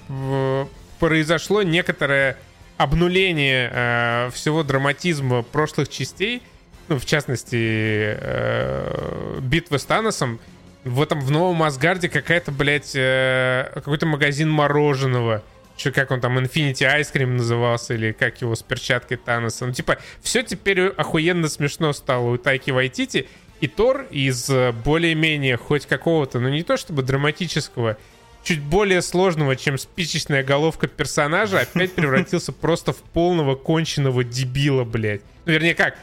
произошло 0.99 1.63
некоторое 1.63 2.37
обнуление 2.77 3.71
э, 3.73 4.31
всего 4.33 4.63
драматизма 4.63 5.43
прошлых 5.43 5.89
частей, 5.89 6.43
ну, 6.89 6.99
в 6.99 7.07
частности, 7.07 7.57
э, 7.57 9.39
битвы 9.41 9.79
с 9.79 9.85
Таносом, 9.85 10.39
в 10.85 11.03
этом, 11.03 11.21
в 11.21 11.31
Новом 11.31 11.63
Асгарде 11.65 12.09
какая-то, 12.09 12.53
блядь, 12.53 12.93
э, 12.95 13.71
какой-то 13.75 14.07
магазин 14.07 14.51
мороженого, 14.51 15.43
что 15.77 15.91
как 15.91 16.11
он 16.11 16.21
там, 16.21 16.39
Infinity 16.39 16.87
Ice 17.01 17.13
Cream 17.13 17.27
назывался, 17.27 17.95
или 17.95 18.13
как 18.13 18.41
его 18.41 18.55
с 18.55 18.63
перчаткой 18.63 19.17
Таноса. 19.17 19.67
Ну, 19.67 19.73
типа, 19.73 19.99
все 20.23 20.43
теперь 20.43 20.87
охуенно 20.89 21.49
смешно 21.49 21.93
стало 21.93 22.31
у 22.31 22.39
Тайки 22.39 22.71
Вайтити, 22.71 23.29
и 23.61 23.69
Тор 23.69 24.07
из 24.11 24.49
э, 24.51 24.73
более-менее 24.73 25.57
хоть 25.57 25.87
какого-то, 25.87 26.41
ну 26.41 26.49
не 26.49 26.63
то 26.63 26.77
чтобы 26.77 27.03
драматического, 27.03 27.97
чуть 28.43 28.61
более 28.61 29.03
сложного, 29.03 29.57
чем 29.57 29.79
спичечная 29.79 30.45
головка 30.45 30.87
персонажа, 30.87 31.61
опять 31.61 31.93
превратился 31.95 32.53
просто 32.53 32.93
в 32.93 32.99
полного 32.99 33.55
конченного 33.57 34.25
дебила, 34.25 34.85
блядь. 34.85 35.23
Ну, 35.47 35.53
вернее, 35.53 35.75
как? 35.75 35.97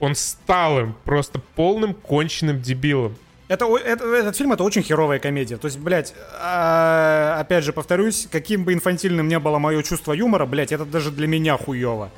Он 0.00 0.14
стал 0.14 0.78
им 0.78 0.94
просто 1.04 1.40
полным 1.56 1.94
конченным 1.94 2.60
дебилом. 2.62 3.16
Это, 3.48 3.64
это, 3.78 4.04
этот 4.14 4.36
фильм 4.36 4.52
это 4.52 4.62
очень 4.62 4.82
херовая 4.82 5.18
комедия. 5.18 5.56
То 5.56 5.66
есть, 5.66 5.78
блядь, 5.78 6.14
а, 6.38 7.38
опять 7.40 7.64
же 7.64 7.72
повторюсь, 7.72 8.28
каким 8.30 8.64
бы 8.64 8.74
инфантильным 8.74 9.26
не 9.26 9.38
было 9.38 9.58
мое 9.58 9.82
чувство 9.82 10.12
юмора, 10.12 10.44
блядь, 10.44 10.70
это 10.70 10.84
даже 10.84 11.10
для 11.10 11.26
меня 11.26 11.56
хуево. 11.56 12.10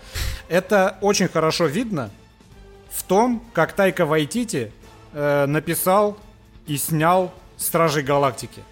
Это 0.49 0.99
очень 1.01 1.29
хорошо 1.29 1.67
видно 1.67 2.11
в 2.91 3.05
том, 3.05 3.43
как 3.53 3.73
Тайка 3.73 4.05
Вайтити 4.05 4.73
э, 5.13 5.47
написал 5.47 6.17
и 6.67 6.77
снял 6.77 7.33
Стражей 7.57 8.03
Галактики. 8.03 8.63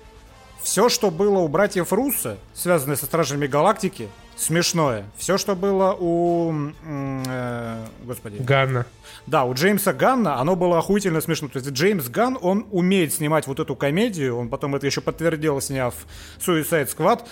Все, 0.62 0.88
что 0.88 1.10
было 1.10 1.38
у 1.38 1.48
братьев 1.48 1.92
Руссо, 1.92 2.38
связанное 2.54 2.96
со 2.96 3.06
Стражами 3.06 3.46
Галактики, 3.46 4.08
смешное. 4.36 5.04
Все, 5.16 5.38
что 5.38 5.54
было 5.54 5.96
у... 5.98 6.52
Э, 6.84 7.86
господи. 8.04 8.38
Ганна. 8.38 8.86
Да, 9.26 9.44
у 9.44 9.54
Джеймса 9.54 9.92
Ганна 9.92 10.40
оно 10.40 10.56
было 10.56 10.78
охуительно 10.78 11.20
смешно. 11.20 11.48
То 11.48 11.58
есть 11.58 11.70
Джеймс 11.70 12.08
Ган, 12.08 12.38
он 12.40 12.66
умеет 12.70 13.12
снимать 13.12 13.46
вот 13.46 13.60
эту 13.60 13.76
комедию, 13.76 14.36
он 14.36 14.48
потом 14.48 14.74
это 14.74 14.86
еще 14.86 15.00
подтвердил, 15.00 15.60
сняв 15.60 15.94
Suicide 16.38 16.88
Squad. 16.94 17.26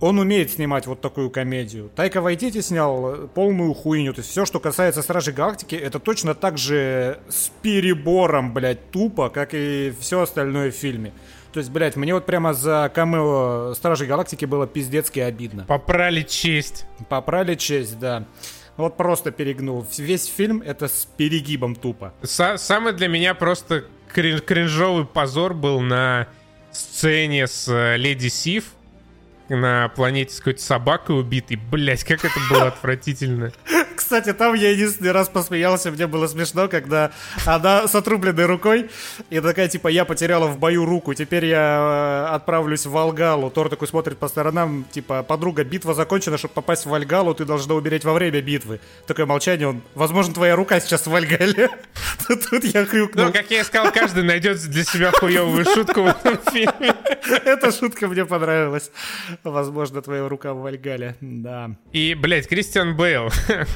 Он 0.00 0.18
умеет 0.18 0.50
снимать 0.50 0.86
вот 0.86 1.00
такую 1.00 1.30
комедию. 1.30 1.90
Тайка 1.94 2.20
Вайтити 2.20 2.60
снял 2.60 3.28
полную 3.34 3.72
хуйню. 3.74 4.12
То 4.12 4.20
есть 4.20 4.30
все, 4.30 4.44
что 4.44 4.60
касается 4.60 5.02
Стражей 5.02 5.32
Галактики, 5.32 5.74
это 5.76 5.98
точно 5.98 6.34
так 6.34 6.58
же 6.58 7.20
с 7.28 7.50
перебором, 7.62 8.52
блядь, 8.52 8.90
тупо, 8.90 9.30
как 9.30 9.50
и 9.54 9.92
все 10.00 10.20
остальное 10.22 10.70
в 10.70 10.74
фильме. 10.74 11.12
То 11.52 11.60
есть, 11.60 11.70
блядь, 11.70 11.94
мне 11.94 12.12
вот 12.12 12.26
прямо 12.26 12.52
за 12.52 12.90
камео 12.92 13.74
Стражей 13.74 14.08
Галактики 14.08 14.44
было 14.44 14.66
пиздецки 14.66 15.20
обидно. 15.20 15.64
Попрали 15.64 16.22
честь. 16.22 16.84
Попрали 17.08 17.54
честь, 17.54 17.98
да. 18.00 18.24
Вот 18.76 18.96
просто 18.96 19.30
перегнул. 19.30 19.86
Весь 19.96 20.26
фильм 20.26 20.60
это 20.60 20.88
с 20.88 21.06
перегибом 21.16 21.76
тупо. 21.76 22.12
Са- 22.22 22.58
самый 22.58 22.92
для 22.92 23.06
меня 23.06 23.34
просто 23.34 23.84
крин- 24.12 24.40
кринжовый 24.40 25.04
позор 25.06 25.54
был 25.54 25.80
на 25.80 26.26
сцене 26.72 27.46
с 27.46 27.68
э, 27.68 27.96
Леди 27.96 28.26
Сив 28.26 28.64
на 29.48 29.88
планете 29.88 30.34
с 30.34 30.38
какой-то 30.38 30.62
собакой 30.62 31.18
убитой. 31.18 31.56
Блять, 31.56 32.04
как 32.04 32.24
это 32.24 32.38
было 32.50 32.68
отвратительно. 32.68 33.52
Кстати, 33.94 34.32
там 34.32 34.54
я 34.54 34.70
единственный 34.70 35.12
раз 35.12 35.28
посмеялся, 35.28 35.90
мне 35.90 36.06
было 36.06 36.26
смешно, 36.26 36.68
когда 36.68 37.12
она 37.46 37.86
с 37.86 37.94
отрубленной 37.94 38.46
рукой, 38.46 38.90
и 39.30 39.40
такая, 39.40 39.68
типа, 39.68 39.88
я 39.88 40.04
потеряла 40.04 40.46
в 40.46 40.58
бою 40.58 40.84
руку, 40.84 41.14
теперь 41.14 41.46
я 41.46 42.28
э, 42.30 42.34
отправлюсь 42.34 42.86
в 42.86 42.90
Волгалу. 42.90 43.50
Тор 43.50 43.68
такой 43.68 43.88
смотрит 43.88 44.18
по 44.18 44.28
сторонам, 44.28 44.84
типа, 44.90 45.22
подруга, 45.22 45.64
битва 45.64 45.94
закончена, 45.94 46.38
чтобы 46.38 46.54
попасть 46.54 46.86
в 46.86 46.90
Вальгалу, 46.90 47.34
ты 47.34 47.44
должна 47.44 47.74
умереть 47.74 48.04
во 48.04 48.12
время 48.12 48.40
битвы. 48.40 48.80
Такое 49.06 49.26
молчание, 49.26 49.68
он, 49.68 49.82
возможно, 49.94 50.34
твоя 50.34 50.56
рука 50.56 50.80
сейчас 50.80 51.06
в 51.06 51.10
Вальгале. 51.10 51.70
Тут 52.28 52.64
я 52.64 52.84
хрюкнул. 52.84 53.26
Ну, 53.26 53.32
как 53.32 53.50
я 53.50 53.64
сказал, 53.64 53.92
каждый 53.92 54.22
найдет 54.24 54.58
для 54.68 54.84
себя 54.84 55.10
хуевую 55.12 55.64
шутку 55.64 56.02
в 56.02 56.06
этом 56.06 56.38
фильме. 56.52 56.94
Эта 57.44 57.72
шутка 57.72 58.08
мне 58.08 58.24
понравилась. 58.24 58.90
Возможно, 59.42 60.02
твоя 60.02 60.28
рука 60.28 60.52
в 60.52 60.58
Вальгале, 60.58 61.16
да. 61.20 61.70
И, 61.92 62.14
блядь, 62.14 62.48
Кристиан 62.48 62.96
Бейл, 62.96 63.30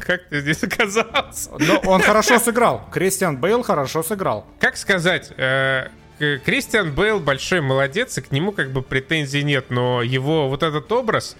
как 0.09 0.24
ты 0.24 0.40
здесь 0.40 0.62
оказался? 0.64 1.50
Но 1.59 1.80
он 1.84 2.00
хорошо 2.00 2.38
сыграл. 2.38 2.88
Кристиан 2.90 3.36
Бейл 3.36 3.62
хорошо 3.62 4.02
сыграл. 4.02 4.46
Как 4.59 4.78
сказать, 4.78 5.30
э, 5.36 5.88
Кристиан 6.18 6.92
Бейл 6.92 7.20
большой 7.20 7.61
молодец, 7.61 8.16
и 8.16 8.22
к 8.22 8.32
нему 8.32 8.52
как 8.52 8.72
бы 8.72 8.80
претензий 8.82 9.42
нет, 9.44 9.66
но 9.68 10.02
его 10.02 10.48
вот 10.48 10.62
этот 10.62 10.90
образ, 10.90 11.36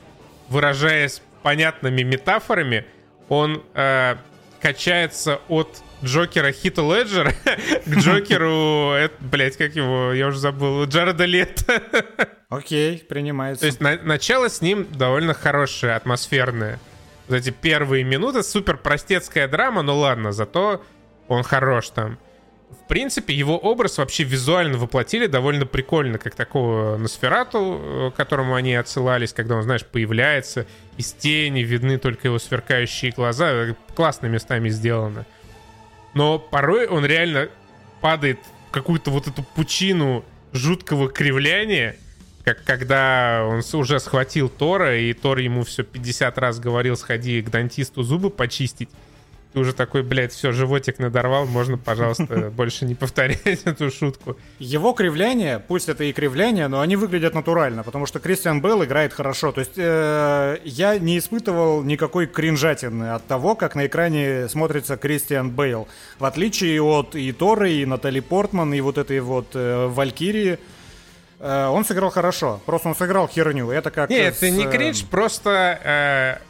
выражаясь 0.51 1.23
понятными 1.43 2.03
метафорами, 2.03 2.85
он 3.31 3.63
э, 3.75 4.17
качается 4.61 5.41
от 5.49 5.83
Джокера 6.05 6.53
Хита 6.53 6.83
Леджера 6.83 7.33
к 7.87 7.89
Джокеру, 7.89 8.93
это, 8.93 9.15
блядь, 9.21 9.57
как 9.57 9.77
его, 9.77 10.13
я 10.13 10.27
уже 10.27 10.39
забыл, 10.39 10.85
Джареда 10.85 11.25
Лето. 11.25 11.83
Окей, 12.51 12.99
принимается. 12.99 13.63
То 13.63 13.67
есть 13.67 13.81
на, 13.81 13.97
начало 13.97 14.51
с 14.51 14.61
ним 14.61 14.87
довольно 14.93 15.33
хорошее, 15.33 15.95
атмосферное. 15.95 16.79
Вот 17.29 17.37
эти 17.37 17.51
первые 17.51 18.05
минуты, 18.05 18.43
супер 18.43 18.79
простецкая 18.79 19.49
драма, 19.49 19.83
ну 19.83 19.97
ладно, 19.97 20.33
зато 20.33 20.83
он 21.29 21.43
хорош 21.43 21.91
там. 21.91 22.19
В 22.71 22.87
принципе, 22.89 23.35
его 23.35 23.57
образ 23.59 23.99
вообще 23.99 24.25
визуально 24.25 24.79
воплотили 24.79 25.27
довольно 25.27 25.67
прикольно, 25.67 26.19
как 26.19 26.35
такого 26.35 26.97
Носферату, 26.97 28.11
к 28.13 28.17
которому 28.17 28.55
они 28.55 28.75
отсылались, 28.75 29.33
когда 29.33 29.57
он, 29.57 29.63
знаешь, 29.63 29.85
появляется, 29.85 30.67
из 30.97 31.13
тени 31.13 31.61
видны 31.61 31.99
только 31.99 32.29
его 32.29 32.39
сверкающие 32.39 33.13
глаза. 33.13 33.75
Классно 33.95 34.27
местами 34.27 34.69
сделано. 34.69 35.25
Но 36.15 36.39
порой 36.39 36.87
он 36.87 37.07
реально 37.07 37.49
падает 38.01 38.39
в 38.69 38.71
какую-то 38.71 39.11
вот 39.11 39.29
эту 39.29 39.43
пучину 39.43 40.25
жуткого 40.53 41.11
кривляния, 41.11 41.97
как 42.49 42.65
когда 42.65 43.45
он 43.47 43.63
уже 43.79 44.01
схватил 44.01 44.49
Тора, 44.49 44.99
и 44.99 45.13
Тор 45.13 45.39
ему 45.39 45.65
все 45.65 45.83
50 45.83 46.39
раз 46.39 46.59
говорил, 46.59 46.97
сходи 46.97 47.43
к 47.43 47.51
дантисту 47.51 48.03
зубы 48.03 48.31
почистить. 48.31 48.89
Ты 49.53 49.61
уже 49.61 49.75
такой, 49.75 50.03
блядь, 50.03 50.33
все, 50.33 50.53
животик 50.53 50.99
надорвал, 50.99 51.45
можно, 51.45 51.77
пожалуйста, 51.77 52.51
больше 52.57 52.87
не 52.87 52.95
повторять 52.95 53.63
эту 53.65 53.91
шутку. 53.91 54.39
Его 54.59 54.95
кривляние, 54.95 55.59
пусть 55.59 55.91
это 55.91 56.05
и 56.05 56.13
кривляние, 56.13 56.69
но 56.69 56.81
они 56.81 56.97
выглядят 56.97 57.35
натурально, 57.35 57.83
потому 57.83 58.07
что 58.07 58.19
Кристиан 58.19 58.63
Белл 58.63 58.83
играет 58.83 59.13
хорошо. 59.13 59.53
То 59.53 59.61
есть 59.61 59.77
э, 59.77 60.59
я 60.65 60.99
не 60.99 61.19
испытывал 61.19 61.83
никакой 61.83 62.27
кринжатины 62.27 63.11
от 63.13 63.27
того, 63.27 63.57
как 63.57 63.75
на 63.75 63.87
экране 63.87 64.49
смотрится 64.49 64.97
Кристиан 64.97 65.51
Бейл. 65.51 65.87
В 66.19 66.25
отличие 66.25 66.81
от 66.83 67.15
и 67.15 67.31
Торы, 67.33 67.73
и 67.73 67.85
Натали 67.85 68.21
Портман, 68.21 68.73
и 68.73 68.81
вот 68.81 68.97
этой 68.97 69.21
вот 69.21 69.49
э, 69.55 69.87
Валькирии. 69.89 70.59
Э, 71.41 71.67
он 71.67 71.85
сыграл 71.85 72.11
хорошо, 72.11 72.61
просто 72.67 72.89
он 72.89 72.95
сыграл 72.95 73.29
херню. 73.29 73.71
Это 73.71 73.91
как... 73.91 74.11
Нет, 74.11 74.35
с, 74.35 74.39
это 74.39 74.51
не 74.51 74.67
кринж, 74.67 75.05
просто... 75.05 76.39
Э, 76.41 76.45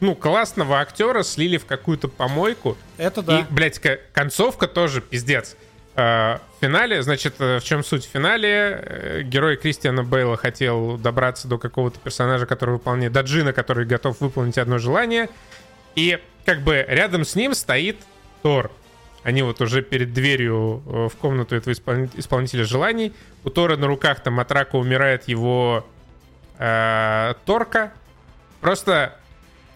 ну, 0.00 0.14
классного 0.14 0.80
актера 0.80 1.22
слили 1.22 1.56
в 1.56 1.66
какую-то 1.66 2.08
помойку. 2.08 2.76
Это 2.98 3.20
да. 3.20 3.40
И, 3.40 3.44
блядь, 3.50 3.80
концовка 4.12 4.68
тоже 4.68 5.00
пиздец. 5.00 5.56
В 5.96 6.40
финале, 6.60 7.02
значит, 7.02 7.40
в 7.40 7.60
чем 7.62 7.82
суть? 7.82 8.06
В 8.06 8.08
финале 8.08 9.24
герой 9.24 9.56
Кристиана 9.56 10.04
Бейла 10.04 10.36
хотел 10.36 10.96
добраться 10.98 11.48
до 11.48 11.58
какого-то 11.58 11.98
персонажа, 11.98 12.46
который 12.46 12.74
выполняет... 12.74 13.12
До 13.12 13.22
Джина, 13.22 13.52
который 13.52 13.86
готов 13.86 14.20
выполнить 14.20 14.56
одно 14.56 14.78
желание. 14.78 15.28
И 15.96 16.20
как 16.44 16.60
бы 16.60 16.84
рядом 16.86 17.24
с 17.24 17.34
ним 17.34 17.52
стоит 17.54 17.96
Тор. 18.42 18.70
Они 19.28 19.42
вот 19.42 19.60
уже 19.60 19.82
перед 19.82 20.14
дверью 20.14 20.82
в 20.86 21.12
комнату 21.20 21.54
этого 21.54 21.74
исполнителя 21.74 22.64
желаний. 22.64 23.12
У 23.44 23.50
Тора 23.50 23.76
на 23.76 23.86
руках 23.86 24.20
там 24.20 24.40
от 24.40 24.50
рака 24.50 24.76
умирает 24.76 25.28
его 25.28 25.86
э, 26.58 27.34
Торка. 27.44 27.92
Просто 28.62 29.18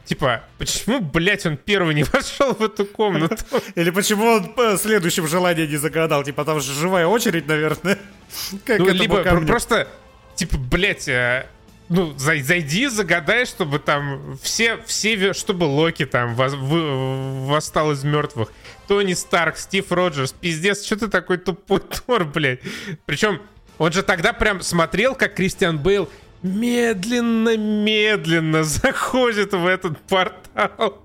Типа, 0.07 0.43
почему, 0.57 1.01
блядь, 1.01 1.45
он 1.45 1.59
первый 1.59 1.95
не 1.95 2.05
вошел 2.13 2.55
в 2.55 2.63
эту 2.63 2.87
комнату? 2.87 3.37
Или 3.75 3.91
почему 3.91 4.25
он 4.25 4.55
по 4.55 4.79
следующем 4.79 5.29
желании 5.29 5.67
не 5.67 5.77
загадал? 5.77 6.25
Типа, 6.25 6.47
там 6.47 6.61
же 6.61 6.73
живая 6.73 7.07
очередь, 7.07 7.47
наверное. 7.47 7.99
Как 8.65 8.79
ну, 8.79 8.89
либо 8.89 9.23
просто, 9.47 9.87
типа, 10.35 10.57
блядь, 10.57 11.09
э, 11.09 11.47
ну, 11.93 12.15
зайди, 12.17 12.87
загадай, 12.89 13.45
чтобы 13.45 13.79
там 13.79 14.39
все, 14.43 14.79
все, 14.87 15.35
чтобы 15.35 15.65
Локи 15.65 16.07
там 16.07 16.35
восстал 16.35 17.93
из 17.93 18.03
мертвых. 18.03 18.51
Тони 18.89 19.15
Старк, 19.15 19.57
Стив 19.57 19.91
Роджерс, 19.91 20.33
пиздец, 20.33 20.85
что 20.85 20.97
ты 20.97 21.09
такой 21.09 21.39
тупой 21.39 21.81
Тор, 22.07 22.25
блядь? 22.25 22.61
Причем 23.07 23.41
он 23.79 23.93
же 23.93 24.03
тогда 24.03 24.33
прям 24.33 24.61
смотрел, 24.61 25.15
как 25.15 25.35
Кристиан 25.35 25.79
Бейл 25.79 26.09
медленно-медленно 26.43 28.65
заходит 28.65 29.53
в 29.53 29.67
этот 29.67 29.99
портал. 30.01 30.99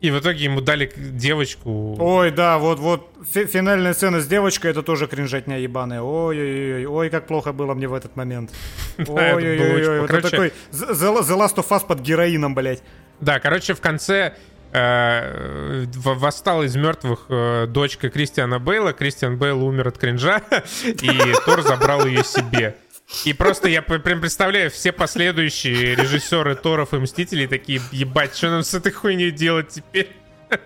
И 0.00 0.10
в 0.10 0.18
итоге 0.20 0.44
ему 0.44 0.60
дали 0.60 0.92
девочку. 0.96 1.96
Ой, 1.98 2.30
да, 2.30 2.58
вот, 2.58 2.78
вот 2.78 3.10
финальная 3.32 3.94
сцена 3.94 4.20
с 4.20 4.26
девочкой, 4.26 4.72
это 4.72 4.82
тоже 4.82 5.06
кринжатня 5.06 5.58
ебаная. 5.58 6.02
Ой-ой-ой, 6.02 6.84
ой, 6.84 7.08
как 7.08 7.26
плохо 7.26 7.54
было 7.54 7.72
мне 7.72 7.88
в 7.88 7.94
этот 7.94 8.14
момент. 8.14 8.50
Ой-ой-ой, 8.98 10.00
вот 10.00 10.10
такой 10.10 10.52
The 10.72 11.10
Last 11.10 11.56
of 11.56 11.68
Us 11.70 11.86
под 11.86 12.00
героином, 12.00 12.54
блядь. 12.54 12.82
Да, 13.20 13.40
короче, 13.40 13.72
в 13.72 13.80
конце 13.80 14.34
э, 14.74 15.84
восстала 15.94 16.64
из 16.64 16.76
мертвых 16.76 17.26
э, 17.28 17.66
дочка 17.68 18.10
Кристиана 18.10 18.58
Бейла. 18.58 18.92
Кристиан 18.92 19.38
Бейл 19.38 19.64
умер 19.64 19.88
от 19.88 19.98
кринжа, 19.98 20.42
и 20.84 21.10
Тор 21.46 21.62
забрал 21.62 22.06
ее 22.06 22.24
себе. 22.24 22.76
И 23.24 23.32
просто 23.32 23.68
я 23.68 23.82
прям 23.82 24.20
представляю, 24.20 24.70
все 24.70 24.90
последующие 24.90 25.94
режиссеры 25.94 26.54
Торов 26.54 26.94
и 26.94 26.96
Мстителей 26.96 27.46
такие, 27.46 27.80
ебать, 27.92 28.34
что 28.34 28.50
нам 28.50 28.62
с 28.62 28.74
этой 28.74 28.92
хуйней 28.92 29.30
делать 29.30 29.68
теперь? 29.68 30.10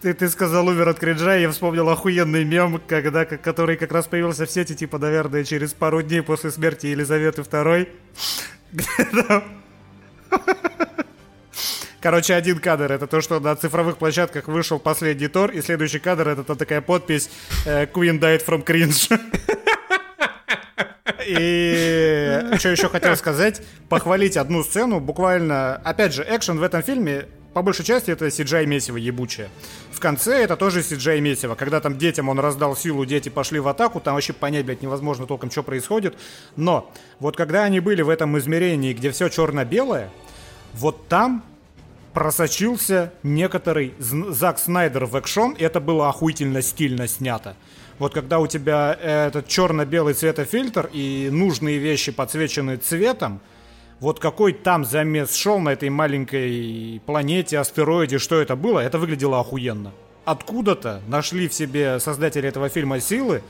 Ты, 0.00 0.14
ты 0.14 0.28
сказал 0.28 0.66
умер 0.66 0.88
от 0.88 0.98
кринжа, 0.98 1.36
и 1.36 1.42
я 1.42 1.50
вспомнил 1.50 1.88
охуенный 1.88 2.44
мем, 2.44 2.80
когда, 2.86 3.24
который 3.24 3.76
как 3.76 3.92
раз 3.92 4.06
появился 4.06 4.46
в 4.46 4.50
сети, 4.50 4.74
типа, 4.74 4.98
наверное, 4.98 5.44
через 5.44 5.72
пару 5.72 6.02
дней 6.02 6.22
после 6.22 6.50
смерти 6.50 6.86
Елизаветы 6.86 7.42
II. 7.42 7.88
Короче, 12.00 12.34
один 12.34 12.58
кадр 12.58 12.92
это 12.92 13.06
то, 13.06 13.20
что 13.20 13.40
на 13.40 13.56
цифровых 13.56 13.96
площадках 13.96 14.48
вышел 14.48 14.78
последний 14.78 15.28
Тор, 15.28 15.50
и 15.50 15.60
следующий 15.60 15.98
кадр 15.98 16.28
это 16.28 16.54
такая 16.54 16.80
подпись 16.80 17.30
э, 17.64 17.86
Queen 17.86 18.18
died 18.20 18.44
from 18.44 18.64
cringe. 18.64 19.18
И 21.26 22.40
что 22.58 22.68
еще 22.68 22.88
хотел 22.88 23.16
сказать, 23.16 23.60
похвалить 23.88 24.36
одну 24.36 24.62
сцену, 24.62 25.00
буквально, 25.00 25.74
опять 25.76 26.14
же, 26.14 26.24
экшен 26.28 26.58
в 26.58 26.62
этом 26.62 26.84
фильме 26.84 27.26
по 27.56 27.62
большей 27.62 27.86
части 27.86 28.10
это 28.10 28.26
CGI 28.26 28.66
месиво 28.66 28.98
ебучее. 28.98 29.48
В 29.90 29.98
конце 29.98 30.42
это 30.42 30.56
тоже 30.56 30.80
CGI 30.80 31.20
месиво. 31.20 31.54
Когда 31.54 31.80
там 31.80 31.96
детям 31.96 32.28
он 32.28 32.38
раздал 32.38 32.76
силу, 32.76 33.06
дети 33.06 33.30
пошли 33.30 33.60
в 33.60 33.66
атаку, 33.66 33.98
там 33.98 34.12
вообще 34.12 34.34
понять, 34.34 34.66
блядь, 34.66 34.82
невозможно 34.82 35.26
толком, 35.26 35.50
что 35.50 35.62
происходит. 35.62 36.18
Но 36.56 36.92
вот 37.18 37.34
когда 37.34 37.64
они 37.64 37.80
были 37.80 38.02
в 38.02 38.10
этом 38.10 38.36
измерении, 38.38 38.92
где 38.92 39.10
все 39.10 39.30
черно-белое, 39.30 40.10
вот 40.74 41.08
там 41.08 41.42
просочился 42.16 43.12
некоторый 43.22 43.92
Зак 43.98 44.58
Снайдер 44.58 45.04
в 45.04 45.16
экшон, 45.16 45.52
и 45.52 45.62
это 45.62 45.80
было 45.80 46.08
охуительно 46.08 46.62
стильно 46.62 47.06
снято. 47.08 47.56
Вот 47.98 48.14
когда 48.14 48.38
у 48.38 48.46
тебя 48.46 48.98
этот 49.02 49.48
черно-белый 49.48 50.14
цветофильтр 50.14 50.88
и 50.94 51.28
нужные 51.30 51.76
вещи 51.76 52.12
подсвечены 52.12 52.78
цветом, 52.78 53.42
вот 54.00 54.18
какой 54.18 54.54
там 54.54 54.86
замес 54.86 55.34
шел 55.34 55.58
на 55.58 55.74
этой 55.74 55.90
маленькой 55.90 57.02
планете, 57.04 57.58
астероиде, 57.58 58.16
что 58.16 58.40
это 58.40 58.56
было, 58.56 58.80
это 58.80 58.98
выглядело 58.98 59.38
охуенно. 59.38 59.92
Откуда-то 60.24 61.02
нашли 61.08 61.48
в 61.48 61.52
себе 61.52 62.00
создатели 62.00 62.48
этого 62.48 62.70
фильма 62.70 62.98
силы 62.98 63.42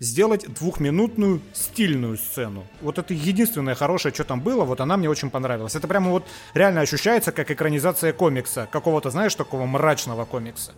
сделать 0.00 0.52
двухминутную 0.52 1.40
стильную 1.52 2.16
сцену. 2.16 2.66
Вот 2.80 2.98
это 2.98 3.14
единственное 3.14 3.74
хорошее, 3.74 4.12
что 4.14 4.24
там 4.24 4.40
было, 4.40 4.64
вот 4.64 4.80
она 4.80 4.96
мне 4.96 5.08
очень 5.08 5.30
понравилась. 5.30 5.76
Это 5.76 5.86
прямо 5.86 6.10
вот 6.10 6.26
реально 6.54 6.80
ощущается 6.80 7.32
как 7.32 7.50
экранизация 7.50 8.12
комикса, 8.12 8.66
какого-то, 8.72 9.10
знаешь, 9.10 9.34
такого 9.34 9.66
мрачного 9.66 10.24
комикса. 10.24 10.72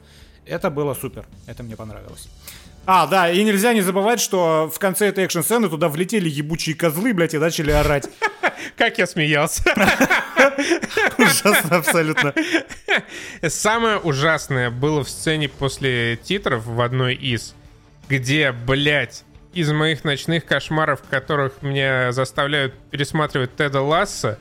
Это 0.45 0.71
было 0.71 0.93
супер, 0.95 1.25
это 1.47 1.63
мне 1.63 1.77
понравилось. 1.77 2.29
А, 2.85 3.07
да, 3.07 3.31
и 3.31 3.45
нельзя 3.45 3.73
не 3.73 3.81
забывать, 3.81 4.21
что 4.21 4.69
в 4.69 4.79
конце 4.81 5.07
этой 5.07 5.25
экшн-сцены 5.25 5.69
туда 5.69 5.89
влетели 5.89 6.29
ебучие 6.29 6.75
козлы, 6.75 7.15
блядь, 7.15 7.33
и 7.33 7.39
начали 7.39 7.71
орать. 7.71 8.09
Как 8.77 8.99
я 8.99 9.07
смеялся. 9.07 9.63
Ужасно 11.19 11.77
абсолютно. 11.77 12.35
Самое 13.47 13.99
ужасное 13.99 14.71
было 14.71 15.05
в 15.05 15.09
сцене 15.09 15.49
после 15.49 16.17
титров 16.17 16.67
в 16.67 16.81
одной 16.81 17.15
из, 17.15 17.55
где, 18.09 18.53
блядь, 18.53 19.25
из 19.53 19.71
моих 19.71 20.05
ночных 20.05 20.45
кошмаров, 20.45 21.03
которых 21.09 21.63
меня 21.63 22.13
заставляют 22.13 22.75
пересматривать 22.91 23.55
Теда 23.57 23.81
Ласса, 23.83 24.39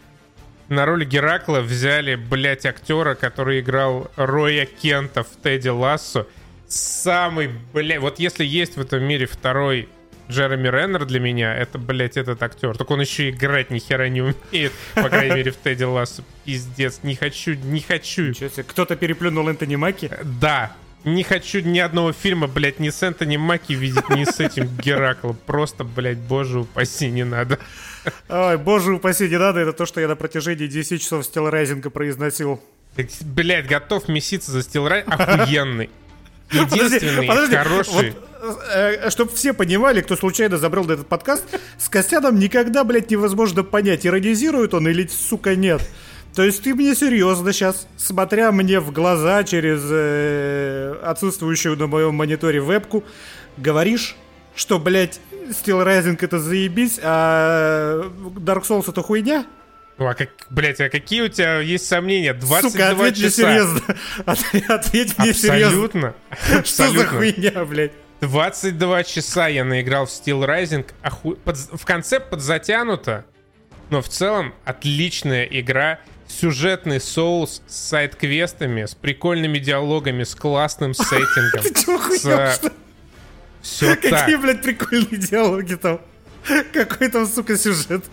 на 0.70 0.86
роль 0.86 1.04
Геракла 1.04 1.60
взяли, 1.60 2.16
блядь, 2.16 2.66
актера, 2.66 3.14
который 3.14 3.60
играл 3.60 4.10
Роя 4.16 4.66
Кента 4.66 5.24
в 5.24 5.30
Тедди 5.44 5.68
Лассо 5.68 6.28
самый, 6.70 7.50
бля, 7.74 8.00
вот 8.00 8.20
если 8.20 8.46
есть 8.46 8.78
в 8.78 8.82
этом 8.82 9.04
мире 9.04 9.26
второй 9.26 9.90
Джереми 10.30 10.70
Реннер 10.70 11.06
для 11.06 11.20
меня, 11.20 11.54
это, 11.54 11.78
блядь, 11.78 12.16
этот 12.16 12.42
актер. 12.42 12.78
Только 12.78 12.94
он 12.94 13.02
еще 13.02 13.30
играть 13.32 13.70
ни 13.70 13.80
хера 13.80 14.08
не 14.08 14.22
умеет, 14.22 14.72
по 14.96 15.10
крайней 15.10 15.36
мере, 15.36 15.52
в 15.52 15.58
Тедди 15.58 15.84
Лассо. 15.84 16.24
Пиздец, 16.46 17.02
не 17.04 17.16
хочу, 17.16 17.56
не 17.56 17.82
хочу. 17.82 18.34
Кто-то 18.68 18.96
переплюнул 18.96 19.50
Энтони 19.50 19.76
Маки? 19.76 20.10
Да. 20.24 20.72
Не 21.04 21.24
хочу 21.24 21.62
ни 21.62 21.80
одного 21.80 22.14
фильма, 22.14 22.48
блядь, 22.48 22.80
ни 22.80 22.90
с 22.90 23.02
Энтони 23.02 23.38
Маки 23.38 23.74
видеть, 23.74 24.10
ни 24.10 24.24
с 24.24 24.40
этим 24.40 24.70
Гераклом. 24.78 25.36
Просто, 25.46 25.84
блядь, 25.84 26.20
боже 26.20 26.60
упаси, 26.60 27.10
не 27.10 27.24
надо. 27.24 27.58
Ой, 28.30 28.58
боже 28.58 28.94
упаси, 28.94 29.28
не 29.28 29.38
надо. 29.38 29.62
Это 29.62 29.74
то, 29.74 29.86
что 29.86 30.00
я 30.00 30.08
на 30.08 30.16
протяжении 30.16 30.68
10 30.68 31.02
часов 31.02 31.26
стилрайзинга 31.26 31.90
произносил. 31.90 32.62
Блядь, 33.22 33.68
готов 33.68 34.08
меситься 34.10 34.52
за 34.52 34.62
стилрайз. 34.62 35.06
Охуенный. 35.08 35.90
Единственный 36.52 37.28
подожди, 37.28 37.56
подожди. 37.56 37.56
хороший... 37.56 37.94
Вот, 38.42 38.60
э, 38.74 39.10
чтобы 39.10 39.32
все 39.34 39.54
понимали, 39.54 40.02
кто 40.02 40.16
случайно 40.16 40.58
забрал 40.58 40.90
этот 40.90 41.08
подкаст, 41.08 41.46
с 41.78 41.88
Костяном 41.88 42.40
никогда, 42.40 42.84
блядь, 42.84 43.10
невозможно 43.10 43.64
понять, 43.64 44.06
иронизирует 44.06 44.74
он 44.74 44.88
или, 44.88 45.08
сука, 45.08 45.56
нет. 45.56 45.82
То 46.36 46.44
есть 46.44 46.64
ты 46.64 46.74
мне 46.74 46.96
серьезно 46.96 47.52
сейчас, 47.52 47.88
смотря 47.98 48.52
мне 48.52 48.80
в 48.80 48.92
глаза 48.92 49.44
через 49.44 49.82
э, 49.90 50.96
отсутствующую 51.04 51.76
на 51.78 51.88
моем 51.88 52.16
мониторе 52.16 52.62
вебку, 52.62 53.04
говоришь, 53.58 54.16
что, 54.56 54.80
блядь, 54.80 55.20
Steel 55.50 55.86
Rising 55.86 56.18
это 56.22 56.40
заебись, 56.40 57.00
а 57.04 58.10
Dark 58.38 58.64
Souls 58.64 58.90
это 58.90 59.02
хуйня? 59.02 59.46
Ну, 59.98 60.08
а 60.08 60.14
как, 60.14 60.30
блядь, 60.50 60.80
а 60.80 60.90
какие 60.90 61.22
у 61.22 61.28
тебя 61.28 61.60
есть 61.60 61.86
сомнения? 61.86 62.34
22 62.34 62.70
Сука, 62.72 62.90
ответь 62.90 63.18
часа. 63.18 63.48
мне 63.48 63.60
серьезно. 63.60 63.82
ответь 64.76 65.20
мне 65.20 65.34
серьезно. 65.34 66.16
Абсолютно. 66.58 66.64
Что 66.64 66.92
за 66.92 67.06
хуйня, 67.06 67.66
блядь? 67.66 67.92
22 68.22 69.04
часа 69.04 69.48
я 69.48 69.64
наиграл 69.64 70.06
в 70.06 70.10
Steel 70.10 70.46
Rising. 70.46 70.86
Оху... 71.02 71.36
Под... 71.36 71.58
В 71.58 71.86
конце 71.86 72.20
подзатянуто. 72.20 73.26
Но 73.90 74.02
в 74.02 74.10
целом 74.10 74.54
отличная 74.64 75.44
игра. 75.46 76.00
Сюжетный 76.40 77.00
соус 77.00 77.62
с 77.68 77.76
сайт-квестами, 77.90 78.86
с 78.86 78.96
прикольными 78.96 79.60
диалогами, 79.60 80.24
с 80.24 80.34
классным 80.34 80.94
сеттингом. 80.94 81.64
Ты 81.64 81.74
чего 81.74 82.00
что? 82.16 82.72
Все 83.62 83.96
Какие, 83.96 84.38
блядь, 84.38 84.62
прикольные 84.62 85.18
диалоги 85.18 85.76
там? 85.76 86.02
Какой 86.74 87.10
там, 87.10 87.28
сука, 87.28 87.58
сюжет? 87.58 88.06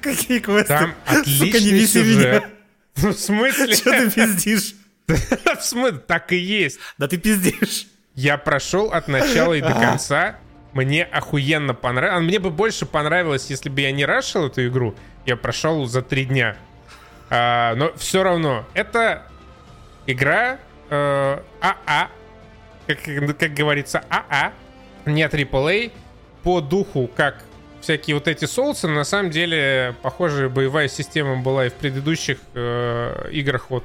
Какие 0.00 0.40
квесты? 0.40 0.68
Там 0.68 0.94
отличный 1.06 1.86
сюжет. 1.86 2.44
Ну, 3.02 3.10
в 3.10 3.18
смысле? 3.18 3.74
Что 3.74 3.90
ты 3.90 4.10
пиздишь? 4.10 4.74
В 5.06 5.60
смысле? 5.60 5.98
Так 5.98 6.32
и 6.32 6.36
есть. 6.36 6.78
Да 6.96 7.08
ты 7.08 7.18
пиздишь. 7.18 7.88
Я 8.14 8.38
прошел 8.38 8.90
от 8.90 9.06
начала 9.06 9.52
и 9.52 9.60
до 9.60 9.74
конца. 9.74 10.38
Мне 10.72 11.04
охуенно 11.04 11.74
понравилось. 11.74 12.24
Мне 12.24 12.38
бы 12.38 12.50
больше 12.50 12.86
понравилось, 12.86 13.50
если 13.50 13.68
бы 13.68 13.82
я 13.82 13.92
не 13.92 14.06
рашил 14.06 14.46
эту 14.46 14.66
игру. 14.66 14.94
Я 15.26 15.36
прошел 15.36 15.84
за 15.84 16.00
три 16.00 16.24
дня. 16.24 16.56
А, 17.30 17.74
но 17.74 17.92
все 17.96 18.22
равно, 18.22 18.64
это 18.74 19.22
игра 20.06 20.58
э, 20.90 21.40
АА, 21.60 22.08
как, 22.86 22.98
как 23.38 23.54
говорится, 23.54 24.04
АА, 24.08 24.52
не 25.06 25.24
AAA, 25.24 25.92
по 26.42 26.60
духу, 26.60 27.10
как 27.16 27.42
всякие 27.80 28.14
вот 28.14 28.28
эти 28.28 28.44
соусы, 28.44 28.88
на 28.88 29.04
самом 29.04 29.30
деле, 29.30 29.94
похожая 30.02 30.48
боевая 30.48 30.88
система 30.88 31.36
была 31.36 31.66
и 31.66 31.68
в 31.68 31.74
предыдущих 31.74 32.38
э, 32.54 33.28
играх 33.32 33.70
вот 33.70 33.84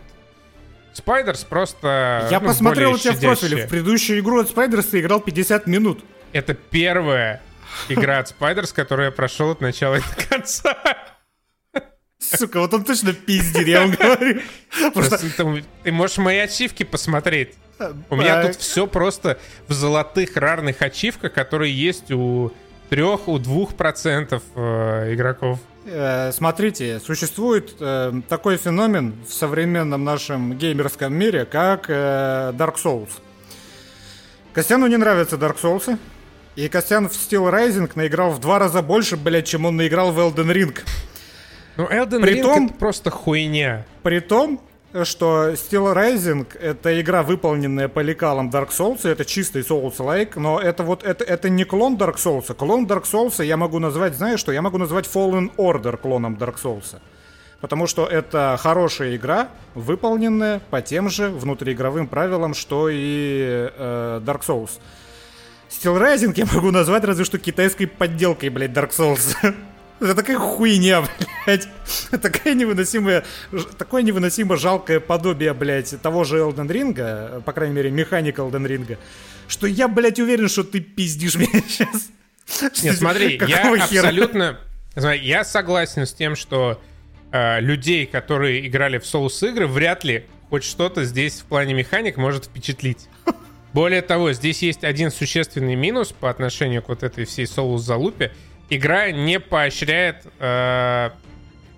Спайдерс 0.94 1.44
просто 1.44 2.28
Я 2.30 2.40
ну, 2.40 2.48
посмотрел 2.48 2.94
у 2.94 2.98
тебя 2.98 3.14
щадящая. 3.14 3.36
в 3.36 3.40
профиле. 3.40 3.66
В 3.66 3.70
предыдущую 3.70 4.20
игру 4.20 4.42
от 4.42 4.50
Спайдерс 4.50 4.88
ты 4.88 5.00
играл 5.00 5.22
50 5.22 5.68
минут. 5.68 6.04
Это 6.34 6.54
первая 6.54 7.42
игра 7.90 8.20
от 8.20 8.28
Спайдерс, 8.30 8.74
которую 8.74 9.06
я 9.06 9.12
прошел 9.12 9.52
от 9.52 9.62
начала 9.62 9.98
до 9.98 10.26
конца. 10.28 10.76
Сука, 12.38 12.60
вот 12.60 12.74
он 12.74 12.84
точно 12.84 13.14
пиздит, 13.14 13.68
я 13.68 13.82
вам 13.82 13.92
говорю. 13.92 14.42
Просто... 14.94 15.18
Ты, 15.18 15.64
ты 15.84 15.92
можешь 15.92 16.18
мои 16.18 16.38
ачивки 16.38 16.84
посмотреть. 16.84 17.56
У 18.10 18.16
меня 18.16 18.46
тут 18.46 18.56
все 18.56 18.88
просто 18.88 19.40
в 19.68 19.74
золотых 19.74 20.38
рарных 20.38 20.82
ачивках, 20.82 21.34
которые 21.34 21.74
есть 21.74 22.12
у 22.12 22.52
трех, 22.90 23.28
у 23.28 23.40
двух 23.40 23.76
процентов 23.76 24.44
э, 24.56 25.14
игроков. 25.14 25.60
Э, 25.86 26.32
смотрите, 26.32 27.00
существует 27.00 27.76
э, 27.80 28.22
такой 28.30 28.58
феномен 28.58 29.16
в 29.28 29.34
современном 29.34 30.04
нашем 30.04 30.58
геймерском 30.58 31.14
мире, 31.14 31.46
как 31.46 31.86
э, 31.88 32.54
Dark 32.54 32.76
Souls. 32.76 33.10
Костяну 34.54 34.88
не 34.88 34.98
нравятся 34.98 35.38
Dark 35.38 35.58
Souls, 35.62 35.98
и 36.56 36.68
Костян 36.68 37.08
в 37.10 37.14
Steel 37.14 37.50
Rising 37.52 37.90
наиграл 37.96 38.32
в 38.32 38.40
два 38.40 38.60
раза 38.60 38.82
больше, 38.82 39.16
блядь, 39.16 39.48
чем 39.48 39.66
он 39.66 39.78
наиграл 39.78 40.12
в 40.12 40.20
Elden 40.20 40.54
Ring. 40.54 40.78
Ну, 41.78 41.86
Elden 41.86 42.24
Ring 42.24 42.66
это 42.66 42.74
просто 42.74 43.10
хуйня. 43.10 43.86
При 44.04 44.20
том, 44.20 44.62
что 45.04 45.52
Steel 45.52 45.94
Rising— 45.96 46.48
это 46.62 47.00
игра, 47.00 47.24
выполненная 47.24 47.88
по 47.88 48.02
лекалам 48.02 48.50
Dark 48.50 48.70
Souls, 48.70 49.08
это 49.08 49.24
чистый 49.26 49.62
Souls-like, 49.62 50.34
но 50.36 50.60
это 50.60 50.84
вот, 50.84 51.04
это, 51.04 51.24
это 51.24 51.50
не 51.50 51.64
клон 51.64 51.96
Dark 51.96 52.16
Souls. 52.16 52.54
Клон 52.54 52.86
Dark 52.86 53.04
Souls 53.04 53.44
я 53.44 53.58
могу 53.58 53.80
назвать, 53.80 54.16
знаешь 54.16 54.40
что, 54.40 54.52
я 54.52 54.62
могу 54.62 54.78
назвать 54.78 55.06
Fallen 55.06 55.52
Order 55.56 55.98
клоном 55.98 56.36
Dark 56.36 56.56
Souls. 56.62 57.00
Потому 57.62 57.88
что 57.88 58.06
это 58.08 58.58
хорошая 58.60 59.16
игра, 59.16 59.50
выполненная 59.76 60.62
по 60.72 60.82
тем 60.82 61.10
же 61.10 61.30
внутриигровым 61.30 62.08
правилам, 62.08 62.54
что 62.54 62.90
и 62.90 63.70
э, 63.78 64.22
Dark 64.26 64.42
Souls. 64.42 64.72
Steel 65.70 65.98
Rising 66.02 66.34
я 66.36 66.46
могу 66.52 66.72
назвать 66.72 67.06
разве 67.06 67.24
что 67.24 67.38
китайской 67.38 67.86
подделкой, 67.86 68.50
блядь, 68.50 68.72
Dark 68.72 68.90
Souls. 68.90 69.36
Это 70.02 70.16
такая 70.16 70.40
хуйня, 70.40 71.04
блядь. 71.46 71.68
Такая 72.10 72.56
невыносимая, 72.56 73.24
такое 73.78 74.02
невыносимо 74.02 74.58
жалкое 74.58 75.00
подобие, 75.00 75.54
блядь, 75.54 76.02
того 76.02 76.24
же 76.24 76.40
Elden 76.40 76.68
Ring, 76.68 77.42
по 77.44 77.54
крайней 77.54 77.76
мере, 77.76 77.92
механик 77.92 78.40
Elden 78.40 78.66
Ring, 78.66 78.98
что 79.48 79.68
я, 79.68 79.88
блядь, 79.88 80.20
уверен, 80.20 80.50
что 80.50 80.64
ты 80.64 80.80
пиздишь 80.80 81.36
меня 81.36 81.62
сейчас. 81.68 82.10
Нет, 82.84 82.98
смотри, 82.98 83.40
я 83.48 83.74
абсолютно... 83.74 84.60
Я 84.96 85.46
согласен 85.46 86.06
с 86.06 86.14
тем, 86.14 86.36
что 86.36 86.82
э, 87.32 87.62
людей, 87.62 88.06
которые 88.06 88.68
играли 88.68 88.98
в 88.98 89.04
Souls 89.04 89.48
игры, 89.48 89.68
вряд 89.68 90.04
ли 90.04 90.26
хоть 90.50 90.66
что-то 90.66 91.06
здесь 91.06 91.40
в 91.42 91.46
плане 91.46 91.74
механик 91.74 92.18
может 92.18 92.46
впечатлить. 92.46 93.08
Более 93.74 94.02
того, 94.02 94.34
здесь 94.34 94.64
есть 94.64 94.84
один 94.84 95.12
существенный 95.12 95.76
минус 95.76 96.12
по 96.12 96.30
отношению 96.30 96.82
к 96.82 96.90
вот 96.90 97.04
этой 97.04 97.24
всей 97.24 97.46
Souls 97.46 97.78
залупе— 97.78 98.34
игра 98.72 99.12
не 99.12 99.40
поощряет 99.40 100.26
э, 100.40 101.12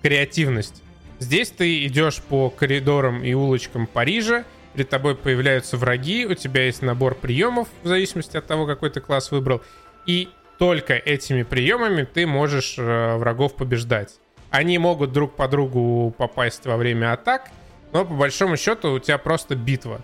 креативность. 0.00 0.82
Здесь 1.18 1.50
ты 1.50 1.84
идешь 1.86 2.22
по 2.22 2.48
коридорам 2.50 3.22
и 3.22 3.34
улочкам 3.34 3.86
Парижа, 3.86 4.44
перед 4.74 4.88
тобой 4.88 5.16
появляются 5.16 5.76
враги, 5.76 6.24
у 6.24 6.34
тебя 6.34 6.64
есть 6.64 6.82
набор 6.82 7.14
приемов, 7.14 7.68
в 7.82 7.88
зависимости 7.88 8.36
от 8.36 8.46
того, 8.46 8.66
какой 8.66 8.90
ты 8.90 9.00
класс 9.00 9.30
выбрал, 9.30 9.60
и 10.06 10.28
только 10.58 10.94
этими 10.94 11.42
приемами 11.42 12.04
ты 12.04 12.26
можешь 12.26 12.76
э, 12.78 13.16
врагов 13.16 13.56
побеждать. 13.56 14.20
Они 14.50 14.78
могут 14.78 15.12
друг 15.12 15.34
по 15.34 15.48
другу 15.48 16.14
попасть 16.16 16.64
во 16.64 16.76
время 16.76 17.12
атак, 17.12 17.50
но 17.92 18.04
по 18.04 18.14
большому 18.14 18.56
счету 18.56 18.92
у 18.92 18.98
тебя 19.00 19.18
просто 19.18 19.56
битва. 19.56 20.00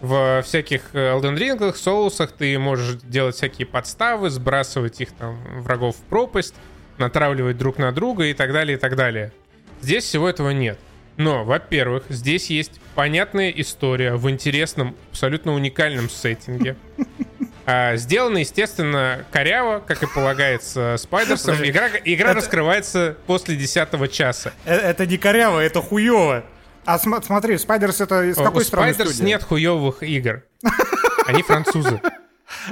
В 0.00 0.42
всяких 0.42 0.90
э, 0.92 1.12
Elden 1.12 1.36
Ring, 1.36 1.74
соусах 1.74 2.32
ты 2.32 2.58
можешь 2.58 2.96
делать 3.02 3.34
всякие 3.34 3.66
подставы, 3.66 4.30
сбрасывать 4.30 5.00
их 5.00 5.12
там 5.12 5.38
врагов 5.62 5.96
в 5.96 6.00
пропасть, 6.00 6.54
натравливать 6.98 7.56
друг 7.56 7.78
на 7.78 7.92
друга 7.92 8.24
и 8.24 8.34
так 8.34 8.52
далее, 8.52 8.76
и 8.76 8.80
так 8.80 8.96
далее. 8.96 9.32
Здесь 9.80 10.04
всего 10.04 10.28
этого 10.28 10.50
нет. 10.50 10.78
Но, 11.16 11.44
во-первых, 11.44 12.04
здесь 12.10 12.50
есть 12.50 12.80
понятная 12.94 13.50
история 13.50 14.16
в 14.16 14.28
интересном, 14.28 14.94
абсолютно 15.10 15.54
уникальном 15.54 16.10
сеттинге. 16.10 16.76
А, 17.68 17.96
сделано, 17.96 18.38
естественно, 18.38 19.24
коряво, 19.32 19.80
как 19.80 20.00
и 20.04 20.06
полагается 20.06 20.94
Spiders 20.98 21.39
ом. 21.39 21.56
Игра, 21.64 21.88
игра 22.04 22.30
это... 22.30 22.38
раскрывается 22.38 23.16
после 23.26 23.56
10 23.56 24.12
часа. 24.12 24.52
Э, 24.66 24.76
это 24.76 25.04
не 25.04 25.18
коряво, 25.18 25.58
это 25.58 25.82
хуево. 25.82 26.44
А 26.86 26.98
см- 26.98 27.24
смотри, 27.24 27.58
Spiders 27.58 28.00
это 28.00 28.22
из 28.24 28.36
какой 28.36 28.62
У 28.62 28.64
страны 28.64 28.94
Spiders 28.94 29.20
нет 29.20 29.42
хуевых 29.42 30.02
игр. 30.02 30.42
Они 31.26 31.42
французы. 31.42 32.00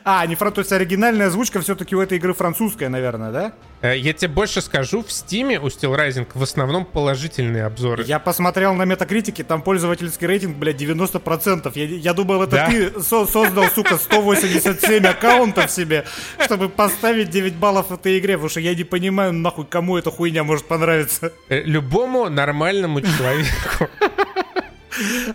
А, 0.03 0.26
не 0.26 0.34
француз, 0.34 0.55
то 0.55 0.61
есть 0.61 0.72
оригинальная 0.72 1.28
озвучка 1.28 1.61
все-таки 1.61 1.95
у 1.95 2.01
этой 2.01 2.18
игры 2.18 2.34
французская, 2.34 2.88
наверное, 2.88 3.30
да? 3.30 3.53
Э, 3.80 3.97
я 3.97 4.12
тебе 4.12 4.28
больше 4.28 4.61
скажу, 4.61 5.03
в 5.03 5.12
Стиме 5.12 5.61
у 5.61 5.66
Steel 5.66 5.95
Rising 5.97 6.26
в 6.32 6.42
основном 6.42 6.84
положительные 6.84 7.66
обзоры. 7.66 8.05
Я 8.05 8.18
посмотрел 8.18 8.74
на 8.74 8.84
метакритике, 8.84 9.45
там 9.45 9.62
пользовательский 9.62 10.26
рейтинг, 10.26 10.57
блядь, 10.57 10.80
90%. 10.80 11.70
Я, 11.74 11.84
я 11.84 12.14
думал, 12.14 12.42
это 12.42 12.57
да? 12.57 12.66
ты 12.68 13.01
со 13.01 13.26
создал, 13.26 13.64
сука, 13.74 13.99
187 13.99 15.07
аккаунтов 15.07 15.70
себе, 15.70 16.05
чтобы 16.45 16.68
поставить 16.68 17.30
9 17.30 17.55
баллов 17.55 17.92
этой 17.92 18.18
игре, 18.18 18.34
потому 18.34 18.49
что 18.49 18.61
я 18.61 18.74
не 18.74 18.84
понимаю, 18.84 19.32
нахуй, 19.32 19.66
кому 19.66 19.99
эта 19.99 20.11
хуйня 20.11 20.45
может 20.45 20.66
понравиться. 20.66 21.32
Э, 21.49 21.61
любому 21.62 22.28
нормальному 22.30 23.01
человеку. 23.01 23.88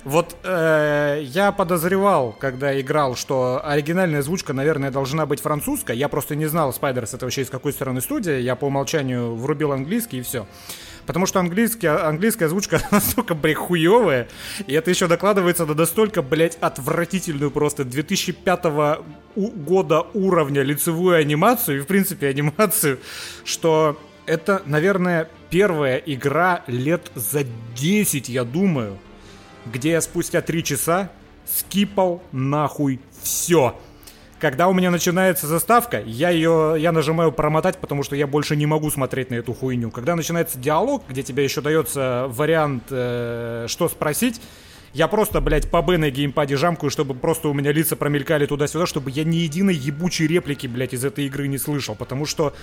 Вот 0.03 0.35
э, 0.43 1.21
я 1.23 1.51
подозревал, 1.51 2.35
когда 2.39 2.79
играл, 2.79 3.15
что 3.15 3.61
оригинальная 3.63 4.19
озвучка, 4.19 4.53
наверное, 4.53 4.91
должна 4.91 5.25
быть 5.25 5.41
французская. 5.41 5.95
Я 5.95 6.07
просто 6.09 6.35
не 6.35 6.45
знал, 6.45 6.73
Спайдерс 6.73 7.13
это 7.13 7.25
вообще 7.25 7.41
из 7.41 7.49
какой 7.49 7.73
стороны 7.73 8.01
студии. 8.01 8.39
Я 8.39 8.55
по 8.55 8.65
умолчанию 8.65 9.35
врубил 9.35 9.71
английский 9.71 10.19
и 10.19 10.21
все. 10.21 10.47
Потому 11.05 11.25
что 11.25 11.39
английский, 11.39 11.87
английская 11.87 12.45
озвучка 12.45 12.81
настолько, 12.91 13.33
блядь, 13.33 13.57
хуевая. 13.57 14.27
И 14.67 14.73
это 14.73 14.91
еще 14.91 15.07
докладывается 15.07 15.65
на 15.65 15.73
настолько, 15.73 16.21
блядь, 16.21 16.57
отвратительную 16.61 17.51
просто 17.51 17.83
2005 17.83 18.65
года 19.35 20.01
уровня 20.13 20.61
лицевую 20.61 21.17
анимацию 21.17 21.77
и, 21.77 21.81
в 21.81 21.87
принципе, 21.87 22.27
анимацию, 22.27 22.99
что 23.43 23.99
это, 24.27 24.61
наверное, 24.65 25.27
первая 25.49 25.97
игра 25.97 26.63
лет 26.67 27.11
за 27.15 27.43
10, 27.75 28.29
я 28.29 28.43
думаю, 28.43 28.99
где 29.71 29.91
я 29.91 30.01
спустя 30.01 30.41
три 30.41 30.63
часа 30.63 31.09
скипал 31.45 32.21
нахуй 32.31 32.99
все. 33.21 33.75
Когда 34.39 34.69
у 34.69 34.73
меня 34.73 34.89
начинается 34.89 35.47
заставка, 35.47 36.01
я 36.05 36.29
ее, 36.29 36.75
я 36.77 36.93
нажимаю 36.93 37.33
промотать, 37.33 37.77
потому 37.77 38.03
что 38.03 38.15
я 38.15 38.25
больше 38.25 38.55
не 38.55 38.65
могу 38.65 38.89
смотреть 38.89 39.31
на 39.31 39.35
эту 39.35 39.53
хуйню. 39.53 39.91
Когда 39.91 40.15
начинается 40.15 40.57
диалог, 40.57 41.03
где 41.09 41.23
тебе 41.23 41.43
еще 41.43 41.59
дается 41.59 42.27
вариант, 42.29 42.83
э, 42.89 43.65
что 43.67 43.89
спросить, 43.89 44.39
я 44.93 45.09
просто, 45.09 45.41
блядь, 45.41 45.69
по 45.69 45.81
Б 45.81 45.97
на 45.97 46.09
геймпаде 46.09 46.55
жамкаю, 46.55 46.89
чтобы 46.89 47.15
просто 47.15 47.49
у 47.49 47.53
меня 47.53 47.73
лица 47.73 47.97
промелькали 47.97 48.45
туда-сюда, 48.45 48.85
чтобы 48.85 49.11
я 49.11 49.25
ни 49.25 49.37
единой 49.37 49.75
ебучей 49.75 50.25
реплики, 50.25 50.67
блядь, 50.67 50.93
из 50.93 51.03
этой 51.03 51.25
игры 51.25 51.47
не 51.47 51.57
слышал. 51.57 51.95
Потому 51.95 52.25
что 52.25 52.53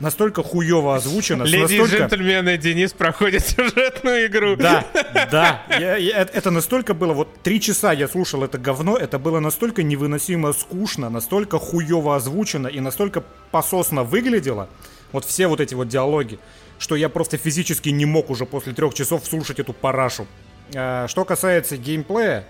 настолько 0.00 0.42
хуево 0.42 0.96
озвучено. 0.96 1.44
Леди 1.44 1.76
настолько... 1.78 1.96
и 1.96 1.98
джентльмены, 2.00 2.58
Денис 2.58 2.92
проходит 2.92 3.46
сюжетную 3.46 4.26
игру. 4.26 4.56
Да, 4.56 4.84
да. 5.30 5.62
Я, 5.68 5.96
я, 5.96 6.20
это 6.20 6.50
настолько 6.50 6.94
было, 6.94 7.12
вот 7.12 7.28
три 7.42 7.60
часа 7.60 7.92
я 7.92 8.08
слушал 8.08 8.42
это 8.42 8.58
говно, 8.58 8.96
это 8.96 9.18
было 9.18 9.40
настолько 9.40 9.82
невыносимо 9.82 10.52
скучно, 10.52 11.08
настолько 11.10 11.58
хуево 11.58 12.16
озвучено 12.16 12.68
и 12.68 12.80
настолько 12.80 13.22
пососно 13.50 14.02
выглядело, 14.04 14.68
вот 15.12 15.24
все 15.24 15.46
вот 15.46 15.60
эти 15.60 15.74
вот 15.74 15.88
диалоги, 15.88 16.38
что 16.78 16.96
я 16.96 17.08
просто 17.08 17.36
физически 17.36 17.90
не 17.90 18.06
мог 18.06 18.30
уже 18.30 18.46
после 18.46 18.72
трех 18.72 18.94
часов 18.94 19.24
слушать 19.26 19.60
эту 19.60 19.72
парашу. 19.72 20.26
А, 20.74 21.06
что 21.08 21.24
касается 21.24 21.76
геймплея, 21.76 22.44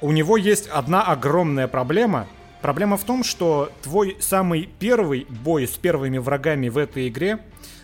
у 0.00 0.10
него 0.10 0.36
есть 0.36 0.68
одна 0.68 1.02
огромная 1.02 1.68
проблема— 1.68 2.26
Проблема 2.64 2.96
в 2.96 3.04
том, 3.04 3.24
что 3.24 3.70
твой 3.82 4.16
самый 4.20 4.70
первый 4.78 5.26
бой 5.28 5.68
с 5.68 5.72
первыми 5.72 6.16
врагами 6.16 6.70
в 6.70 6.78
этой 6.78 7.08
игре, 7.08 7.40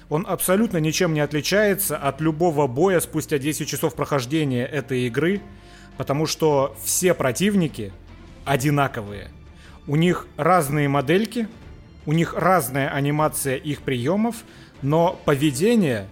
он 0.08 0.24
абсолютно 0.26 0.78
ничем 0.78 1.12
не 1.12 1.20
отличается 1.20 1.98
от 1.98 2.22
любого 2.22 2.66
боя 2.66 3.00
спустя 3.00 3.36
10 3.36 3.68
часов 3.68 3.94
прохождения 3.94 4.64
этой 4.64 5.06
игры, 5.06 5.42
потому 5.98 6.24
что 6.24 6.74
все 6.82 7.12
противники 7.12 7.92
одинаковые. 8.46 9.28
У 9.86 9.96
них 9.96 10.26
разные 10.38 10.88
модельки, 10.88 11.46
у 12.06 12.14
них 12.14 12.32
разная 12.32 12.88
анимация 12.88 13.56
их 13.56 13.82
приемов, 13.82 14.36
но 14.80 15.20
поведение 15.26 16.08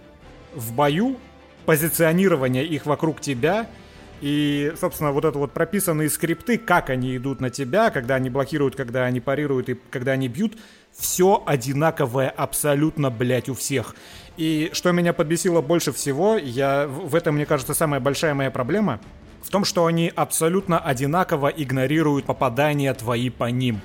в 0.53 0.73
бою, 0.73 1.17
позиционирование 1.65 2.67
их 2.67 2.85
вокруг 2.85 3.19
тебя— 3.19 3.65
и, 4.21 4.73
собственно, 4.79 5.11
вот 5.11 5.25
это 5.25 5.37
вот 5.37 5.51
прописанные 5.51 6.09
скрипты, 6.09 6.57
как 6.57 6.89
они 6.89 7.17
идут 7.17 7.39
на 7.39 7.49
тебя, 7.49 7.89
когда 7.89 8.15
они 8.15 8.29
блокируют, 8.29 8.75
когда 8.75 9.05
они 9.05 9.19
парируют 9.19 9.69
и 9.69 9.79
когда 9.89 10.13
они 10.13 10.27
бьют, 10.27 10.57
все 10.91 11.41
одинаковое 11.45 12.29
абсолютно, 12.29 13.09
блядь, 13.09 13.49
у 13.49 13.53
всех. 13.53 13.95
И 14.37 14.69
что 14.73 14.91
меня 14.91 15.13
подбесило 15.13 15.61
больше 15.61 15.91
всего, 15.91 16.37
я, 16.37 16.87
в 16.87 17.15
этом, 17.15 17.35
мне 17.35 17.45
кажется, 17.45 17.73
самая 17.73 17.99
большая 17.99 18.33
моя 18.33 18.51
проблема, 18.51 18.99
в 19.41 19.49
том, 19.49 19.63
что 19.65 19.85
они 19.85 20.11
абсолютно 20.15 20.79
одинаково 20.79 21.47
игнорируют 21.47 22.25
попадания 22.25 22.93
твои 22.93 23.29
по 23.29 23.45
ним. 23.45 23.81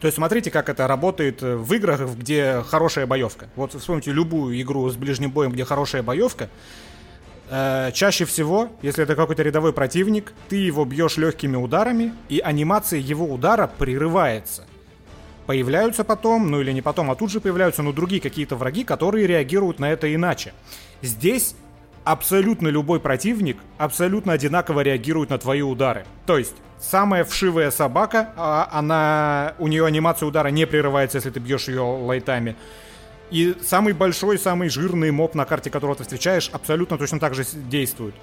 То 0.00 0.06
есть 0.06 0.16
смотрите, 0.16 0.50
как 0.50 0.68
это 0.68 0.86
работает 0.86 1.40
в 1.40 1.72
играх, 1.72 2.00
где 2.16 2.62
хорошая 2.66 3.06
боевка. 3.06 3.48
Вот 3.56 3.72
вспомните 3.72 4.12
любую 4.12 4.60
игру 4.60 4.88
с 4.90 4.96
ближним 4.96 5.30
боем, 5.30 5.52
где 5.52 5.64
хорошая 5.64 6.02
боевка. 6.02 6.50
Э, 7.50 7.90
чаще 7.92 8.24
всего, 8.24 8.70
если 8.82 9.04
это 9.04 9.14
какой-то 9.16 9.42
рядовой 9.42 9.72
противник, 9.72 10.32
ты 10.48 10.56
его 10.56 10.84
бьешь 10.84 11.16
легкими 11.16 11.56
ударами, 11.56 12.12
и 12.28 12.40
анимация 12.40 12.98
его 12.98 13.26
удара 13.26 13.66
прерывается. 13.66 14.64
Появляются 15.46 16.04
потом, 16.04 16.50
ну 16.50 16.60
или 16.60 16.72
не 16.72 16.80
потом, 16.80 17.10
а 17.10 17.14
тут 17.14 17.30
же 17.30 17.40
появляются, 17.40 17.82
ну, 17.82 17.92
другие 17.92 18.20
какие-то 18.20 18.56
враги, 18.56 18.82
которые 18.82 19.26
реагируют 19.26 19.78
на 19.78 19.92
это 19.92 20.12
иначе. 20.14 20.54
Здесь 21.02 21.54
абсолютно 22.04 22.68
любой 22.68 23.00
противник 23.00 23.58
абсолютно 23.76 24.32
одинаково 24.32 24.80
реагирует 24.80 25.30
на 25.30 25.38
твои 25.38 25.60
удары. 25.60 26.06
То 26.26 26.38
есть, 26.38 26.54
самая 26.78 27.24
вшивая 27.24 27.70
собака, 27.70 28.30
а, 28.36 28.68
она, 28.72 29.54
у 29.58 29.68
нее 29.68 29.84
анимация 29.84 30.26
удара 30.26 30.48
не 30.48 30.66
прерывается, 30.66 31.18
если 31.18 31.30
ты 31.30 31.40
бьешь 31.40 31.68
ее 31.68 31.80
лайтами. 31.80 32.56
И 33.30 33.56
самый 33.62 33.92
большой, 33.94 34.38
самый 34.38 34.68
жирный 34.68 35.10
моб 35.10 35.34
на 35.34 35.44
карте, 35.44 35.70
которого 35.70 35.96
ты 35.96 36.02
встречаешь, 36.04 36.50
абсолютно 36.52 36.98
точно 36.98 37.18
так 37.18 37.34
же 37.34 37.44
действует. 37.68 38.14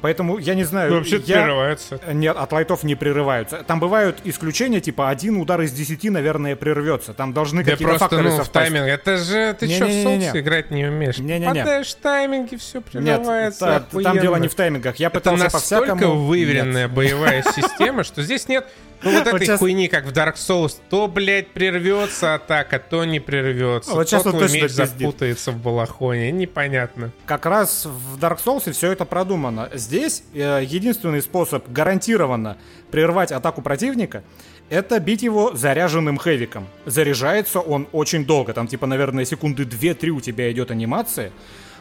Поэтому 0.00 0.38
я 0.38 0.54
не 0.54 0.64
знаю... 0.64 0.90
Ну, 0.90 0.96
вообще 0.98 1.20
я... 1.26 1.42
прерываются. 1.42 2.00
Нет, 2.12 2.36
от 2.36 2.52
лайтов 2.52 2.82
не 2.84 2.94
прерываются. 2.94 3.64
Там 3.66 3.80
бывают 3.80 4.18
исключения, 4.24 4.80
типа 4.80 5.08
один 5.08 5.36
удар 5.36 5.60
из 5.60 5.72
десяти, 5.72 6.10
наверное, 6.10 6.56
прервется. 6.56 7.14
Там 7.14 7.32
должны 7.32 7.64
Да 7.64 7.72
какие-то 7.72 7.90
просто, 7.92 8.04
факторы 8.04 8.22
ну, 8.24 8.30
в 8.30 8.44
совпасть. 8.44 8.52
тайминг. 8.72 8.88
Это 8.88 9.16
же, 9.16 9.56
ты 9.58 9.68
что, 9.68 9.84
в 9.84 9.88
Не-не-не-не. 9.88 10.04
солнце 10.22 10.40
играть 10.40 10.70
не 10.70 10.86
умеешь? 10.86 11.18
Не-не-не. 11.18 11.46
Попадаешь 11.46 11.88
в 11.88 11.96
тайминги, 11.96 12.56
все 12.56 12.78
Нет, 12.78 12.86
прерывается. 12.86 13.84
та- 13.90 14.02
там 14.02 14.18
дело 14.18 14.36
не 14.36 14.48
в 14.48 14.54
таймингах. 14.54 14.96
Я 14.96 15.08
Это 15.08 15.20
пытался 15.20 15.44
настолько 15.44 15.92
по-всякому... 15.92 16.26
выверенная 16.26 16.86
Нет. 16.86 16.94
боевая 16.94 17.42
система, 17.42 18.04
что 18.04 18.22
здесь 18.22 18.48
нет 18.48 18.66
ну, 19.02 19.12
вот 19.12 19.24
Вот 19.26 19.34
этой 19.34 19.46
щас- 19.46 19.58
хуйни, 19.60 19.88
как 19.88 20.06
в 20.06 20.12
Dark 20.12 20.34
Souls. 20.34 20.76
То, 20.90 21.06
блядь, 21.06 21.48
прервется 21.48 22.34
атака, 22.34 22.78
то 22.78 23.04
не 23.04 23.20
прервется. 23.20 23.92
Вот 23.92 24.12
он 24.12 24.22
твой 24.22 24.50
меч 24.50 24.70
запутается 24.70 25.52
в 25.52 25.58
балахоне. 25.58 26.32
Непонятно. 26.32 27.10
Как 27.26 27.46
раз 27.46 27.86
в 27.86 28.18
Dark 28.18 28.38
Souls 28.44 28.70
все 28.72 28.92
это 28.92 29.04
продумано. 29.04 29.70
Здесь 29.88 30.22
э, 30.34 30.64
единственный 30.66 31.22
способ 31.22 31.66
гарантированно 31.72 32.58
прервать 32.90 33.32
атаку 33.32 33.62
противника 33.62 34.22
это 34.68 35.00
бить 35.00 35.22
его 35.22 35.54
заряженным 35.54 36.18
хэвиком. 36.18 36.66
Заряжается 36.84 37.60
он 37.60 37.88
очень 37.92 38.26
долго, 38.26 38.52
там 38.52 38.66
типа, 38.66 38.86
наверное, 38.86 39.24
секунды 39.24 39.62
2-3 39.62 40.10
у 40.10 40.20
тебя 40.20 40.52
идет 40.52 40.70
анимация. 40.70 41.32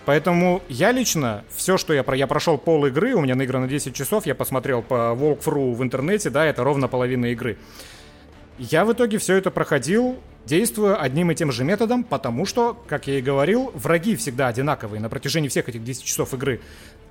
Поэтому 0.05 0.61
я 0.69 0.93
лично, 0.93 1.43
все, 1.53 1.75
что 1.75 1.93
я, 1.93 2.01
про, 2.01 2.15
я 2.15 2.27
прошел 2.27 2.57
пол 2.57 2.85
игры, 2.85 3.13
у 3.13 3.19
меня 3.19 3.35
наиграно 3.35 3.67
10 3.67 3.93
часов, 3.93 4.25
я 4.25 4.35
посмотрел 4.35 4.81
по 4.81 5.13
walkthrough 5.13 5.73
в 5.73 5.83
интернете, 5.83 6.29
да, 6.29 6.45
это 6.45 6.63
ровно 6.63 6.87
половина 6.87 7.25
игры. 7.25 7.57
Я 8.57 8.85
в 8.85 8.93
итоге 8.93 9.17
все 9.17 9.35
это 9.35 9.51
проходил, 9.51 10.17
действуя 10.45 10.95
одним 10.95 11.29
и 11.31 11.35
тем 11.35 11.51
же 11.51 11.63
методом, 11.63 12.03
потому 12.03 12.45
что, 12.45 12.81
как 12.87 13.05
я 13.07 13.19
и 13.19 13.21
говорил, 13.21 13.71
враги 13.75 14.15
всегда 14.15 14.47
одинаковые 14.47 15.01
на 15.01 15.09
протяжении 15.09 15.49
всех 15.49 15.67
этих 15.69 15.83
10 15.83 16.03
часов 16.03 16.33
игры. 16.33 16.61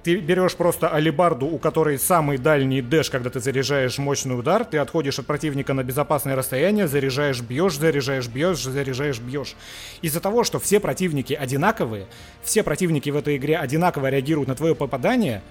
Ты 0.06 0.14
берешь 0.20 0.54
просто 0.54 0.88
алибарду, 0.88 1.46
у 1.46 1.58
которой 1.58 1.98
самый 1.98 2.38
дальний 2.38 2.80
дэш, 2.80 3.10
когда 3.10 3.28
ты 3.28 3.40
заряжаешь 3.40 3.98
мощный 3.98 4.38
удар, 4.38 4.64
ты 4.64 4.78
отходишь 4.78 5.18
от 5.18 5.26
противника 5.26 5.74
на 5.74 5.82
безопасное 5.82 6.36
расстояние, 6.36 6.86
заряжаешь, 6.86 7.40
бьешь, 7.40 7.76
заряжаешь, 7.76 8.28
бьешь, 8.28 8.62
заряжаешь, 8.62 9.18
бьешь. 9.18 9.56
Из-за 10.02 10.20
того, 10.20 10.44
что 10.44 10.60
все 10.60 10.78
противники 10.78 11.32
одинаковые, 11.32 12.06
все 12.44 12.62
противники 12.62 13.10
в 13.10 13.16
этой 13.16 13.36
игре 13.36 13.58
одинаково 13.58 14.08
реагируют 14.08 14.46
на 14.46 14.54
твое 14.54 14.76
попадание, 14.76 15.42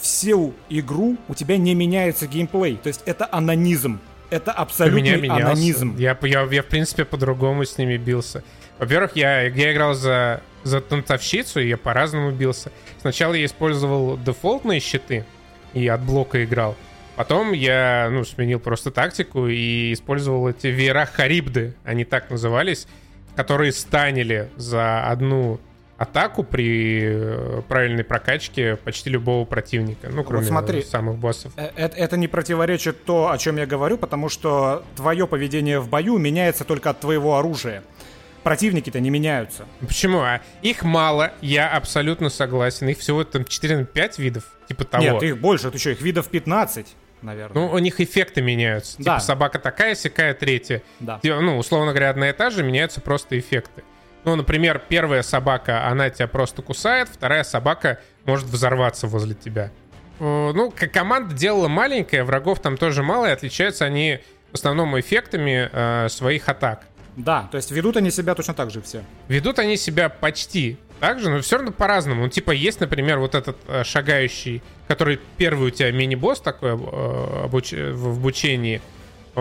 всю 0.00 0.54
игру 0.70 1.18
у 1.28 1.34
тебя 1.34 1.58
не 1.58 1.74
меняется 1.74 2.26
геймплей. 2.26 2.76
То 2.76 2.86
есть 2.86 3.02
это 3.04 3.28
анонизм. 3.30 4.00
Это 4.30 4.52
У 4.52 4.54
меня 4.54 4.62
абсолютный 4.62 5.20
менялся. 5.20 5.46
анонизм. 5.48 5.96
Я, 5.98 6.16
я, 6.22 6.48
я, 6.50 6.62
в 6.62 6.66
принципе, 6.66 7.04
по-другому 7.04 7.66
с 7.66 7.76
ними 7.76 7.98
бился. 7.98 8.42
Во-первых, 8.78 9.16
я, 9.16 9.42
я 9.42 9.72
играл 9.74 9.92
за, 9.92 10.40
за 10.64 10.80
танцовщицу, 10.80 11.60
и 11.60 11.68
я 11.68 11.76
по-разному 11.76 12.30
бился. 12.30 12.70
Сначала 13.00 13.34
я 13.34 13.44
использовал 13.44 14.16
дефолтные 14.18 14.80
щиты 14.80 15.24
и 15.74 15.86
от 15.88 16.00
блока 16.02 16.44
играл. 16.44 16.76
Потом 17.16 17.52
я, 17.52 18.08
ну, 18.12 18.24
сменил 18.24 18.60
просто 18.60 18.90
тактику 18.90 19.48
и 19.48 19.92
использовал 19.92 20.48
эти 20.48 20.68
веера 20.68 21.04
Харибды, 21.04 21.74
они 21.84 22.04
так 22.04 22.30
назывались, 22.30 22.86
которые 23.34 23.72
станили 23.72 24.50
за 24.56 25.04
одну 25.04 25.58
атаку 25.96 26.44
при 26.44 27.00
э, 27.02 27.62
правильной 27.66 28.04
прокачке 28.04 28.76
почти 28.76 29.10
любого 29.10 29.44
противника, 29.44 30.08
ну, 30.12 30.22
кроме 30.22 30.46
смотри. 30.46 30.82
самых 30.82 31.16
боссов. 31.16 31.52
Э, 31.56 31.70
Это, 31.74 31.96
это 31.96 32.16
не 32.16 32.28
противоречит 32.28 33.04
то, 33.04 33.32
о 33.32 33.38
чем 33.38 33.56
я 33.56 33.66
говорю, 33.66 33.98
потому 33.98 34.28
что 34.28 34.84
твое 34.94 35.26
поведение 35.26 35.80
в 35.80 35.88
бою 35.88 36.18
меняется 36.18 36.64
только 36.64 36.90
от 36.90 37.00
твоего 37.00 37.36
оружия. 37.36 37.82
Противники-то 38.48 38.98
не 39.00 39.10
меняются. 39.10 39.66
Почему? 39.80 40.20
А 40.20 40.40
их 40.62 40.82
мало, 40.82 41.32
я 41.42 41.68
абсолютно 41.70 42.30
согласен. 42.30 42.88
Их 42.88 42.98
всего 42.98 43.22
там 43.24 43.42
4-5 43.42 44.14
видов, 44.18 44.44
типа 44.68 44.84
того. 44.84 45.04
Нет, 45.04 45.22
их 45.22 45.38
больше, 45.38 45.70
ты 45.70 45.78
что, 45.78 45.90
их 45.90 46.00
видов 46.00 46.28
15, 46.28 46.86
наверное. 47.20 47.54
Ну, 47.54 47.70
у 47.70 47.78
них 47.78 48.00
эффекты 48.00 48.40
меняются. 48.40 48.96
Да. 48.98 49.16
Типа 49.16 49.18
собака 49.20 49.58
такая, 49.58 49.94
сякая, 49.94 50.32
третья. 50.32 50.82
Да. 51.00 51.18
Типа, 51.22 51.40
Ну, 51.40 51.58
условно 51.58 51.92
говоря, 51.92 52.10
одна 52.10 52.30
и 52.30 52.32
та 52.32 52.48
же, 52.50 52.62
меняются 52.62 53.00
просто 53.00 53.38
эффекты. 53.38 53.84
Ну, 54.24 54.34
например, 54.34 54.82
первая 54.88 55.22
собака, 55.22 55.86
она 55.86 56.10
тебя 56.10 56.26
просто 56.26 56.62
кусает, 56.62 57.08
вторая 57.08 57.44
собака 57.44 58.00
может 58.24 58.46
взорваться 58.46 59.06
возле 59.06 59.34
тебя. 59.34 59.70
Э, 60.20 60.52
Ну, 60.54 60.72
команда 60.92 61.34
делала 61.34 61.68
маленькая, 61.68 62.24
врагов 62.24 62.60
там 62.60 62.76
тоже 62.76 63.02
мало, 63.02 63.26
и 63.26 63.30
отличаются 63.30 63.84
они 63.84 64.20
в 64.50 64.54
основном 64.54 64.98
эффектами 64.98 65.68
э, 65.70 66.08
своих 66.08 66.48
атак. 66.48 66.86
Да, 67.18 67.48
то 67.50 67.56
есть 67.56 67.70
ведут 67.72 67.96
они 67.96 68.10
себя 68.10 68.34
точно 68.34 68.54
так 68.54 68.70
же 68.70 68.80
все. 68.80 69.02
Ведут 69.26 69.58
они 69.58 69.76
себя 69.76 70.08
почти 70.08 70.78
так 71.00 71.20
же, 71.20 71.30
но 71.30 71.40
все 71.40 71.56
равно 71.56 71.72
по-разному. 71.72 72.22
Ну, 72.22 72.28
типа, 72.28 72.52
есть, 72.52 72.80
например, 72.80 73.18
вот 73.18 73.34
этот 73.34 73.56
э, 73.66 73.84
шагающий, 73.84 74.62
который 74.86 75.20
первый 75.36 75.68
у 75.68 75.70
тебя 75.70 75.90
мини-босс 75.90 76.40
такой 76.40 76.70
э, 76.70 76.74
обуч- 76.74 77.92
в 77.92 78.18
обучении. 78.18 78.80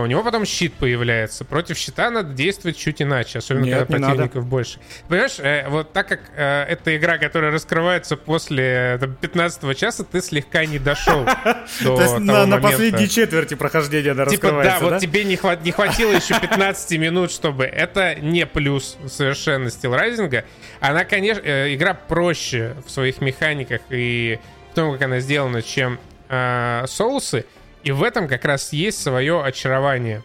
У 0.02 0.06
него 0.06 0.24
потом 0.24 0.46
щит 0.46 0.74
появляется. 0.74 1.46
Против 1.46 1.78
щита 1.78 2.10
надо 2.10 2.34
действовать 2.34 2.78
чуть 2.78 3.02
иначе, 3.02 3.40
особенно 3.40 3.66
Нет, 3.66 3.80
когда 3.80 3.98
не 3.98 4.02
надо. 4.02 4.14
противников 4.16 4.46
больше. 4.46 4.80
Понимаешь, 5.08 5.40
э, 5.40 5.68
вот 5.70 5.94
так 5.94 6.08
как 6.08 6.22
э, 6.36 6.64
это 6.64 6.96
игра, 6.96 7.18
которая 7.18 7.52
раскрывается 7.52 8.18
после 8.18 8.96
э, 8.96 8.98
там, 9.00 9.16
15 9.16 9.78
часа, 9.78 10.04
ты 10.04 10.22
слегка 10.22 10.66
не 10.66 10.80
дошел 10.80 11.26
до 11.82 11.96
То 11.96 12.02
есть 12.02 12.20
на, 12.20 12.58
последней 12.60 13.10
четверти 13.10 13.56
прохождения 13.56 14.12
она 14.12 14.26
Типа, 14.26 14.48
да, 14.48 14.54
раскрывается, 14.54 14.84
вот 14.84 14.90
да? 14.92 15.00
тебе 15.00 15.24
не, 15.24 15.36
хват- 15.36 15.64
не 15.64 15.72
хватило 15.72 16.12
еще 16.12 16.40
15 16.40 17.00
минут, 17.00 17.32
чтобы... 17.32 17.66
Это 17.66 18.16
не 18.16 18.46
плюс 18.46 18.98
совершенно 19.08 19.68
Steel 19.68 19.98
Rising. 19.98 20.44
Она, 20.80 21.06
конечно, 21.06 21.42
э, 21.44 21.74
игра 21.74 21.94
проще 21.94 22.76
в 22.86 22.92
своих 22.92 23.22
механиках 23.22 23.82
и 23.90 24.40
в 24.72 24.76
том, 24.76 24.94
как 24.94 25.04
она 25.04 25.20
сделана, 25.20 25.62
чем 25.62 26.00
э, 26.30 26.86
соусы. 26.88 27.46
И 27.88 27.92
в 27.92 28.04
этом 28.04 28.28
как 28.28 28.44
раз 28.44 28.74
есть 28.74 29.02
свое 29.02 29.42
очарование. 29.42 30.22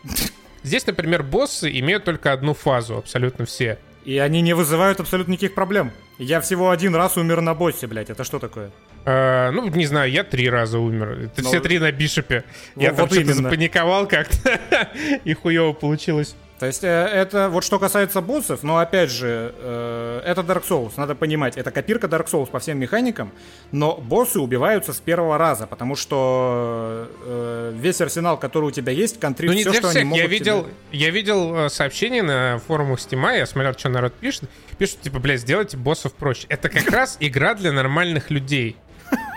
Здесь, 0.65 0.85
например, 0.85 1.23
боссы 1.23 1.71
имеют 1.79 2.03
только 2.03 2.33
одну 2.33 2.55
фазу, 2.55 2.97
абсолютно 2.97 3.47
все. 3.47 3.79
И 4.05 4.19
они 4.19 4.41
не 4.41 4.53
вызывают 4.53 4.99
абсолютно 4.99 5.31
никаких 5.31 5.55
проблем. 5.55 5.93
Я 6.19 6.41
всего 6.41 6.71
один 6.71 6.93
раз 6.97 7.17
умер 7.17 7.41
на 7.41 7.55
боссе, 7.55 7.87
блядь, 7.87 8.11
это 8.11 8.25
что 8.25 8.41
такое? 8.41 8.73
Э, 9.05 9.53
ну, 9.53 9.69
не 9.69 9.87
знаю, 9.87 10.11
я 10.11 10.25
три 10.25 10.51
раза 10.51 10.81
умер. 10.81 11.31
Это 11.33 11.43
Ну, 11.43 11.51
все 11.51 11.61
три 11.61 11.79
на 11.79 11.93
Бишопе. 11.93 12.43
Я 12.75 12.91
вот 12.91 12.97
там 12.97 13.07
что-то 13.07 13.21
именно. 13.21 13.35
запаниковал 13.49 14.09
как-то, 14.09 14.59
и 15.25 15.33
хуево 15.33 15.73
получилось. 15.73 16.35
То 16.63 16.67
есть 16.67 16.85
э, 16.85 16.87
это 16.87 17.49
вот 17.49 17.65
что 17.65 17.81
касается 17.81 18.21
боссов, 18.21 18.63
но 18.63 18.79
опять 18.79 19.11
же, 19.11 19.53
э, 19.59 20.23
это 20.25 20.43
Dark 20.43 20.63
Souls, 20.65 20.93
надо 20.97 21.17
понимать, 21.17 21.57
это 21.57 21.73
копирка 21.73 22.07
Dark 22.07 22.31
Souls 22.31 22.47
по 22.47 22.61
всем 22.61 22.79
механикам, 22.79 23.33
но 23.73 23.97
боссы 23.97 24.39
убиваются 24.39 24.93
с 24.93 25.01
первого 25.01 25.39
раза, 25.39 25.67
потому 25.67 25.97
что 25.97 27.09
э, 27.27 27.73
весь 27.75 28.01
арсенал, 28.01 28.39
который 28.39 28.67
у 28.67 28.71
тебя 28.71 28.93
есть, 28.93 29.19
контрит 29.19 29.51
Ну 29.51 29.57
не 29.57 29.63
все, 29.65 29.73
что 29.73 29.89
всех. 29.89 30.03
они 30.03 30.05
могут 30.05 30.23
Я 30.23 30.29
видел, 30.29 30.63
тебе- 30.63 30.73
я 30.93 31.11
видел 31.11 31.69
сообщения 31.69 32.23
на 32.23 32.61
форумах 32.65 33.01
Стима, 33.01 33.35
я 33.35 33.47
смотрел, 33.47 33.77
что 33.77 33.89
народ 33.89 34.13
пишет. 34.13 34.45
Пишут, 34.79 35.01
типа, 35.01 35.19
блядь, 35.19 35.41
сделайте 35.41 35.77
боссов 35.77 36.13
проще. 36.13 36.47
Это 36.49 36.69
как 36.69 36.89
раз 36.93 37.17
игра 37.19 37.55
для 37.55 37.73
нормальных 37.73 38.31
людей. 38.31 38.77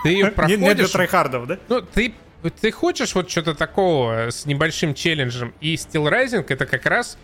Ты 0.04 0.10
ее 0.10 0.26
Не, 0.38 0.52
не 0.52 0.58
для 0.58 0.58
проходишь... 0.68 0.92
tryhard 0.92 1.31
ов, 1.31 1.48
да? 1.48 1.58
Ну, 1.70 1.82
ты, 1.82 2.14
ты 2.50 2.72
хочешь 2.72 3.16
вот 3.16 3.30
что-то 3.30 3.54
такого 3.54 4.30
с 4.30 4.46
небольшим 4.46 4.94
челленджем, 4.94 5.54
и 5.62 5.76
Steel 5.76 6.10
Rising 6.12 6.46
это 6.48 6.66
как 6.66 6.86
раз 6.86 7.18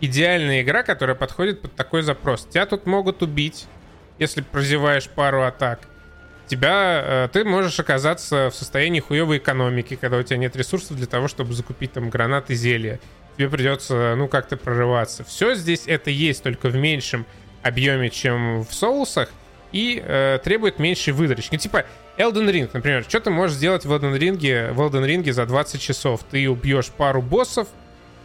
идеальная 0.00 0.62
игра, 0.62 0.82
которая 0.82 1.16
подходит 1.16 1.62
под 1.62 1.74
такой 1.74 2.02
запрос. 2.02 2.46
Тебя 2.46 2.66
тут 2.66 2.86
могут 2.86 3.22
убить, 3.22 3.66
если 4.18 4.40
прозеваешь 4.42 5.08
пару 5.08 5.42
атак. 5.42 5.80
Тебя, 6.46 7.02
э, 7.04 7.28
ты 7.30 7.44
можешь 7.44 7.78
оказаться 7.78 8.50
в 8.50 8.54
состоянии 8.54 9.00
хуевой 9.00 9.38
экономики, 9.38 9.98
когда 10.00 10.16
у 10.16 10.22
тебя 10.22 10.38
нет 10.38 10.56
ресурсов 10.56 10.96
для 10.96 11.06
того, 11.06 11.28
чтобы 11.28 11.52
закупить 11.52 11.92
там 11.92 12.08
гранаты, 12.08 12.54
зелья. 12.54 13.00
Тебе 13.36 13.50
придется, 13.50 14.14
ну, 14.16 14.28
как-то 14.28 14.56
прорываться. 14.56 15.24
Все 15.24 15.54
здесь 15.54 15.82
это 15.86 16.10
есть, 16.10 16.42
только 16.42 16.70
в 16.70 16.76
меньшем 16.76 17.26
объеме, 17.62 18.08
чем 18.08 18.64
в 18.64 18.72
соусах, 18.72 19.28
и 19.72 20.02
э, 20.04 20.38
требует 20.42 20.78
меньшей 20.78 21.12
выдачи. 21.12 21.48
Ну, 21.52 21.58
типа, 21.58 21.84
Elden 22.16 22.50
Ring, 22.50 22.70
например. 22.72 23.04
Что 23.08 23.20
ты 23.20 23.30
можешь 23.30 23.56
сделать 23.56 23.84
в 23.84 23.92
Elden 23.92 24.18
Ring, 24.18 24.72
в 24.72 24.80
Elden 24.80 25.04
Ring 25.06 25.32
за 25.32 25.46
20 25.46 25.80
часов? 25.80 26.20
Ты 26.30 26.48
убьешь 26.48 26.86
пару 26.88 27.20
боссов, 27.22 27.68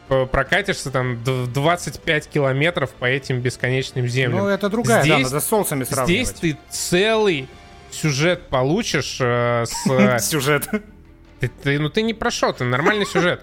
п- 0.08 0.26
прокатишься 0.26 0.90
там 0.92 1.24
д- 1.24 1.46
25 1.48 2.28
километров 2.28 2.92
по 2.92 3.06
этим 3.06 3.42
бесконечным 3.42 4.08
землям. 4.08 4.40
Ну, 4.40 4.48
это 4.48 4.70
другая, 4.70 5.00
да, 5.00 5.16
Здесь- 5.16 5.32
надо 5.32 5.40
с 5.40 5.48
соусами 5.48 5.84
сравнивать. 5.84 6.28
Здесь 6.28 6.40
ты 6.40 6.58
целый 6.70 7.48
сюжет 7.92 8.48
получишь 8.48 9.18
э, 9.22 9.66
с... 9.68 9.88
э, 9.90 10.20
Сюжет. 10.20 10.68
ты- 11.40 11.48
ты- 11.62 11.80
ну 11.80 11.90
ты 11.90 12.02
не 12.02 12.14
прошел, 12.14 12.54
ты 12.54 12.64
нормальный 12.64 13.06
сюжет. 13.06 13.42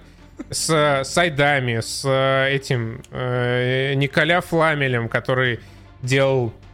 С 0.49 0.69
э, 0.69 1.03
сайдами, 1.03 1.79
с 1.81 2.01
э, 2.03 2.49
этим 2.55 3.03
э, 3.11 3.93
Николя 3.93 4.41
Фламелем, 4.41 5.07
который 5.07 5.59
делал 6.01 6.51
э, 6.51 6.70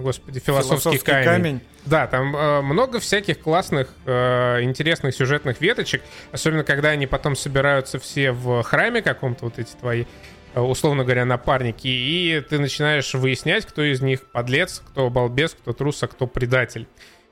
господи, 0.00 0.40
философский, 0.40 0.82
Философский 0.82 1.04
камень. 1.04 1.24
камень. 1.26 1.60
Да, 1.86 2.06
там 2.06 2.36
э, 2.36 2.60
много 2.60 3.00
всяких 3.00 3.40
классных, 3.40 3.88
э, 4.06 4.62
интересных 4.62 5.14
сюжетных 5.14 5.60
веточек, 5.60 6.02
особенно 6.32 6.64
когда 6.64 6.90
они 6.90 7.06
потом 7.06 7.34
собираются 7.36 7.98
все 7.98 8.32
в 8.32 8.62
храме 8.62 9.00
каком-то, 9.02 9.46
вот 9.46 9.58
эти 9.58 9.72
твои, 9.72 10.04
э, 10.54 10.60
условно 10.60 11.04
говоря, 11.04 11.24
напарники, 11.24 11.86
и 11.88 12.42
ты 12.48 12.58
начинаешь 12.58 13.14
выяснять, 13.14 13.64
кто 13.64 13.82
из 13.82 14.02
них 14.02 14.22
подлец, 14.30 14.82
кто 14.90 15.08
балбес, 15.08 15.54
кто 15.54 15.72
трус, 15.72 16.02
а 16.02 16.08
кто 16.08 16.26
предатель. 16.26 16.86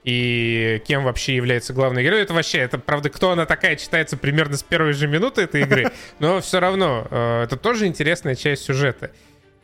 и 0.04 0.80
кем 0.86 1.02
вообще 1.02 1.34
является 1.34 1.72
главной 1.72 2.04
героем. 2.04 2.22
Это 2.22 2.32
вообще, 2.32 2.58
это 2.58 2.78
правда, 2.78 3.10
кто 3.10 3.32
она 3.32 3.44
такая, 3.44 3.74
читается 3.74 4.16
примерно 4.16 4.56
с 4.56 4.62
первой 4.62 4.92
же 4.92 5.08
минуты 5.08 5.42
этой 5.42 5.62
игры, 5.62 5.90
но 6.20 6.40
все 6.40 6.60
равно 6.60 7.06
э, 7.10 7.42
это 7.42 7.56
тоже 7.56 7.86
интересная 7.86 8.36
часть 8.36 8.62
сюжета. 8.64 9.10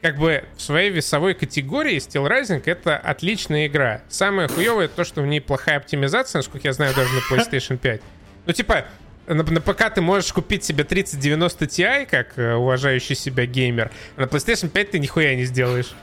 Как 0.02 0.18
бы 0.18 0.44
в 0.56 0.60
своей 0.60 0.90
весовой 0.90 1.34
категории 1.34 1.96
Steel 1.96 2.28
Rising 2.28 2.62
это 2.66 2.96
отличная 2.98 3.68
игра. 3.68 4.02
Самое 4.08 4.48
хуевое 4.48 4.88
то, 4.88 5.04
что 5.04 5.22
в 5.22 5.26
ней 5.26 5.40
плохая 5.40 5.76
оптимизация, 5.76 6.40
насколько 6.40 6.66
я 6.66 6.72
знаю, 6.72 6.92
даже 6.94 7.08
на 7.14 7.20
PlayStation 7.20 7.78
5. 7.78 8.02
Ну, 8.46 8.52
типа, 8.52 8.86
на, 9.28 9.44
на 9.44 9.60
ПК 9.60 9.94
ты 9.94 10.00
можешь 10.00 10.32
купить 10.32 10.64
себе 10.64 10.82
3090 10.82 11.64
Ti, 11.66 12.06
как 12.06 12.36
э, 12.36 12.54
уважающий 12.54 13.14
себя 13.14 13.46
геймер, 13.46 13.92
а 14.16 14.22
на 14.22 14.24
PlayStation 14.24 14.68
5 14.68 14.90
ты 14.90 14.98
нихуя 14.98 15.36
не 15.36 15.44
сделаешь. 15.44 15.94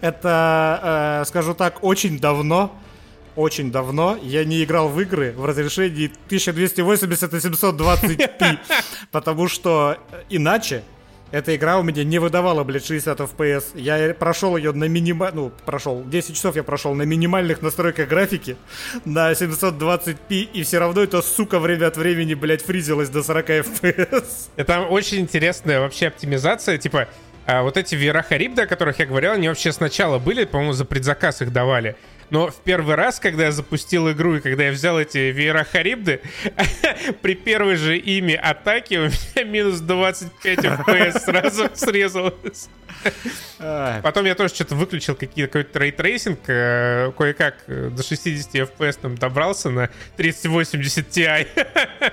Это, 0.00 1.20
э, 1.22 1.28
скажу 1.28 1.52
так, 1.52 1.84
очень 1.84 2.18
давно 2.18 2.74
очень 3.36 3.70
давно 3.70 4.18
я 4.20 4.44
не 4.44 4.64
играл 4.64 4.88
в 4.88 5.00
игры 5.00 5.32
в 5.36 5.44
разрешении 5.44 6.06
1280 6.26 7.30
на 7.30 7.36
720p, 7.36 8.58
потому 9.12 9.46
что 9.46 9.96
иначе 10.28 10.82
эта 11.30 11.54
игра 11.54 11.78
у 11.78 11.82
меня 11.82 12.04
не 12.04 12.18
выдавала, 12.18 12.64
блядь, 12.64 12.86
60 12.86 13.20
FPS. 13.20 13.64
Я 13.74 14.14
прошел 14.14 14.56
ее 14.56 14.72
на 14.72 14.84
минимальном... 14.84 15.44
Ну, 15.44 15.52
прошел. 15.66 16.02
10 16.04 16.34
часов 16.34 16.56
я 16.56 16.62
прошел 16.62 16.94
на 16.94 17.02
минимальных 17.02 17.60
настройках 17.62 18.08
графики 18.08 18.56
на 19.04 19.32
720p, 19.32 20.48
и 20.52 20.62
все 20.62 20.78
равно 20.78 21.02
это, 21.02 21.20
сука, 21.20 21.58
время 21.58 21.86
от 21.88 21.96
времени, 21.96 22.34
блядь, 22.34 22.64
фризилось 22.64 23.10
до 23.10 23.22
40 23.22 23.50
FPS. 23.50 24.48
Это 24.56 24.80
очень 24.80 25.18
интересная 25.20 25.80
вообще 25.80 26.08
оптимизация. 26.08 26.78
Типа, 26.78 27.08
а 27.46 27.62
вот 27.62 27.76
эти 27.76 27.94
веера 27.94 28.22
Харибды, 28.22 28.62
о 28.62 28.66
которых 28.66 28.98
я 28.98 29.06
говорил, 29.06 29.32
они 29.32 29.48
вообще 29.48 29.72
сначала 29.72 30.18
были, 30.18 30.44
по-моему, 30.44 30.72
за 30.72 30.84
предзаказ 30.84 31.42
их 31.42 31.52
давали. 31.52 31.96
Но 32.30 32.48
в 32.48 32.56
первый 32.56 32.94
раз, 32.94 33.20
когда 33.20 33.44
я 33.44 33.52
запустил 33.52 34.10
игру 34.10 34.36
и 34.36 34.40
когда 34.40 34.64
я 34.64 34.72
взял 34.72 35.00
эти 35.00 35.18
веера 35.30 35.64
Харибды, 35.64 36.20
при 37.22 37.34
первой 37.34 37.76
же 37.76 37.96
ими 37.96 38.34
атаке 38.34 38.98
у 38.98 39.02
меня 39.04 39.44
минус 39.44 39.80
25 39.80 40.58
FPS 40.58 41.18
сразу 41.20 41.70
срезалось. 41.74 42.68
Потом 44.02 44.26
я 44.26 44.34
тоже 44.34 44.54
что-то 44.54 44.74
выключил 44.74 45.14
какой-то 45.14 45.78
ray 45.78 45.95
tracing, 45.95 46.40
э, 46.48 47.12
кое-как 47.16 47.64
э, 47.66 47.90
до 47.90 48.02
60 48.02 48.54
FPS 48.54 48.98
там 49.00 49.14
добрался 49.16 49.70
на 49.70 49.88
3080 50.16 51.08
Ti. 51.08 51.46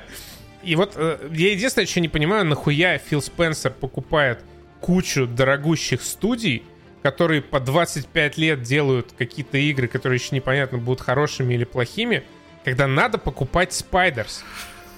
И 0.63 0.75
вот 0.75 0.93
э, 0.95 1.29
я 1.31 1.51
единственное, 1.51 1.85
что 1.85 1.99
не 1.99 2.09
понимаю, 2.09 2.45
нахуя 2.45 2.97
Фил 2.97 3.21
Спенсер 3.21 3.71
покупает 3.71 4.39
кучу 4.81 5.27
дорогущих 5.27 6.01
студий, 6.01 6.63
которые 7.05 7.43
по 7.43 7.59
25 7.59 8.35
лет 8.39 8.63
делают 8.63 9.13
какие-то 9.15 9.59
игры, 9.59 9.87
которые 9.87 10.17
еще 10.17 10.35
непонятно 10.35 10.79
будут 10.79 11.01
хорошими 11.01 11.53
или 11.53 11.63
плохими, 11.63 12.23
когда 12.63 12.87
надо 12.87 13.19
покупать 13.19 13.69
Spiders. 13.69 14.41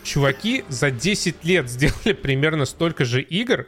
Чуваки 0.03 0.63
за 0.69 0.89
10 0.89 1.43
лет 1.43 1.69
сделали 1.69 2.13
примерно 2.13 2.63
столько 2.63 3.03
же 3.03 3.21
игр. 3.21 3.67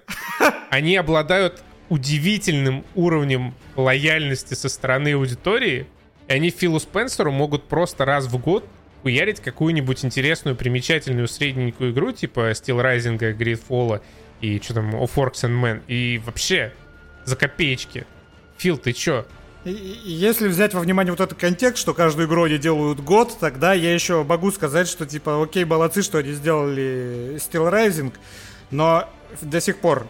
Они 0.69 0.95
обладают 0.95 1.61
удивительным 1.89 2.85
уровнем 2.95 3.55
лояльности 3.75 4.53
со 4.53 4.69
стороны 4.69 5.15
аудитории. 5.15 5.87
И 6.29 6.31
они 6.31 6.49
Филу 6.49 6.79
Спенсеру 6.79 7.33
могут 7.33 7.67
просто 7.67 8.05
раз 8.05 8.27
в 8.27 8.37
год 8.37 8.65
уярить 9.03 9.41
какую-нибудь 9.41 10.05
интересную, 10.05 10.55
примечательную, 10.55 11.27
средненькую 11.27 11.91
игру, 11.91 12.13
типа 12.13 12.51
Steel 12.51 12.81
Rising, 12.81 13.19
Gridfall 13.37 14.01
и 14.39 14.61
что 14.61 14.75
там, 14.75 14.95
Of 14.95 15.15
Orcs 15.15 15.43
and 15.43 15.61
Men. 15.61 15.81
И 15.89 16.21
вообще 16.23 16.71
за 17.25 17.35
копеечки. 17.35 18.05
Фил, 18.59 18.77
ты 18.77 18.91
чё? 18.91 19.25
Если 19.63 20.49
взять 20.49 20.73
во 20.73 20.81
внимание 20.81 21.13
вот 21.13 21.21
этот 21.21 21.39
контекст, 21.39 21.81
что 21.81 21.93
каждую 21.93 22.27
игру 22.27 22.43
они 22.43 22.57
делают 22.57 22.99
год, 22.99 23.37
тогда 23.39 23.71
я 23.71 23.93
еще 23.93 24.23
могу 24.23 24.51
сказать, 24.51 24.89
что 24.89 25.05
типа, 25.05 25.41
окей, 25.41 25.63
молодцы, 25.63 26.01
что 26.01 26.17
они 26.17 26.33
сделали 26.33 27.37
Steel 27.37 27.71
Rising, 27.71 28.13
но 28.69 29.07
до 29.41 29.61
сих 29.61 29.77
пор 29.77 30.07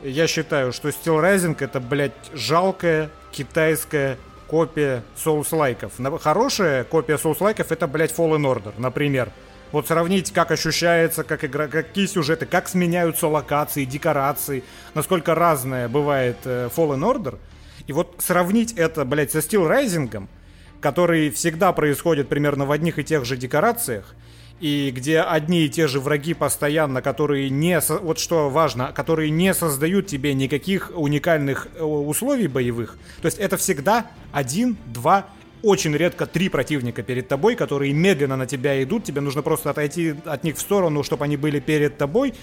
я 0.00 0.28
считаю, 0.28 0.72
что 0.72 0.88
Steel 0.90 1.20
Rising 1.20 1.56
это, 1.58 1.80
блядь, 1.80 2.12
жалкая 2.34 3.10
китайская 3.32 4.16
копия 4.46 5.02
Souls-лайков. 5.16 5.90
Хорошая 6.20 6.84
копия 6.84 7.16
Souls-лайков 7.16 7.66
это, 7.70 7.88
блядь, 7.88 8.12
Fallen 8.12 8.42
Order, 8.42 8.74
например. 8.78 9.30
Вот 9.72 9.88
сравнить, 9.88 10.32
как 10.32 10.52
ощущается, 10.52 11.24
как 11.24 11.44
игра, 11.44 11.66
какие 11.66 12.06
сюжеты, 12.06 12.46
как 12.46 12.68
сменяются 12.68 13.26
локации, 13.26 13.84
декорации, 13.84 14.62
насколько 14.94 15.34
разное 15.34 15.88
бывает 15.88 16.36
э, 16.44 16.68
Fallen 16.76 17.00
Order– 17.00 17.38
и 17.88 17.92
вот 17.92 18.16
сравнить 18.18 18.72
это, 18.74 19.04
блядь, 19.04 19.32
со 19.32 19.38
Steel 19.38 19.66
Rising, 19.66 20.28
который 20.80 21.30
всегда 21.30 21.72
происходит 21.72 22.28
примерно 22.28 22.66
в 22.66 22.70
одних 22.70 22.98
и 22.98 23.04
тех 23.04 23.24
же 23.24 23.36
декорациях, 23.36 24.14
и 24.60 24.92
где 24.94 25.20
одни 25.20 25.64
и 25.64 25.68
те 25.70 25.86
же 25.86 25.98
враги 25.98 26.34
постоянно, 26.34 27.00
которые 27.00 27.48
не, 27.48 27.80
вот 28.02 28.18
что 28.18 28.50
важно, 28.50 28.92
которые 28.92 29.30
не 29.30 29.54
создают 29.54 30.06
тебе 30.06 30.34
никаких 30.34 30.92
уникальных 30.94 31.68
э, 31.74 31.82
условий 31.82 32.46
боевых. 32.46 32.98
То 33.22 33.26
есть 33.26 33.38
это 33.38 33.56
всегда 33.56 34.06
один, 34.32 34.76
два, 34.86 35.26
очень 35.62 35.96
редко 35.96 36.26
три 36.26 36.48
противника 36.48 37.02
перед 37.02 37.26
тобой, 37.26 37.56
которые 37.56 37.92
медленно 37.92 38.36
на 38.36 38.46
тебя 38.46 38.82
идут, 38.82 39.04
тебе 39.04 39.20
нужно 39.20 39.42
просто 39.42 39.70
отойти 39.70 40.14
от 40.24 40.44
них 40.44 40.56
в 40.56 40.60
сторону, 40.60 41.02
чтобы 41.02 41.24
они 41.24 41.36
были 41.36 41.58
перед 41.58 41.96
тобой, 41.96 42.34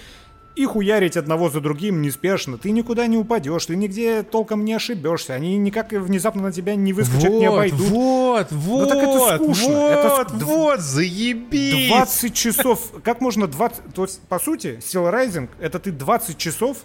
и 0.56 0.64
хуярить 0.64 1.16
одного 1.16 1.50
за 1.50 1.60
другим 1.60 2.00
неспешно. 2.00 2.56
Ты 2.56 2.70
никуда 2.70 3.06
не 3.06 3.18
упадешь, 3.18 3.66
ты 3.66 3.76
нигде 3.76 4.22
толком 4.22 4.64
не 4.64 4.72
ошибешься. 4.72 5.34
Они 5.34 5.56
никак 5.58 5.92
внезапно 5.92 6.42
на 6.42 6.52
тебя 6.52 6.74
не 6.74 6.94
выскочат, 6.94 7.30
вот, 7.30 7.38
не 7.38 7.46
обойдут. 7.46 7.80
Вот, 7.80 8.46
вот, 8.50 8.80
ну, 8.80 8.86
так 8.86 8.98
это 8.98 9.36
скучно. 9.36 9.68
Вот, 9.68 9.90
это, 9.90 10.44
вот, 10.44 10.80
заебись. 10.80 11.88
20 11.88 12.34
часов. 12.34 12.92
Как 13.04 13.20
можно 13.20 13.46
20... 13.46 13.94
То 13.94 14.04
есть, 14.04 14.20
по 14.22 14.38
сути, 14.38 14.78
Steel 14.80 15.12
Rising, 15.12 15.48
это 15.60 15.78
ты 15.78 15.92
20 15.92 16.38
часов 16.38 16.78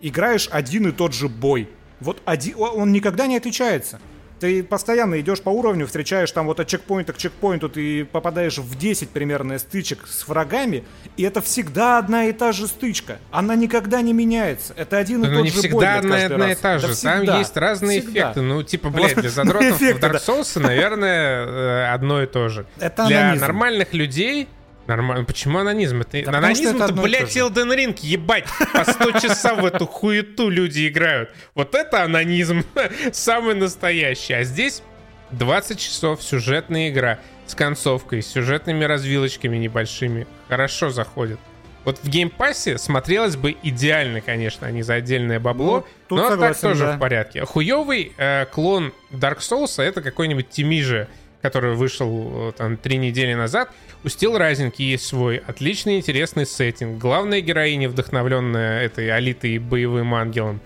играешь 0.00 0.48
один 0.52 0.86
и 0.86 0.92
тот 0.92 1.12
же 1.12 1.28
бой. 1.28 1.68
Вот 2.00 2.22
один, 2.24 2.54
он 2.58 2.92
никогда 2.92 3.26
не 3.26 3.36
отличается. 3.36 4.00
Ты 4.42 4.64
постоянно 4.64 5.20
идешь 5.20 5.40
по 5.40 5.50
уровню, 5.50 5.86
встречаешь 5.86 6.32
там 6.32 6.46
вот 6.46 6.58
от 6.58 6.66
чекпоинта 6.66 7.12
к 7.12 7.16
чекпоинту, 7.16 7.68
ты 7.68 8.04
попадаешь 8.04 8.58
в 8.58 8.76
10 8.76 9.10
примерно 9.10 9.56
стычек 9.60 10.04
с 10.08 10.26
врагами, 10.26 10.82
и 11.16 11.22
это 11.22 11.40
всегда 11.40 11.98
одна 11.98 12.24
и 12.24 12.32
та 12.32 12.50
же 12.50 12.66
стычка. 12.66 13.18
Она 13.30 13.54
никогда 13.54 14.02
не 14.02 14.12
меняется. 14.12 14.74
Это 14.76 14.98
один 14.98 15.24
и 15.24 15.28
Но 15.28 15.34
тот 15.36 15.44
не 15.44 15.50
же 15.50 15.58
всегда 15.60 15.76
бой, 15.76 15.96
одна, 15.98 16.16
одна 16.24 16.46
раз. 16.48 16.58
и 16.58 16.60
та 16.60 16.78
же. 16.78 16.88
Да 16.88 16.94
Там 16.94 16.96
всегда. 17.20 17.38
есть 17.38 17.56
разные 17.56 18.00
Всегда. 18.00 18.20
эффекты. 18.20 18.40
Ну, 18.40 18.62
типа, 18.64 18.90
блядь, 18.90 19.14
для 19.14 19.30
задротов 19.30 19.78
в 19.80 19.82
Dark. 19.82 20.20
Souls, 20.26 20.58
наверное, 20.60 21.46
э, 21.46 21.92
одно 21.94 22.20
и 22.20 22.26
то 22.26 22.48
же. 22.48 22.66
Это 22.80 23.06
Для 23.06 23.36
нормальных 23.36 23.94
людей 23.94 24.48
Нормально. 24.96 25.24
Почему 25.24 25.58
анонизм? 25.58 26.02
Это, 26.02 26.22
Да 26.30 26.38
анонизм 26.38 26.76
это 26.76 26.84
это, 26.84 26.92
блядь. 26.92 27.34
Elden 27.36 27.74
Ring, 27.74 27.98
ебать. 28.02 28.44
По 28.74 28.84
100 28.84 29.12
часов 29.20 29.60
в 29.62 29.64
эту 29.64 29.86
хуету 29.86 30.50
люди 30.50 30.86
играют. 30.86 31.30
Вот 31.54 31.74
это 31.74 32.02
онанизм. 32.04 32.62
Самый 33.12 33.54
настоящий. 33.54 34.34
А 34.34 34.44
здесь 34.44 34.82
20 35.30 35.78
часов 35.80 36.22
сюжетная 36.22 36.90
игра 36.90 37.18
с 37.46 37.54
концовкой, 37.54 38.22
с 38.22 38.26
сюжетными 38.26 38.84
развилочками 38.84 39.56
небольшими. 39.56 40.26
Хорошо 40.48 40.90
заходит. 40.90 41.38
Вот 41.84 41.98
в 41.98 42.08
Game 42.08 42.38
Pass 42.38 42.68
е 42.68 42.76
смотрелось 42.78 43.36
бы 43.36 43.56
идеально, 43.62 44.20
конечно, 44.20 44.66
а 44.66 44.70
не 44.70 44.82
за 44.82 44.94
отдельное 44.94 45.40
бабло, 45.40 45.86
Ну, 46.10 46.16
но 46.16 46.28
согласен, 46.28 46.60
так 46.60 46.70
тоже 46.72 46.84
да. 46.84 46.96
в 46.96 47.00
порядке. 47.00 47.44
Хуёвый 47.44 48.12
э, 48.16 48.44
клон 48.52 48.92
Dark 49.10 49.38
Souls 49.38 49.74
а 49.78 49.82
это 49.82 50.00
какой-нибудь 50.02 50.48
Thymesia, 50.48 51.08
который 51.42 51.74
вышел 51.74 52.50
э, 52.50 52.52
там 52.56 52.76
три 52.76 52.96
недели 52.96 53.34
назад. 53.34 53.70
У 54.04 54.06
Steel 54.06 54.38
Rising 54.38 54.72
есть 54.78 55.04
свой 55.04 55.38
отличный 55.38 55.98
интересный 55.98 56.46
сеттинг. 56.46 56.98
Главная 56.98 57.40
героиня, 57.40 57.88
вдохновленная 57.88 58.82
этой 58.82 59.10
алитой 59.10 59.50
и 59.50 59.58
боевым 59.58 60.14
ангелом. 60.14 60.60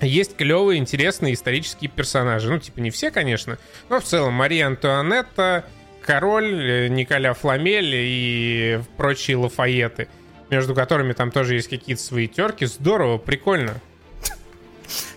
Есть 0.00 0.36
клевые, 0.36 0.78
интересные 0.78 1.34
исторические 1.34 1.90
персонажи. 1.90 2.50
Ну, 2.50 2.58
типа, 2.58 2.80
не 2.80 2.90
все, 2.90 3.10
конечно, 3.10 3.58
но 3.88 4.00
в 4.00 4.04
целом 4.04 4.34
Мария 4.34 4.66
Антуанетта, 4.66 5.64
король, 6.02 6.70
э, 6.70 6.88
Николя 6.88 7.32
Фламель 7.32 7.94
и 7.94 8.80
прочие 8.96 9.36
Лафаеты, 9.36 10.08
между 10.50 10.74
которыми 10.74 11.12
там 11.12 11.30
тоже 11.30 11.54
есть 11.54 11.68
какие-то 11.68 12.02
свои 12.02 12.26
терки. 12.26 12.66
Здорово, 12.66 13.18
прикольно. 13.18 13.74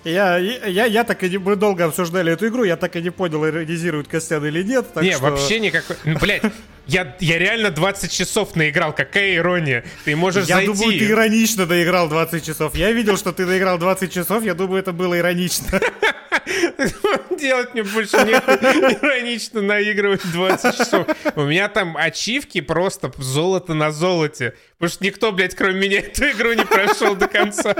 Я, 0.04 0.38
я, 0.38 0.86
я 0.86 1.04
так 1.04 1.24
и 1.24 1.30
не... 1.30 1.38
Мы 1.38 1.56
долго 1.56 1.86
обсуждали 1.86 2.34
эту 2.34 2.48
игру, 2.48 2.64
я 2.64 2.78
так 2.78 2.96
и 2.96 3.02
не 3.02 3.10
понял, 3.10 3.46
иронизирует 3.46 4.08
Костян 4.08 4.46
или 4.46 4.64
нет. 4.64 4.94
Так 4.94 5.04
не, 5.04 5.12
что... 5.12 5.22
вообще 5.22 5.60
никакой... 5.60 5.96
Ну, 6.06 6.18
блядь, 6.20 6.44
я, 6.90 7.16
я 7.20 7.38
реально 7.38 7.70
20 7.70 8.12
часов 8.12 8.56
наиграл, 8.56 8.94
какая 8.94 9.36
ирония. 9.36 9.86
Ты 10.06 10.16
можешь 10.16 10.48
Я 10.48 10.56
зайти... 10.56 10.74
думаю, 10.74 10.98
ты 10.98 11.06
иронично 11.06 11.66
доиграл 11.68 12.10
20 12.10 12.44
часов. 12.44 12.76
Я 12.76 12.92
видел, 12.92 13.16
что 13.16 13.32
ты 13.32 13.46
доиграл 13.46 13.78
20 13.78 14.12
часов, 14.12 14.44
я 14.44 14.56
думаю, 14.56 14.80
это 14.80 14.92
было 14.92 15.18
иронично. 15.18 15.80
Делать 17.40 17.74
мне 17.74 17.84
больше 17.84 18.18
нехуй 18.18 18.56
иронично 18.56 19.62
наигрывать 19.62 20.22
20 20.32 20.78
часов. 20.78 21.08
У 21.36 21.44
меня 21.44 21.70
там 21.70 21.96
ачивки 21.96 22.62
просто 22.62 23.12
золото 23.18 23.74
на 23.76 23.92
золоте. 23.92 24.56
Потому 24.78 24.90
что 24.90 25.04
никто, 25.04 25.32
блядь, 25.32 25.56
кроме 25.56 25.80
меня 25.80 26.00
эту 26.00 26.26
игру 26.32 26.54
не 26.54 26.66
прошел 26.66 27.16
до 27.16 27.28
конца. 27.28 27.76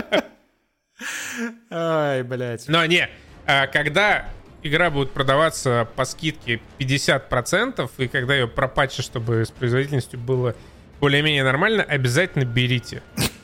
Ай, 1.70 2.24
блядь. 2.24 2.68
Но 2.68 2.86
не, 2.86 3.10
а, 3.46 3.68
когда 3.68 4.30
игра 4.64 4.90
будет 4.90 5.12
продаваться 5.12 5.88
по 5.96 6.06
скидке 6.06 6.60
50%, 6.80 7.90
и 7.98 8.08
когда 8.08 8.36
ее 8.36 8.48
пропатчат, 8.48 9.06
чтобы 9.06 9.46
с 9.46 9.52
производительностью 9.52 10.20
было 10.20 10.56
более-менее 11.00 11.44
нормально, 11.44 11.84
обязательно 11.84 12.44
берите. 12.44 13.02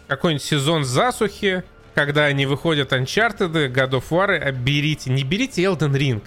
Какой-нибудь 0.07 0.43
сезон 0.43 0.83
засухи, 0.83 1.63
когда 1.93 2.25
они 2.25 2.45
выходят 2.45 2.91
Uncharted, 2.91 3.71
God 3.71 3.91
of 3.91 4.03
War, 4.09 4.51
берите. 4.51 5.09
Не 5.09 5.23
берите 5.23 5.63
Elden 5.63 5.93
Ring. 5.93 6.21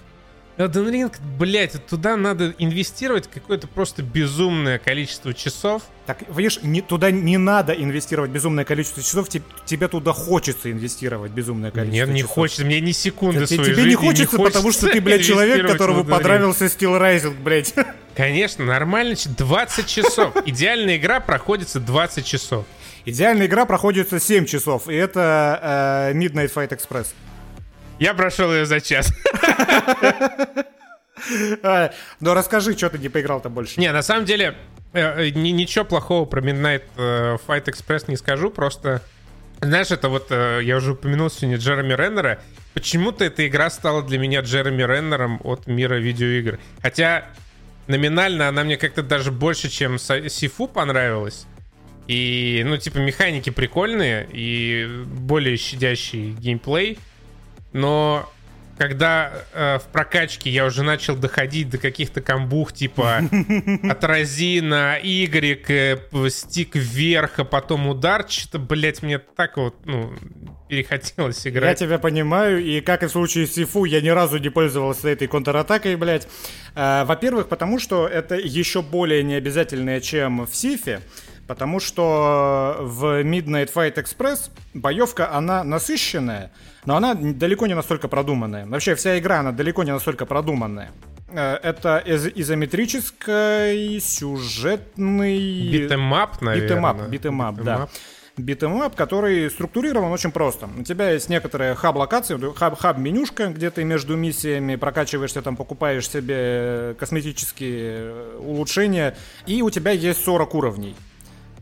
Elden 0.59 0.91
Ring, 0.91 1.13
блядь, 1.37 1.85
туда 1.85 2.17
надо 2.17 2.53
инвестировать 2.57 3.29
какое-то 3.33 3.65
просто 3.69 4.03
безумное 4.03 4.77
количество 4.77 5.33
часов. 5.33 5.83
Так, 6.05 6.17
видишь, 6.35 6.59
не, 6.61 6.81
туда 6.81 7.11
не 7.11 7.37
надо 7.37 7.71
инвестировать 7.71 8.29
безумное 8.29 8.65
количество 8.65 9.01
часов, 9.01 9.29
тебе, 9.29 9.45
тебе 9.65 9.87
туда 9.87 10.11
хочется 10.11 10.69
инвестировать 10.69 11.31
безумное 11.31 11.71
количество 11.71 11.95
Нет, 11.95 12.07
часов. 12.07 12.15
не 12.15 12.23
хочется, 12.23 12.65
мне 12.65 12.81
ни 12.81 12.91
секунды 12.91 13.39
Да, 13.39 13.47
своей 13.47 13.63
тебе 13.63 13.75
жизни 13.75 13.89
не 13.91 13.95
хочется, 13.95 14.37
потому 14.37 14.73
что 14.73 14.89
ты, 14.89 14.99
блядь, 14.99 15.23
человек, 15.23 15.65
которому 15.65 16.03
понравился 16.03 16.65
Steel 16.65 16.99
Rising, 16.99 17.41
блядь. 17.41 17.73
Конечно, 18.17 18.65
нормально, 18.65 19.15
20 19.15 19.87
часов. 19.87 20.35
Идеальная 20.45 20.97
игра 20.97 21.21
проходится 21.21 21.79
20 21.79 22.25
часов. 22.25 22.65
Идеальная 23.05 23.45
игра 23.45 23.63
проходится 23.65 24.19
7 24.19 24.43
часов, 24.43 24.89
и 24.89 24.93
это 24.93 26.11
э, 26.11 26.17
Midnight 26.17 26.53
Fight 26.53 26.77
Express. 26.77 27.07
Я 27.99 28.13
прошел 28.13 28.53
ее 28.53 28.65
за 28.65 28.81
час. 28.81 29.11
А, 31.63 31.91
Но 32.19 32.33
расскажи, 32.33 32.77
что 32.77 32.89
ты 32.89 32.97
не 32.97 33.09
поиграл-то 33.09 33.49
больше. 33.49 33.79
Не, 33.79 33.91
на 33.91 34.01
самом 34.01 34.25
деле, 34.25 34.55
э, 34.93 35.27
э, 35.27 35.29
ни- 35.31 35.49
ничего 35.49 35.85
плохого 35.85 36.25
про 36.25 36.41
Midnight 36.41 36.83
э, 36.95 37.37
Fight 37.45 37.65
Express 37.65 38.05
не 38.07 38.17
скажу, 38.17 38.49
просто... 38.49 39.01
Знаешь, 39.61 39.91
это 39.91 40.07
вот, 40.07 40.27
э, 40.29 40.61
я 40.63 40.77
уже 40.77 40.93
упомянул 40.93 41.29
сегодня 41.29 41.57
Джереми 41.57 41.93
Реннера. 41.93 42.41
Почему-то 42.73 43.25
эта 43.25 43.45
игра 43.45 43.69
стала 43.69 44.01
для 44.01 44.17
меня 44.17 44.39
Джереми 44.39 44.83
Реннером 44.83 45.41
от 45.43 45.67
мира 45.67 45.95
видеоигр. 45.95 46.59
Хотя 46.81 47.25
номинально 47.87 48.47
она 48.47 48.63
мне 48.63 48.77
как-то 48.77 49.03
даже 49.03 49.31
больше, 49.33 49.67
чем 49.69 49.99
Сифу 49.99 50.67
понравилась. 50.67 51.45
И, 52.07 52.63
ну, 52.65 52.77
типа, 52.77 52.99
механики 52.99 53.49
прикольные 53.49 54.27
и 54.31 54.87
более 55.05 55.57
щадящий 55.57 56.31
геймплей. 56.31 56.97
Но 57.73 58.29
когда 58.77 59.33
э, 59.53 59.77
в 59.79 59.91
прокачке 59.91 60.49
я 60.49 60.65
уже 60.65 60.83
начал 60.83 61.17
доходить 61.17 61.69
до 61.69 61.77
каких-то 61.77 62.21
камбух, 62.21 62.71
типа 62.71 63.21
отрази 63.83 64.61
на 64.61 64.95
Y, 64.95 65.59
э, 65.67 66.29
стик 66.29 66.75
вверх, 66.75 67.39
а 67.39 67.43
потом 67.43 67.87
удар, 67.87 68.25
что-то, 68.29 68.57
блядь, 68.59 69.03
мне 69.03 69.19
так 69.19 69.57
вот, 69.57 69.75
ну, 69.85 70.13
перехотелось 70.69 71.43
Я 71.45 71.51
играть. 71.51 71.79
тебя 71.79 71.99
понимаю, 71.99 72.63
и 72.63 72.79
как 72.79 73.03
и 73.03 73.07
в 73.07 73.11
случае 73.11 73.47
с 73.47 73.53
Sifu, 73.55 73.83
я 73.83 73.99
ни 73.99 74.09
разу 74.09 74.37
не 74.37 74.49
пользовался 74.49 75.09
этой 75.09 75.27
контратакой, 75.27 75.97
блядь. 75.97 76.27
А, 76.73 77.03
Во-первых, 77.03 77.49
потому 77.49 77.79
что 77.79 78.07
это 78.07 78.35
еще 78.35 78.81
более 78.81 79.23
необязательное, 79.23 79.99
чем 79.99 80.45
в 80.45 80.55
Сифе, 80.55 81.01
потому 81.49 81.79
что 81.79 82.77
в 82.79 83.23
Midnight 83.23 83.73
Fight 83.73 83.95
Express 83.95 84.51
боевка, 84.75 85.33
она 85.35 85.63
насыщенная, 85.63 86.51
но 86.85 86.95
она 86.95 87.15
далеко 87.15 87.65
не 87.65 87.73
настолько 87.73 88.07
продуманная. 88.07 88.67
Вообще, 88.67 88.93
вся 88.93 89.17
игра, 89.17 89.39
она 89.39 89.51
далеко 89.51 89.83
не 89.83 89.91
настолько 89.91 90.27
продуманная. 90.27 90.91
Э, 91.31 91.55
Это 91.63 91.97
из- 92.05 92.27
изометрический, 92.35 93.99
сюжетный... 93.99 95.71
Битэмап, 95.71 96.39
наверное. 96.41 96.67
Битэмап, 96.67 97.09
битэмап, 97.09 97.55
да. 97.63 97.87
Beat 98.37 98.60
'em 98.60 98.78
up, 98.78 98.95
который 98.95 99.49
структурирован 99.49 100.11
очень 100.11 100.31
просто. 100.31 100.69
У 100.79 100.83
тебя 100.83 101.09
есть 101.09 101.29
некоторые 101.29 101.73
хаб-локации, 101.73 102.35
хаб- 102.53 102.77
хаб-менюшка, 102.79 103.47
где 103.47 103.69
ты 103.71 103.83
между 103.83 104.15
миссиями 104.15 104.75
прокачиваешься, 104.77 105.41
там 105.41 105.55
покупаешь 105.57 106.07
себе 106.07 106.95
косметические 106.99 107.81
э, 107.91 108.37
улучшения, 108.39 109.17
и 109.47 109.61
у 109.63 109.69
тебя 109.71 109.91
есть 109.91 110.23
40 110.23 110.53
уровней. 110.55 110.95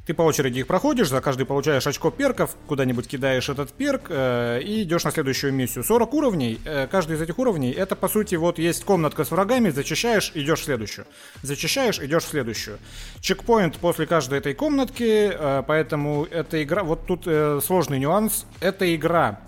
Ты 0.07 0.13
по 0.13 0.21
очереди 0.21 0.59
их 0.59 0.67
проходишь, 0.67 1.09
за 1.09 1.19
каждый 1.19 1.45
получаешь 1.45 1.85
очко 1.85 2.11
перков, 2.11 2.55
куда-нибудь 2.67 3.09
кидаешь 3.09 3.49
этот 3.49 3.73
перк 3.73 4.03
э, 4.07 4.61
и 4.63 4.83
идешь 4.83 5.03
на 5.03 5.11
следующую 5.11 5.51
миссию. 5.51 5.83
40 5.83 6.13
уровней, 6.13 6.61
э, 6.63 6.87
каждый 6.89 7.17
из 7.17 7.21
этих 7.21 7.37
уровней, 7.39 7.71
это 7.71 7.97
по 7.97 8.07
сути 8.07 8.35
вот 8.35 8.57
есть 8.57 8.85
комнатка 8.85 9.25
с 9.25 9.31
врагами, 9.31 9.69
зачищаешь, 9.69 10.31
идешь 10.33 10.61
в 10.61 10.63
следующую. 10.63 11.07
Зачищаешь, 11.41 11.99
идешь 11.99 12.23
в 12.23 12.29
следующую. 12.29 12.79
Чекпоинт 13.19 13.75
после 13.79 14.05
каждой 14.05 14.39
этой 14.39 14.53
комнатки, 14.53 15.29
э, 15.33 15.63
поэтому 15.67 16.25
эта 16.31 16.63
игра, 16.63 16.83
вот 16.83 17.05
тут 17.05 17.23
э, 17.25 17.59
сложный 17.61 17.99
нюанс, 17.99 18.45
эта 18.61 18.95
игра 18.95 19.41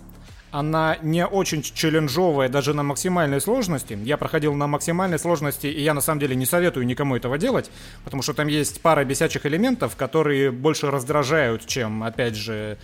она 0.50 0.98
не 1.02 1.26
очень 1.26 1.62
челленджовая 1.62 2.48
даже 2.48 2.74
на 2.74 2.82
максимальной 2.82 3.40
сложности. 3.40 3.98
Я 4.02 4.16
проходил 4.16 4.54
на 4.54 4.66
максимальной 4.66 5.18
сложности, 5.18 5.66
и 5.66 5.80
я 5.80 5.94
на 5.94 6.00
самом 6.00 6.20
деле 6.20 6.34
не 6.34 6.46
советую 6.46 6.86
никому 6.86 7.16
этого 7.16 7.38
делать, 7.38 7.70
потому 8.04 8.22
что 8.22 8.34
там 8.34 8.48
есть 8.48 8.80
пара 8.80 9.04
бесячих 9.04 9.46
элементов, 9.46 9.96
которые 9.96 10.50
больше 10.50 10.90
раздражают, 10.90 11.66
чем, 11.66 12.02
опять 12.02 12.34
же, 12.34 12.78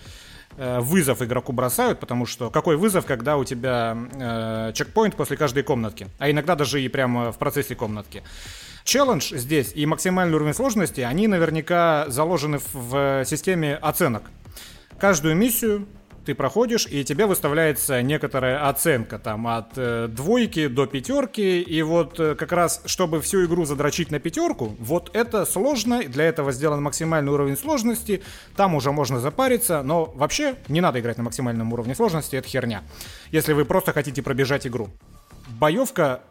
э, 0.57 0.79
вызов 0.79 1.21
игроку 1.21 1.51
бросают, 1.51 1.99
потому 1.99 2.25
что 2.25 2.49
какой 2.49 2.77
вызов, 2.77 3.05
когда 3.05 3.37
у 3.37 3.43
тебя 3.43 3.97
э, 4.13 4.71
чекпоинт 4.73 5.15
после 5.15 5.35
каждой 5.35 5.63
комнатки, 5.63 6.07
а 6.19 6.31
иногда 6.31 6.55
даже 6.55 6.81
и 6.81 6.87
прямо 6.87 7.31
в 7.31 7.37
процессе 7.37 7.75
комнатки. 7.75 8.23
Челлендж 8.85 9.35
здесь 9.35 9.73
и 9.75 9.85
максимальный 9.85 10.35
уровень 10.35 10.53
сложности, 10.53 11.01
они 11.01 11.27
наверняка 11.27 12.05
заложены 12.07 12.59
в, 12.59 12.73
в 12.73 13.25
системе 13.25 13.75
оценок. 13.75 14.23
Каждую 14.97 15.35
миссию 15.35 15.85
ты 16.27 16.35
проходишь, 16.35 16.85
и 16.91 17.05
тебе 17.05 17.25
выставляется 17.25 18.01
некоторая 18.01 18.67
оценка 18.67 19.17
там 19.17 19.47
от 19.47 19.77
э, 19.77 20.09
двойки 20.09 20.67
до 20.67 20.85
пятерки, 20.85 21.61
и 21.61 21.81
вот 21.81 22.19
э, 22.19 22.35
как 22.35 22.51
раз, 22.51 22.81
чтобы 22.85 23.21
всю 23.21 23.45
игру 23.45 23.63
задрочить 23.63 24.11
на 24.11 24.19
пятерку, 24.19 24.75
вот 24.77 25.09
это 25.15 25.45
сложно, 25.45 26.03
для 26.03 26.25
этого 26.25 26.51
сделан 26.51 26.83
максимальный 26.83 27.31
уровень 27.31 27.55
сложности, 27.55 28.21
там 28.57 28.75
уже 28.75 28.91
можно 28.91 29.21
запариться, 29.21 29.81
но 29.83 30.03
вообще 30.03 30.55
не 30.67 30.81
надо 30.81 30.99
играть 30.99 31.17
на 31.17 31.23
максимальном 31.23 31.71
уровне 31.71 31.95
сложности, 31.95 32.35
это 32.35 32.49
херня, 32.49 32.83
если 33.31 33.53
вы 33.53 33.63
просто 33.63 33.93
хотите 33.93 34.21
пробежать 34.21 34.67
игру. 34.67 34.89
Боевка 35.47 36.23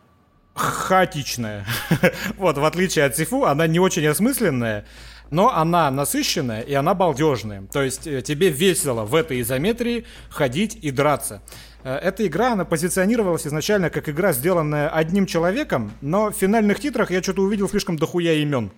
хаотичная. 0.57 1.64
вот, 2.36 2.59
в 2.59 2.64
отличие 2.66 3.07
от 3.07 3.16
Сифу, 3.16 3.47
она 3.47 3.66
не 3.66 3.78
очень 3.78 4.07
осмысленная, 4.07 4.84
но 5.31 5.55
она 5.55 5.91
насыщенная 5.91 6.61
и 6.61 6.74
она 6.74 6.95
балдежная. 6.95 7.66
То 7.72 7.83
есть 7.83 8.07
э, 8.07 8.22
тебе 8.22 8.49
весело 8.49 9.05
в 9.05 9.14
этой 9.14 9.41
изометрии 9.41 10.05
ходить 10.31 10.79
и 10.81 10.91
драться. 10.91 11.43
Э, 11.85 11.97
Эта 11.97 12.27
игра, 12.27 12.53
она 12.53 12.64
позиционировалась 12.64 13.47
изначально 13.47 13.91
как 13.91 14.09
игра, 14.09 14.33
сделанная 14.33 14.89
одним 14.89 15.27
человеком, 15.27 15.93
но 16.01 16.31
в 16.31 16.35
финальных 16.35 16.81
титрах 16.81 17.11
я 17.11 17.22
что-то 17.22 17.43
увидел 17.43 17.68
слишком 17.68 17.97
дохуя 17.97 18.35
имен. 18.35 18.70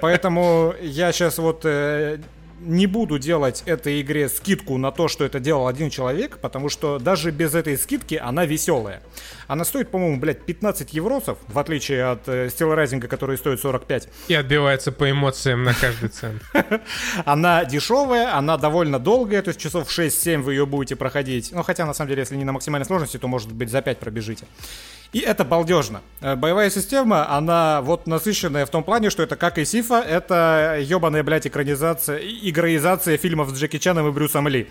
Поэтому 0.00 0.74
я 0.80 1.12
сейчас 1.12 1.38
вот 1.38 1.62
э, 1.64 2.20
не 2.60 2.86
буду 2.86 3.18
делать 3.18 3.62
этой 3.66 4.00
игре 4.00 4.28
скидку 4.28 4.76
на 4.76 4.90
то, 4.90 5.08
что 5.08 5.24
это 5.24 5.40
делал 5.40 5.66
один 5.66 5.90
человек, 5.90 6.38
потому 6.38 6.68
что 6.68 6.98
даже 6.98 7.30
без 7.30 7.54
этой 7.54 7.76
скидки 7.78 8.14
она 8.14 8.44
веселая. 8.44 9.02
Она 9.46 9.64
стоит, 9.64 9.90
по-моему, 9.90 10.18
блядь, 10.18 10.42
15 10.42 10.92
евросов, 10.92 11.38
в 11.48 11.58
отличие 11.58 12.04
от 12.04 12.28
э, 12.28 12.46
Steel 12.46 12.76
Rising, 12.76 13.00
который 13.00 13.36
стоит 13.36 13.60
45. 13.60 14.08
И 14.28 14.34
отбивается 14.34 14.92
по 14.92 15.10
эмоциям 15.10 15.64
на 15.64 15.74
каждый 15.74 16.10
цент. 16.10 16.42
Она 17.24 17.64
дешевая, 17.64 18.36
она 18.36 18.56
довольно 18.56 18.98
долгая, 18.98 19.42
то 19.42 19.48
есть 19.48 19.60
часов 19.60 19.88
6-7 19.88 20.42
вы 20.42 20.54
ее 20.54 20.66
будете 20.66 20.96
проходить. 20.96 21.50
Ну, 21.52 21.62
хотя, 21.62 21.86
на 21.86 21.94
самом 21.94 22.10
деле, 22.10 22.20
если 22.20 22.36
не 22.36 22.44
на 22.44 22.52
максимальной 22.52 22.86
сложности, 22.86 23.18
то, 23.18 23.26
может 23.26 23.52
быть, 23.52 23.70
за 23.70 23.82
5 23.82 23.98
пробежите. 23.98 24.44
И 25.12 25.18
это 25.18 25.44
балдежно. 25.44 26.02
Э, 26.20 26.36
Боевая 26.36 26.70
система, 26.70 27.28
она 27.30 27.80
вот 27.82 28.06
насыщенная 28.06 28.64
в 28.64 28.70
том 28.70 28.84
плане, 28.84 29.10
что 29.10 29.22
это 29.22 29.36
как 29.36 29.58
и 29.58 29.64
Сифа, 29.64 30.00
это 30.00 30.78
ебаная, 30.80 31.24
блядь, 31.24 31.46
экранизация, 31.46 32.18
игроизация 32.18 33.16
фильмов 33.16 33.50
с 33.50 33.54
Джеки 33.54 33.78
Чаном 33.78 34.08
и 34.08 34.12
Брюсом 34.12 34.46
Ли. 34.46 34.68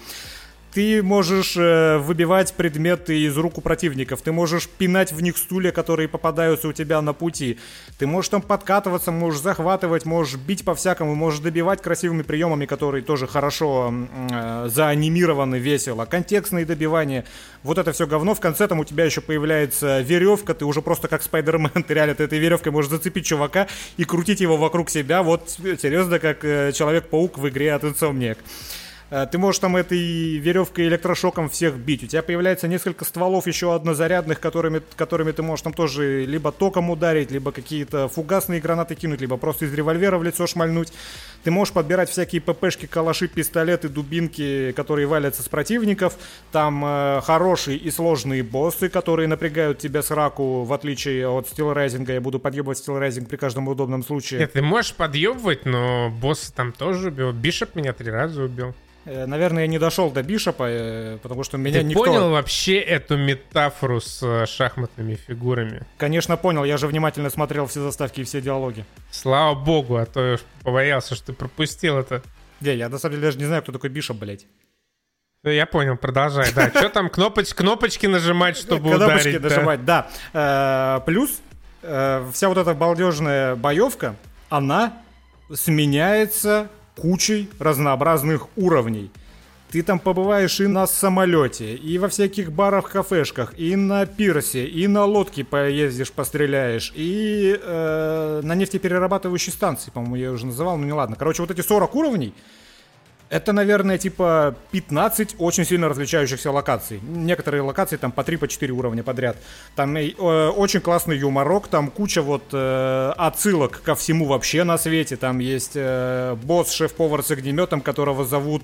Ты 0.74 1.02
можешь 1.02 1.58
э, 1.58 1.98
выбивать 1.98 2.54
предметы 2.54 3.20
из 3.20 3.36
рук 3.36 3.58
у 3.58 3.62
противников, 3.62 4.22
ты 4.22 4.32
можешь 4.32 4.70
пинать 4.70 5.12
в 5.12 5.20
них 5.20 5.36
стулья, 5.38 5.72
которые 5.72 6.08
попадаются 6.08 6.68
у 6.68 6.74
тебя 6.74 7.02
на 7.02 7.14
пути, 7.14 7.58
ты 7.98 8.06
можешь 8.06 8.30
там 8.30 8.44
подкатываться, 8.44 9.12
можешь 9.12 9.42
захватывать, 9.42 10.06
можешь 10.06 10.36
бить 10.36 10.64
по-всякому, 10.64 11.16
можешь 11.16 11.40
добивать 11.40 11.82
красивыми 11.82 12.22
приемами, 12.22 12.68
которые 12.68 13.02
тоже 13.04 13.26
хорошо 13.26 13.92
э, 14.30 14.68
заанимированы 14.70 15.56
весело, 15.56 16.06
контекстные 16.06 16.66
добивания, 16.66 17.26
вот 17.64 17.80
это 17.80 17.92
все 17.92 18.06
говно, 18.06 18.36
в 18.36 18.40
конце 18.40 18.68
там 18.68 18.80
у 18.80 18.86
тебя 18.86 19.06
еще 19.06 19.22
появляется 19.22 20.02
веревка, 20.02 20.54
ты 20.54 20.66
уже 20.66 20.84
просто 20.84 21.08
как 21.08 21.24
Спайдермен, 21.24 21.84
ты 21.88 21.94
реально 21.96 22.14
ты 22.14 22.26
этой 22.26 22.38
веревкой 22.38 22.72
можешь 22.72 22.92
зацепить 22.92 23.26
чувака 23.26 23.68
и 23.98 24.04
крутить 24.04 24.40
его 24.40 24.56
вокруг 24.56 24.92
себя, 24.92 25.24
вот 25.24 25.50
серьезно, 25.50 26.20
как 26.20 26.46
э, 26.46 26.74
Человек-паук 26.74 27.40
в 27.40 27.50
игре 27.50 27.74
от 27.74 27.84
Insomniac. 27.84 28.38
Э, 29.10 29.28
ты 29.30 29.38
можешь 29.38 29.60
там 29.60 29.76
этой 29.76 30.38
веревкой 30.38 30.88
электрошоком 30.88 31.50
всех 31.50 31.76
бить. 31.78 32.04
У 32.04 32.08
тебя 32.08 32.22
появляется 32.22 32.68
несколько 32.68 33.06
стволов 33.06 33.48
еще 33.48 33.74
однозарядных, 33.74 34.40
которыми, 34.40 34.82
которыми 34.96 35.32
ты 35.32 35.42
можешь 35.42 35.64
там 35.64 35.74
тоже 35.74 36.26
либо 36.26 36.52
током 36.52 36.90
ударить, 36.90 37.32
либо 37.32 37.52
какие-то 37.52 38.08
фугасные 38.08 38.62
гранаты 38.62 38.96
кинуть, 38.96 39.22
либо 39.22 39.38
просто 39.38 39.66
из 39.66 39.74
револьвера 39.74 40.18
в 40.18 40.24
лицо 40.24 40.48
шмальнуть. 40.48 40.94
Ты 41.44 41.52
можешь 41.52 41.74
подбирать 41.74 42.10
всякие 42.10 42.42
ППшки, 42.42 42.86
калаши, 42.86 43.28
пистолеты, 43.28 43.88
дубинки, 43.88 44.74
которые 44.74 45.08
валятся 45.08 45.42
с 45.42 45.48
противников. 45.48 46.16
Там 46.52 46.84
э, 46.86 47.22
хорошие 47.24 47.78
и 47.78 47.90
сложные 47.92 48.44
боссы, 48.44 48.90
которые 48.90 49.28
напрягают 49.28 49.80
тебя 49.80 50.04
с 50.04 50.12
раку, 50.12 50.64
в 50.64 50.74
отличие 50.74 51.28
от 51.28 51.48
стилрайзинга. 51.48 52.14
Я 52.14 52.22
буду 52.22 52.40
подъебывать 52.40 52.78
стилрайзинг 52.78 53.30
при 53.30 53.38
каждом 53.38 53.68
удобном 53.68 54.04
случае. 54.04 54.42
Нет, 54.42 54.54
ты 54.54 54.62
можешь 54.62 54.94
подъебывать, 54.94 55.66
но 55.66 56.10
боссы 56.10 56.54
там 56.54 56.74
тоже 56.74 57.08
убил. 57.08 57.32
Бишоп 57.32 57.76
меня 57.76 57.94
три 57.94 58.12
раза 58.12 58.44
убил. 58.44 58.76
Э, 59.10 59.26
наверное, 59.26 59.64
я 59.64 59.68
не 59.68 59.80
дошел 59.80 60.12
до 60.12 60.22
Бишопа, 60.22 60.68
э, 60.70 61.18
потому 61.24 61.44
что 61.44 61.58
меня 61.58 61.80
Ты 61.80 61.86
никто... 61.86 62.04
понял 62.04 62.30
вообще 62.30 62.78
эту 62.78 63.18
метафору 63.18 64.00
с 64.00 64.22
э, 64.22 64.46
шахматными 64.46 65.16
фигурами? 65.16 65.82
Конечно, 65.98 66.38
понял. 66.38 66.64
Я 66.64 66.78
же 66.78 66.86
внимательно 66.86 67.32
смотрел 67.32 67.66
все 67.66 67.82
заставки 67.82 68.22
и 68.22 68.24
все 68.24 68.40
диалоги. 68.40 68.86
Слава 69.10 69.56
богу, 69.56 69.96
а 69.98 70.06
то 70.06 70.34
я 70.34 70.38
побоялся, 70.62 71.16
что 71.16 71.28
ты 71.28 71.34
пропустил 71.34 71.98
это. 71.98 72.22
Не, 72.62 72.76
я 72.76 72.88
на 72.88 73.00
самом 73.00 73.16
деле 73.16 73.28
даже 73.28 73.40
не 73.40 73.46
знаю, 73.46 73.64
кто 73.64 73.72
такой 73.72 73.90
Бишоп, 73.90 74.18
блядь. 74.18 74.46
Я 75.44 75.66
понял, 75.66 75.98
продолжай. 75.98 76.54
Да, 76.54 76.70
что 76.76 76.90
там 76.90 77.10
кнопоч, 77.10 77.56
кнопочки 77.56 78.06
нажимать, 78.06 78.58
чтобы 78.58 78.92
кнопочки 78.92 79.30
ударить? 79.30 79.42
нажимать, 79.42 79.86
да. 79.86 81.02
Плюс 81.08 81.42
вся 81.82 82.48
вот 82.48 82.58
эта 82.58 82.76
балдежная 82.76 83.56
боевка, 83.56 84.16
она 84.50 84.94
сменяется 85.52 86.70
кучей 87.00 87.50
разнообразных 87.60 88.48
уровней. 88.58 89.10
Ты 89.72 89.84
там 89.84 90.00
побываешь 90.00 90.60
и 90.60 90.68
на 90.68 90.88
самолете, 90.88 91.76
и 91.76 92.00
во 92.00 92.08
всяких 92.08 92.52
барах, 92.52 92.90
кафешках, 92.90 93.54
и 93.58 93.76
на 93.76 94.06
пирсе, 94.08 94.66
и 94.66 94.88
на 94.88 95.06
лодке 95.06 95.44
поездишь, 95.44 96.12
постреляешь, 96.12 96.92
и 96.96 97.56
э, 97.62 98.42
на 98.44 98.56
нефтеперерабатывающей 98.56 99.52
станции, 99.52 99.92
по-моему, 99.92 100.16
я 100.16 100.32
уже 100.32 100.48
называл, 100.48 100.78
ну 100.78 100.86
не 100.86 100.94
ладно. 100.94 101.16
Короче, 101.16 101.44
вот 101.44 101.52
эти 101.52 101.62
40 101.62 101.96
уровней, 101.96 102.34
это, 103.30 103.54
наверное, 103.54 103.98
типа 103.98 104.56
15 104.72 105.36
очень 105.38 105.66
сильно 105.66 105.88
различающихся 105.88 106.52
локаций. 106.52 107.00
Некоторые 107.04 107.62
локации 107.62 107.98
там 107.98 108.12
по 108.12 108.22
3-4 108.22 108.38
по 108.38 108.48
4 108.48 108.74
уровня 108.74 109.04
подряд. 109.04 109.38
Там 109.76 109.96
э, 109.96 110.12
очень 110.12 110.82
классный 110.82 111.18
юморок, 111.18 111.68
там 111.68 111.92
куча 111.92 112.22
вот 112.22 112.44
э, 112.54 113.14
отсылок 113.18 113.82
ко 113.84 113.94
всему 113.94 114.26
вообще 114.26 114.64
на 114.64 114.78
свете. 114.78 115.16
Там 115.16 115.40
есть 115.40 115.74
э, 115.76 116.36
босс, 116.44 116.72
шеф-повар 116.72 117.24
с 117.24 117.30
огнеметом, 117.30 117.82
которого 117.82 118.26
зовут 118.26 118.64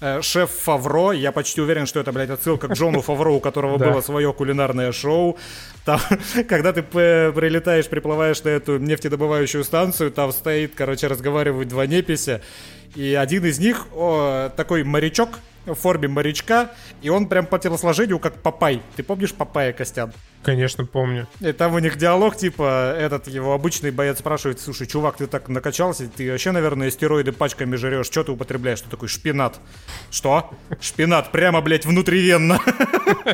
э, 0.00 0.22
шеф 0.22 0.50
Фавро. 0.50 1.10
Я 1.10 1.32
почти 1.32 1.60
уверен, 1.60 1.86
что 1.86 1.98
это, 1.98 2.12
блядь, 2.12 2.30
отсылка 2.30 2.68
к 2.68 2.74
Джону 2.74 3.00
Фавро, 3.00 3.32
у 3.32 3.40
которого 3.40 3.76
было 3.90 4.00
свое 4.02 4.32
кулинарное 4.32 4.92
шоу. 4.92 5.36
Там, 5.84 6.00
когда 6.48 6.72
ты 6.72 6.82
прилетаешь, 6.84 7.88
приплываешь 7.88 8.42
на 8.44 8.50
эту 8.50 8.78
нефтедобывающую 8.78 9.64
станцию, 9.64 10.12
там 10.12 10.30
стоит, 10.30 10.74
короче, 10.76 11.08
разговаривают 11.08 11.68
два 11.68 11.86
непися. 11.86 12.40
И 12.94 13.14
один 13.14 13.44
из 13.44 13.58
них 13.58 13.86
о, 13.94 14.50
такой 14.56 14.84
морячок 14.84 15.40
в 15.66 15.74
форме 15.74 16.08
морячка, 16.08 16.70
и 17.02 17.08
он 17.08 17.28
прям 17.28 17.46
по 17.46 17.58
телосложению 17.58 18.18
как 18.18 18.40
Папай. 18.42 18.82
Ты 18.96 19.02
помнишь 19.02 19.34
Папая, 19.34 19.72
Костян? 19.72 20.12
Конечно, 20.42 20.84
помню. 20.84 21.26
И 21.40 21.50
там 21.52 21.74
у 21.74 21.78
них 21.80 21.96
диалог, 21.96 22.36
типа, 22.36 22.94
этот 22.96 23.26
его 23.26 23.52
обычный 23.52 23.90
боец 23.90 24.18
спрашивает, 24.20 24.60
слушай, 24.60 24.86
чувак, 24.86 25.16
ты 25.16 25.26
так 25.26 25.48
накачался, 25.48 26.08
ты 26.08 26.30
вообще, 26.30 26.52
наверное, 26.52 26.90
стероиды 26.90 27.32
пачками 27.32 27.74
жрешь, 27.74 28.06
что 28.06 28.22
ты 28.22 28.32
употребляешь? 28.32 28.78
Что 28.78 28.90
такой 28.90 29.08
шпинат? 29.08 29.58
Что? 30.10 30.50
Шпинат, 30.80 31.32
прямо, 31.32 31.60
блядь, 31.62 31.84
внутривенно. 31.84 32.60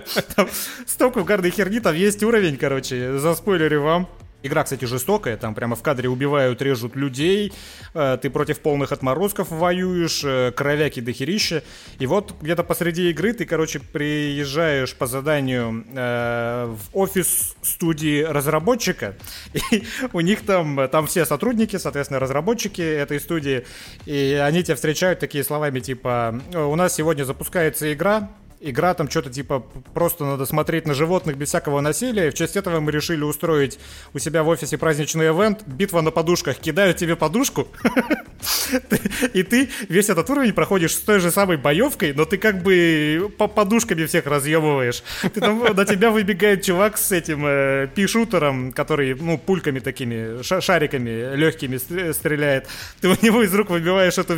Столько 0.87 1.19
угарной 1.19 1.51
херни, 1.51 1.81
там 1.81 1.95
есть 1.95 2.23
уровень, 2.23 2.57
короче, 2.57 3.13
за 3.13 3.19
заспойлерю 3.19 3.83
вам. 3.83 4.09
Игра, 4.43 4.65
кстати, 4.65 4.85
жестокая, 4.85 5.37
там 5.37 5.55
прямо 5.55 5.77
в 5.77 5.83
кадре 5.83 6.09
убивают, 6.09 6.61
режут 6.63 6.97
людей, 6.97 7.53
э, 7.95 8.19
ты 8.21 8.29
против 8.29 8.59
полных 8.59 8.91
отморозков 8.91 9.51
воюешь, 9.51 10.23
э, 10.25 10.51
кровяки 10.51 11.01
дохерища. 11.01 11.63
И 12.01 12.07
вот 12.07 12.35
где-то 12.41 12.65
посреди 12.65 13.11
игры 13.11 13.33
ты, 13.35 13.45
короче, 13.45 13.79
приезжаешь 13.79 14.95
по 14.97 15.07
заданию 15.07 15.85
э, 15.95 16.75
в 16.77 16.97
офис 16.97 17.55
студии 17.63 18.23
разработчика, 18.23 19.15
и 19.71 19.85
у 20.13 20.21
них 20.21 20.45
там, 20.45 20.89
там 20.91 21.07
все 21.07 21.25
сотрудники, 21.25 21.77
соответственно, 21.77 22.19
разработчики 22.19 22.83
этой 22.83 23.21
студии, 23.21 23.65
и 24.07 24.41
они 24.43 24.65
тебя 24.65 24.75
встречают 24.75 25.21
такие 25.21 25.45
словами 25.45 25.79
типа, 25.79 26.41
у 26.53 26.75
нас 26.75 26.95
сегодня 26.95 27.25
запускается 27.25 27.93
игра, 27.93 28.29
игра 28.63 28.95
там 28.95 29.11
что-то 29.11 29.31
типа 29.31 29.65
просто 29.95 30.25
надо 30.25 30.47
смотреть 30.47 30.87
на 30.87 30.95
животных 30.95 31.37
без 31.37 31.49
всякого 31.49 31.81
насилия. 31.81 32.29
И 32.29 32.31
в 32.31 32.35
честь 32.35 32.57
этого 32.57 32.81
мы 32.81 32.93
решили 32.93 33.23
устроить 33.23 33.79
у 34.15 34.19
себя 34.19 34.43
в 34.43 34.49
офисе 34.49 34.79
праздничный 34.79 35.27
ивент. 35.27 35.63
Битва 35.67 36.01
на 36.01 36.11
подушках. 36.11 36.59
Кидают 36.59 36.97
тебе 36.97 37.17
подушку. 37.17 37.69
И 39.35 39.43
ты 39.43 39.69
весь 39.89 40.09
этот 40.09 40.29
уровень 40.31 40.53
проходишь 40.53 40.95
с 40.95 41.01
той 41.01 41.21
же 41.21 41.31
самой 41.31 41.57
боевкой, 41.57 42.13
но 42.13 42.25
ты 42.25 42.39
как 42.39 42.63
бы 42.63 43.33
по 43.39 43.47
подушками 43.49 44.05
всех 44.07 44.27
разъебываешь. 44.27 45.03
На 45.35 45.85
тебя 45.85 46.11
выбегает 46.11 46.63
чувак 46.63 46.99
с 46.99 47.13
этим 47.13 47.45
э, 47.47 47.89
пи-шутером, 47.95 48.73
который, 48.73 49.15
ну, 49.15 49.39
пульками 49.39 49.79
такими, 49.79 50.43
шариками 50.43 51.35
легкими 51.37 51.77
стреляет. 52.13 52.67
Ты 53.01 53.09
у 53.09 53.17
него 53.23 53.43
из 53.43 53.55
рук 53.55 53.71
выбиваешь 53.71 54.19
эту 54.19 54.35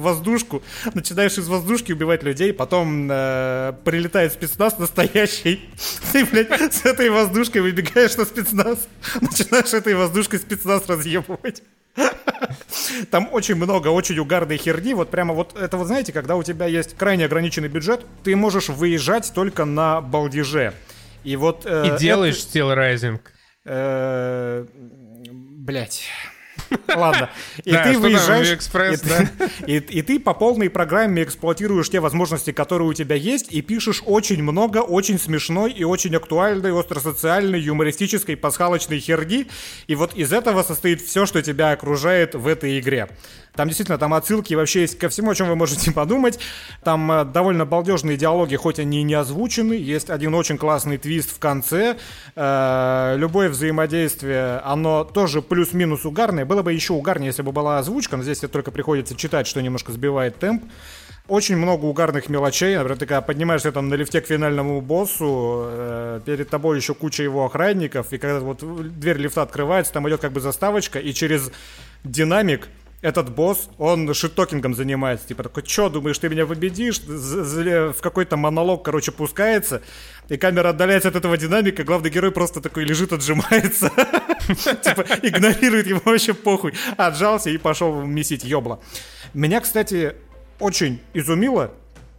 воздушку, 0.00 0.62
начинаешь 0.94 1.38
из 1.38 1.48
воздушки 1.48 1.92
убивать 1.92 2.22
людей, 2.22 2.52
потом 2.52 3.08
э, 3.10 3.63
прилетает 3.72 4.32
спецназ 4.32 4.78
настоящий. 4.78 5.68
Ты, 6.12 6.24
блядь, 6.24 6.74
с 6.74 6.84
этой 6.84 7.10
воздушкой 7.10 7.62
выбегаешь 7.62 8.16
на 8.16 8.24
спецназ, 8.24 8.86
начинаешь 9.20 9.72
этой 9.72 9.94
воздушкой 9.94 10.38
спецназ 10.38 10.88
разъебывать. 10.88 11.62
Там 13.10 13.28
очень 13.32 13.54
много 13.54 13.88
очень 13.88 14.18
угарной 14.18 14.56
херни. 14.56 14.94
Вот 14.94 15.10
прямо 15.10 15.34
вот 15.34 15.56
это 15.58 15.76
вот 15.76 15.86
знаете, 15.86 16.12
когда 16.12 16.36
у 16.36 16.42
тебя 16.42 16.66
есть 16.66 16.96
крайне 16.96 17.24
ограниченный 17.24 17.68
бюджет, 17.68 18.04
ты 18.22 18.36
можешь 18.36 18.68
выезжать 18.68 19.32
только 19.34 19.64
на 19.64 20.00
балдеже. 20.00 20.74
И 21.22 21.36
вот... 21.36 21.62
Э, 21.64 21.94
И 21.94 21.98
делаешь 21.98 22.44
это... 22.52 22.58
Rising. 22.58 23.20
Э, 23.64 24.66
Блять. 25.30 26.04
Ладно. 26.94 27.30
И 27.64 27.72
ты 27.72 27.98
выезжаешь... 27.98 28.52
Экспресс, 28.52 29.02
и, 29.66 29.76
и 29.76 30.02
ты 30.02 30.20
по 30.20 30.34
полной 30.34 30.70
программе 30.70 31.22
эксплуатируешь 31.22 31.90
те 31.90 32.00
возможности, 32.00 32.52
которые 32.52 32.88
у 32.88 32.92
тебя 32.92 33.16
есть, 33.16 33.52
и 33.52 33.62
пишешь 33.62 34.02
очень 34.04 34.42
много 34.42 34.78
очень 34.78 35.18
смешной 35.18 35.72
и 35.72 35.84
очень 35.84 36.14
актуальной, 36.14 36.78
остросоциальной, 36.78 37.60
юмористической, 37.60 38.36
пасхалочной 38.36 39.00
херни. 39.00 39.46
И 39.86 39.94
вот 39.94 40.14
из 40.14 40.32
этого 40.32 40.62
состоит 40.62 41.00
все, 41.02 41.26
что 41.26 41.42
тебя 41.42 41.72
окружает 41.72 42.34
в 42.34 42.46
этой 42.46 42.78
игре. 42.78 43.08
Там 43.56 43.68
действительно 43.68 43.98
там 43.98 44.14
отсылки 44.14 44.54
вообще 44.54 44.82
есть 44.82 44.98
ко 44.98 45.08
всему, 45.08 45.30
о 45.30 45.34
чем 45.34 45.48
вы 45.48 45.56
можете 45.56 45.92
подумать. 45.92 46.38
Там 46.82 47.10
э, 47.10 47.24
довольно 47.24 47.64
балдежные 47.64 48.16
диалоги, 48.16 48.56
хоть 48.56 48.78
они 48.78 49.00
и 49.00 49.02
не 49.02 49.14
озвучены. 49.14 49.74
Есть 49.74 50.10
один 50.10 50.34
очень 50.34 50.58
классный 50.58 50.98
твист 50.98 51.30
в 51.30 51.38
конце. 51.38 51.96
Э, 52.34 53.14
любое 53.16 53.48
взаимодействие, 53.48 54.58
оно 54.64 55.04
тоже 55.04 55.40
плюс-минус 55.40 56.04
угарное. 56.04 56.44
Было 56.44 56.62
бы 56.62 56.72
еще 56.72 56.94
угарнее, 56.94 57.28
если 57.28 57.42
бы 57.42 57.52
была 57.52 57.78
озвучка, 57.78 58.16
но 58.16 58.22
здесь 58.22 58.40
только 58.40 58.70
приходится 58.70 59.14
читать, 59.16 59.46
что 59.46 59.62
немножко 59.62 59.92
сбивает 59.92 60.36
темп. 60.38 60.64
Очень 61.26 61.56
много 61.56 61.86
угарных 61.86 62.28
мелочей. 62.28 62.76
Например, 62.76 62.98
ты 62.98 63.06
когда 63.06 63.22
поднимаешься 63.22 63.72
там 63.72 63.88
на 63.88 63.94
лифте 63.94 64.20
к 64.20 64.26
финальному 64.26 64.80
боссу, 64.82 65.64
э, 65.66 66.20
перед 66.26 66.50
тобой 66.50 66.76
еще 66.76 66.92
куча 66.92 67.22
его 67.22 67.46
охранников, 67.46 68.12
и 68.12 68.18
когда 68.18 68.40
вот 68.40 68.58
дверь 68.98 69.18
лифта 69.18 69.42
открывается, 69.42 69.92
там 69.92 70.08
идет 70.08 70.20
как 70.20 70.32
бы 70.32 70.40
заставочка, 70.40 70.98
и 70.98 71.14
через 71.14 71.50
динамик 72.02 72.68
этот 73.04 73.30
босс, 73.30 73.68
он 73.76 74.14
шиттокингом 74.14 74.74
занимается. 74.74 75.28
Типа 75.28 75.42
такой, 75.42 75.62
что, 75.66 75.90
думаешь, 75.90 76.18
ты 76.18 76.30
меня 76.30 76.46
победишь? 76.46 77.00
В 77.00 78.00
какой-то 78.00 78.38
монолог, 78.38 78.82
короче, 78.82 79.12
пускается. 79.12 79.82
И 80.30 80.38
камера 80.38 80.70
отдаляется 80.70 81.10
от 81.10 81.16
этого 81.16 81.36
динамика. 81.36 81.84
Главный 81.84 82.08
герой 82.08 82.32
просто 82.32 82.62
такой 82.62 82.84
лежит, 82.84 83.12
отжимается. 83.12 83.90
Типа 84.82 85.04
игнорирует 85.20 85.86
его 85.86 86.00
вообще 86.02 86.32
похуй. 86.32 86.72
Отжался 86.96 87.50
и 87.50 87.58
пошел 87.58 88.00
месить 88.06 88.42
ёбла. 88.42 88.80
Меня, 89.34 89.60
кстати, 89.60 90.14
очень 90.58 90.98
изумило, 91.12 91.72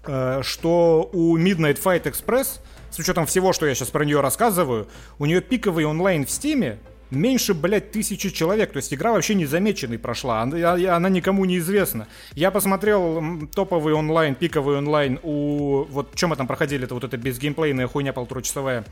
э, 0.05 0.41
что 0.43 1.09
у 1.11 1.35
Midnight 1.35 1.81
Fight 1.81 2.03
Express, 2.03 2.59
с 2.91 2.99
учетом 2.99 3.25
всего, 3.25 3.53
что 3.53 3.65
я 3.65 3.73
сейчас 3.73 3.89
про 3.89 4.05
нее 4.05 4.21
рассказываю, 4.21 4.87
у 5.17 5.25
нее 5.25 5.41
пиковый 5.41 5.85
онлайн 5.85 6.27
в 6.27 6.29
Стиме 6.29 6.77
меньше, 7.11 7.53
блядь, 7.53 7.91
тысячи 7.91 8.29
человек. 8.29 8.71
То 8.71 8.77
есть 8.77 8.93
игра 8.93 9.11
вообще 9.11 9.35
незамеченной 9.35 9.99
прошла. 9.99 10.41
Она, 10.41 10.95
она 10.95 11.09
никому 11.09 11.45
не 11.45 11.57
известна. 11.57 12.07
Я 12.33 12.51
посмотрел 12.51 13.47
топовый 13.53 13.93
онлайн, 13.93 14.35
пиковый 14.35 14.77
онлайн 14.77 15.19
у... 15.23 15.85
Вот 15.89 16.15
чем 16.15 16.29
мы 16.29 16.35
там 16.35 16.47
проходили? 16.47 16.85
Это 16.85 16.93
вот 16.93 17.03
эта 17.03 17.17
безгеймплейная 17.17 17.87
хуйня 17.87 18.13
полуторачасовая. 18.13 18.85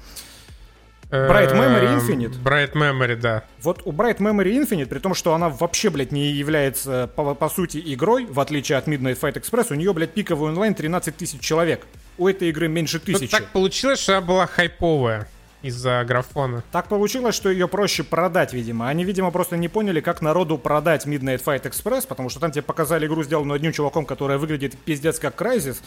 Bright 1.09 1.53
Memory 1.53 1.99
Infinite? 1.99 2.41
Bright 2.41 2.73
Memory, 2.73 3.15
да. 3.17 3.43
Вот 3.61 3.83
у 3.85 3.91
Bright 3.91 4.17
Memory 4.17 4.63
Infinite, 4.63 4.87
при 4.87 4.97
том, 4.97 5.13
что 5.13 5.35
она 5.35 5.49
вообще, 5.49 5.91
блядь, 5.91 6.11
не 6.11 6.31
является 6.31 7.07
по, 7.15 7.35
по 7.35 7.49
сути 7.49 7.81
игрой, 7.93 8.25
в 8.25 8.39
отличие 8.39 8.79
от 8.79 8.87
Midnight 8.87 9.19
Fight 9.19 9.33
Express, 9.33 9.67
у 9.71 9.75
нее, 9.75 9.93
блядь, 9.93 10.11
пиковый 10.11 10.49
онлайн 10.49 10.73
13 10.73 11.15
тысяч 11.15 11.39
человек. 11.39 11.85
У 12.17 12.27
этой 12.27 12.49
игры 12.49 12.67
меньше 12.67 12.99
тысячи. 12.99 13.27
так 13.31 13.47
получилось, 13.49 13.99
что 13.99 14.17
она 14.17 14.25
была 14.25 14.47
хайповая 14.47 15.27
из-за 15.63 16.03
графона. 16.05 16.63
Так 16.71 16.87
получилось, 16.87 17.33
что 17.33 17.49
ее 17.49 17.67
проще 17.67 18.03
продать, 18.03 18.53
видимо. 18.53 18.87
Они, 18.89 19.03
видимо, 19.03 19.31
просто 19.31 19.57
не 19.57 19.69
поняли, 19.69 20.01
как 20.01 20.21
народу 20.21 20.57
продать 20.57 21.07
Midnight 21.07 21.43
Fight 21.43 21.63
Express, 21.63 22.05
потому 22.07 22.29
что 22.29 22.39
там 22.39 22.51
тебе 22.51 22.61
показали 22.61 23.07
игру, 23.07 23.23
сделанную 23.23 23.55
одним 23.55 23.71
чуваком, 23.71 24.05
которая 24.05 24.37
выглядит 24.37 24.77
пиздец 24.77 25.19
как 25.19 25.41
Crysis, 25.41 25.77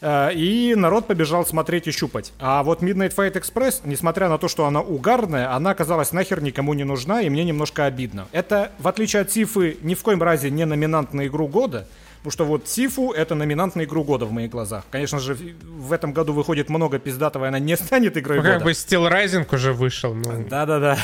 э, 0.00 0.34
и 0.34 0.74
народ 0.74 1.06
побежал 1.06 1.46
смотреть 1.46 1.86
и 1.86 1.92
щупать. 1.92 2.32
А 2.40 2.62
вот 2.62 2.82
Midnight 2.82 3.14
Fight 3.14 3.32
Express, 3.32 3.82
несмотря 3.84 4.28
на 4.28 4.36
то, 4.36 4.48
что 4.48 4.66
она 4.66 4.80
угарная, 4.80 5.54
она 5.54 5.70
оказалась 5.70 6.12
нахер 6.12 6.42
никому 6.42 6.74
не 6.74 6.84
нужна, 6.84 7.22
и 7.22 7.30
мне 7.30 7.44
немножко 7.44 7.84
обидно. 7.84 8.26
Это, 8.32 8.72
в 8.78 8.88
отличие 8.88 9.22
от 9.22 9.30
Сифы, 9.30 9.78
ни 9.82 9.94
в 9.94 10.02
коем 10.02 10.22
разе 10.22 10.50
не 10.50 10.66
номинант 10.66 11.14
на 11.14 11.26
игру 11.28 11.46
года, 11.46 11.86
Потому 12.22 12.32
что 12.32 12.44
вот 12.44 12.68
Сифу— 12.68 13.12
это 13.16 13.34
номинант 13.34 13.76
на 13.76 13.84
игру 13.84 14.04
года 14.04 14.26
в 14.26 14.32
моих 14.32 14.50
глазах. 14.50 14.84
Конечно 14.90 15.18
же, 15.18 15.34
в 15.34 15.90
этом 15.90 16.12
году 16.12 16.34
выходит 16.34 16.68
много 16.68 16.98
пиздатого, 16.98 17.46
и 17.46 17.48
она 17.48 17.58
не 17.58 17.76
станет 17.78 18.18
игрой 18.18 18.38
ну, 18.38 18.42
года. 18.42 18.54
Как 18.56 18.64
бы 18.64 18.72
Steel 18.72 19.10
Rising 19.10 19.54
уже 19.54 19.72
вышел. 19.72 20.12
Ну... 20.14 20.46
Да-да-да. 20.46 20.98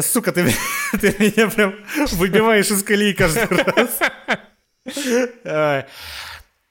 Сука, 0.00 0.32
ты, 0.32 0.50
ты 1.00 1.14
меня 1.18 1.50
прям 1.50 1.74
выбиваешь 2.12 2.70
из 2.70 2.82
колеи 2.82 3.12
каждый 3.12 3.48
раз. 3.48 4.00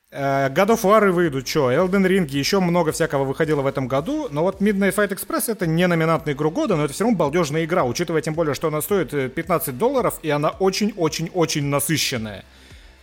Э, 0.10 0.48
God 0.50 0.70
of 0.70 0.84
War 0.84 1.12
выйдут, 1.12 1.48
что, 1.48 1.70
Elden 1.70 2.08
Ring, 2.08 2.28
еще 2.30 2.62
много 2.62 2.94
всякого 2.94 3.26
выходило 3.26 3.62
в 3.62 3.68
этом 3.68 3.90
году, 3.90 4.28
но 4.32 4.44
вот 4.44 4.62
Midnight 4.62 4.96
Fight 4.96 5.10
Express 5.10 5.52
это 5.52 5.68
не 5.68 5.86
номинантная 5.86 6.34
игру 6.34 6.50
года, 6.50 6.78
но 6.78 6.86
это 6.86 6.94
все 6.94 7.04
равно 7.04 7.18
балдежная 7.18 7.66
игра, 7.66 7.84
учитывая 7.84 8.22
тем 8.22 8.34
более, 8.34 8.56
что 8.56 8.70
она 8.70 8.82
стоит 8.82 9.34
15 9.34 9.68
э, 9.68 9.72
долларов, 9.74 10.20
и 10.22 10.30
она 10.30 10.50
очень-очень-очень 10.50 11.66
насыщенная 11.66 12.46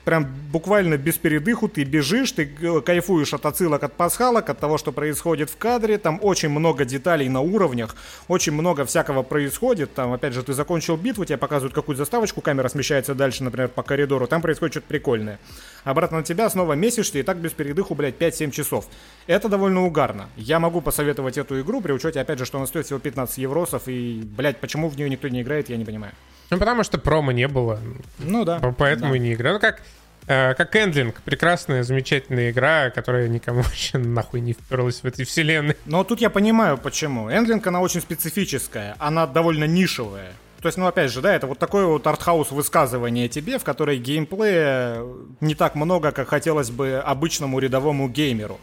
прям 0.05 0.27
буквально 0.53 0.97
без 0.97 1.17
передыху 1.17 1.69
ты 1.69 1.85
бежишь, 1.85 2.33
ты 2.33 2.47
кайфуешь 2.85 3.35
от 3.35 3.47
отсылок, 3.47 3.83
от 3.83 3.95
пасхалок, 3.95 4.49
от 4.51 4.59
того, 4.59 4.79
что 4.79 4.93
происходит 4.93 5.51
в 5.51 5.57
кадре. 5.57 5.99
Там 5.99 6.19
очень 6.23 6.49
много 6.49 6.85
деталей 6.85 7.29
на 7.29 7.41
уровнях, 7.41 7.97
очень 8.29 8.53
много 8.53 8.85
всякого 8.85 9.23
происходит. 9.23 9.95
Там, 9.95 10.13
опять 10.13 10.35
же, 10.35 10.43
ты 10.43 10.53
закончил 10.53 10.97
битву, 10.97 11.25
тебе 11.25 11.39
показывают 11.39 11.75
какую-то 11.75 12.03
заставочку, 12.03 12.41
камера 12.41 12.69
смещается 12.69 13.15
дальше, 13.15 13.45
например, 13.45 13.69
по 13.69 13.83
коридору, 13.83 14.27
там 14.27 14.43
происходит 14.43 14.75
что-то 14.75 14.89
прикольное. 14.89 15.39
Обратно 15.85 16.19
на 16.19 16.25
тебя 16.25 16.49
снова 16.49 16.75
месишься, 16.75 17.19
и 17.19 17.23
так 17.23 17.39
без 17.39 17.53
передыху, 17.53 17.95
блядь, 17.95 18.17
5-7 18.17 18.51
часов. 18.51 18.87
Это 19.27 19.49
довольно 19.49 19.85
угарно. 19.85 20.29
Я 20.37 20.61
могу 20.61 20.81
посоветовать 20.81 21.39
эту 21.39 21.61
игру, 21.61 21.81
при 21.81 21.93
учете, 21.93 22.21
опять 22.21 22.39
же, 22.39 22.45
что 22.45 22.59
она 22.59 22.67
стоит 22.67 22.87
всего 22.87 22.99
15 22.99 23.39
евросов, 23.39 23.83
и, 23.87 24.23
блядь, 24.25 24.59
почему 24.59 24.89
в 24.89 24.97
нее 24.97 25.11
никто 25.11 25.29
не 25.29 25.43
играет, 25.43 25.69
я 25.69 25.77
не 25.77 25.85
понимаю. 25.85 26.13
Ну, 26.51 26.59
потому 26.59 26.85
что 26.85 26.99
промо 26.99 27.33
не 27.33 27.49
было. 27.49 27.81
Ну 28.19 28.45
да. 28.45 28.61
Поэтому 28.79 29.13
да. 29.13 29.17
и 29.17 29.21
не 29.21 29.33
играю. 29.33 29.55
Ну, 29.55 29.61
как, 29.61 29.83
как 30.27 30.75
Эндлинг. 30.77 31.21
Прекрасная, 31.23 31.83
замечательная 31.83 32.51
игра, 32.51 32.91
которая 32.91 33.29
никому 33.29 33.63
вообще 33.63 33.99
нахуй 33.99 34.41
не 34.41 34.53
вперлась 34.53 35.01
в 35.01 35.05
этой 35.05 35.25
вселенной. 35.25 35.77
Но 35.87 36.05
тут 36.05 36.21
я 36.21 36.31
понимаю, 36.31 36.79
почему. 36.79 37.31
Эндлинг, 37.31 37.67
она 37.67 37.81
очень 37.81 38.01
специфическая. 38.01 38.97
Она 38.99 39.27
довольно 39.27 39.65
нишевая. 39.65 40.33
То 40.65 40.69
есть, 40.69 40.79
ну, 40.79 40.87
опять 40.87 41.13
же, 41.13 41.21
да, 41.21 41.35
это 41.35 41.47
вот 41.47 41.59
такое 41.59 41.85
вот 41.85 42.07
артхаус 42.07 42.51
высказывание 42.51 43.29
тебе, 43.29 43.59
в 43.59 43.65
которой 43.65 43.99
геймплея 43.99 45.03
не 45.43 45.55
так 45.55 45.75
много, 45.75 46.11
как 46.11 46.29
хотелось 46.29 46.71
бы 46.71 47.03
обычному 47.05 47.59
рядовому 47.59 48.09
геймеру. 48.09 48.59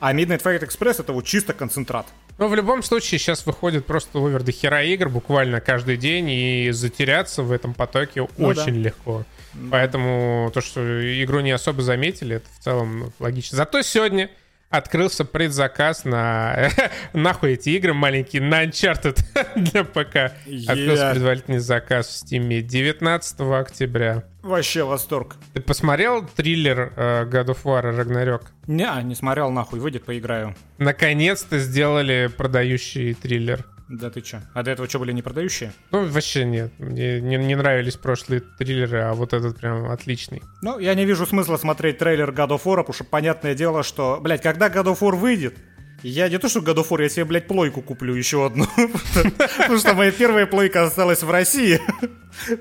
А 0.00 0.14
Midnight 0.14 0.42
Fight 0.42 0.66
Express 0.66 1.00
это 1.00 1.12
вот 1.12 1.26
чисто 1.26 1.52
концентрат. 1.52 2.06
Ну, 2.38 2.48
в 2.48 2.54
любом 2.54 2.82
случае, 2.82 3.18
сейчас 3.18 3.44
выходит 3.44 3.84
просто 3.84 4.18
овер 4.18 4.42
до 4.42 4.52
хера 4.52 4.82
игр 4.82 5.10
буквально 5.10 5.60
каждый 5.60 5.98
день, 5.98 6.30
и 6.30 6.70
затеряться 6.72 7.42
в 7.42 7.52
этом 7.52 7.74
потоке 7.74 8.26
ну, 8.38 8.46
очень 8.46 8.74
да. 8.74 8.80
легко. 8.80 9.24
Поэтому 9.70 10.50
то, 10.52 10.60
что 10.60 10.80
игру 11.22 11.40
не 11.40 11.52
особо 11.52 11.82
заметили, 11.82 12.36
это 12.36 12.46
в 12.58 12.62
целом 12.62 13.12
логично. 13.18 13.56
Зато 13.56 13.82
сегодня 13.82 14.30
открылся 14.76 15.24
предзаказ 15.24 16.04
на 16.04 16.70
нахуй 17.12 17.54
эти 17.54 17.70
игры 17.70 17.94
маленькие 17.94 18.42
на 18.42 18.64
Uncharted 18.64 19.18
для 19.56 19.84
ПК. 19.84 20.34
Yeah. 20.46 20.70
Открылся 20.70 21.10
предварительный 21.12 21.58
заказ 21.58 22.08
в 22.08 22.24
Steam 22.24 22.60
19 22.60 23.40
октября. 23.40 24.24
Вообще 24.42 24.84
восторг. 24.84 25.36
Ты 25.54 25.60
посмотрел 25.60 26.26
триллер 26.26 26.92
uh, 26.96 27.30
God 27.30 27.46
of 27.46 27.58
War 27.64 27.96
Ragnarok? 27.96 28.46
Не, 28.66 29.02
не 29.04 29.14
смотрел, 29.14 29.50
нахуй, 29.50 29.80
выйдет, 29.80 30.04
поиграю. 30.04 30.54
Наконец-то 30.78 31.58
сделали 31.58 32.30
продающий 32.36 33.14
триллер. 33.14 33.64
Да 33.88 34.10
ты 34.10 34.22
чё? 34.22 34.38
А 34.54 34.62
до 34.62 34.70
этого 34.70 34.88
что, 34.88 34.98
были 34.98 35.12
не 35.12 35.20
продающие? 35.20 35.72
Ну, 35.90 36.06
вообще 36.06 36.44
нет. 36.44 36.72
Мне 36.78 37.20
не, 37.20 37.36
не 37.36 37.54
нравились 37.54 37.96
прошлые 37.96 38.40
триллеры, 38.40 39.00
а 39.00 39.12
вот 39.12 39.34
этот 39.34 39.58
прям 39.58 39.90
отличный. 39.90 40.42
Ну, 40.62 40.78
я 40.78 40.94
не 40.94 41.04
вижу 41.04 41.26
смысла 41.26 41.58
смотреть 41.58 41.98
трейлер 41.98 42.30
God 42.30 42.48
of 42.48 42.62
War, 42.64 42.78
потому 42.78 42.94
что 42.94 43.04
понятное 43.04 43.54
дело, 43.54 43.82
что, 43.82 44.18
блядь, 44.22 44.42
когда 44.42 44.68
God 44.68 44.86
of 44.86 45.00
War 45.00 45.14
выйдет, 45.14 45.58
я 46.08 46.28
не 46.28 46.38
то, 46.38 46.48
что 46.48 46.60
God 46.60 46.76
of 46.76 46.88
War, 46.90 47.02
я 47.02 47.08
себе, 47.08 47.24
блядь, 47.24 47.46
плойку 47.46 47.80
куплю 47.80 48.14
еще 48.14 48.44
одну. 48.44 48.66
Потому 49.58 49.78
что 49.78 49.94
моя 49.94 50.12
первая 50.12 50.46
плойка 50.46 50.82
осталась 50.82 51.22
в 51.22 51.30
России. 51.30 51.80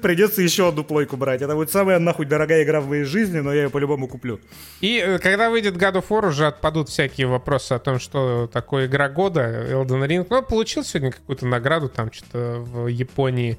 Придется 0.02 0.42
еще 0.42 0.70
одну 0.70 0.86
плойку 0.86 1.18
брать. 1.18 1.42
Это 1.42 1.54
будет 1.54 1.70
самая 1.70 2.00
нахуй 2.00 2.26
дорогая 2.26 2.64
игра 2.64 2.80
в 2.80 2.88
моей 2.88 3.04
жизни, 3.04 3.40
но 3.40 3.54
я 3.54 3.64
ее 3.64 3.70
по-любому 3.70 4.08
куплю. 4.08 4.40
И 4.80 4.98
э, 4.98 5.20
когда 5.20 5.50
выйдет 5.50 5.76
God 5.76 5.96
of 5.96 6.06
War, 6.08 6.30
уже 6.30 6.48
отпадут 6.48 6.88
всякие 6.88 7.28
вопросы 7.28 7.74
о 7.74 7.80
том, 7.80 8.00
что 8.00 8.48
такое 8.48 8.86
игра 8.86 9.10
года, 9.10 9.42
Elden 9.42 10.08
Ring. 10.08 10.26
Ну, 10.30 10.42
получил 10.42 10.86
сегодня 10.86 11.12
какую-то 11.12 11.46
награду 11.46 11.90
там 11.90 12.14
что-то 12.14 12.60
в 12.60 12.88
Японии. 12.88 13.58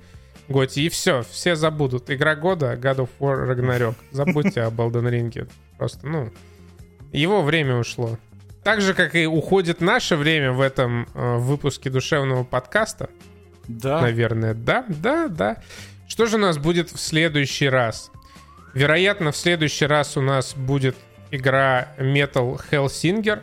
Готи, 0.48 0.80
и 0.80 0.88
все, 0.90 1.22
все 1.30 1.56
забудут. 1.56 2.10
Игра 2.10 2.36
года, 2.36 2.74
God 2.74 2.96
of 2.96 3.08
War, 3.18 3.48
Ragnarok. 3.50 3.94
Забудьте 4.12 4.62
об 4.62 4.80
Elden 4.80 5.10
Ring. 5.10 5.48
Просто, 5.78 6.06
ну, 6.06 6.30
его 7.12 7.42
время 7.42 7.76
ушло. 7.76 8.18
Так 8.64 8.80
же, 8.80 8.94
как 8.94 9.14
и 9.14 9.26
уходит 9.26 9.82
наше 9.82 10.16
время 10.16 10.52
в 10.52 10.62
этом 10.62 11.06
э, 11.14 11.36
выпуске 11.36 11.90
душевного 11.90 12.44
подкаста. 12.44 13.10
Да. 13.68 14.00
Наверное, 14.00 14.54
да, 14.54 14.86
да, 14.88 15.28
да. 15.28 15.62
Что 16.08 16.24
же 16.24 16.36
у 16.36 16.40
нас 16.40 16.56
будет 16.56 16.90
в 16.90 16.98
следующий 16.98 17.68
раз? 17.68 18.10
Вероятно, 18.72 19.32
в 19.32 19.36
следующий 19.36 19.84
раз 19.84 20.16
у 20.16 20.22
нас 20.22 20.54
будет 20.54 20.96
игра 21.30 21.88
Metal 21.98 22.58
Hellsinger. 22.70 23.42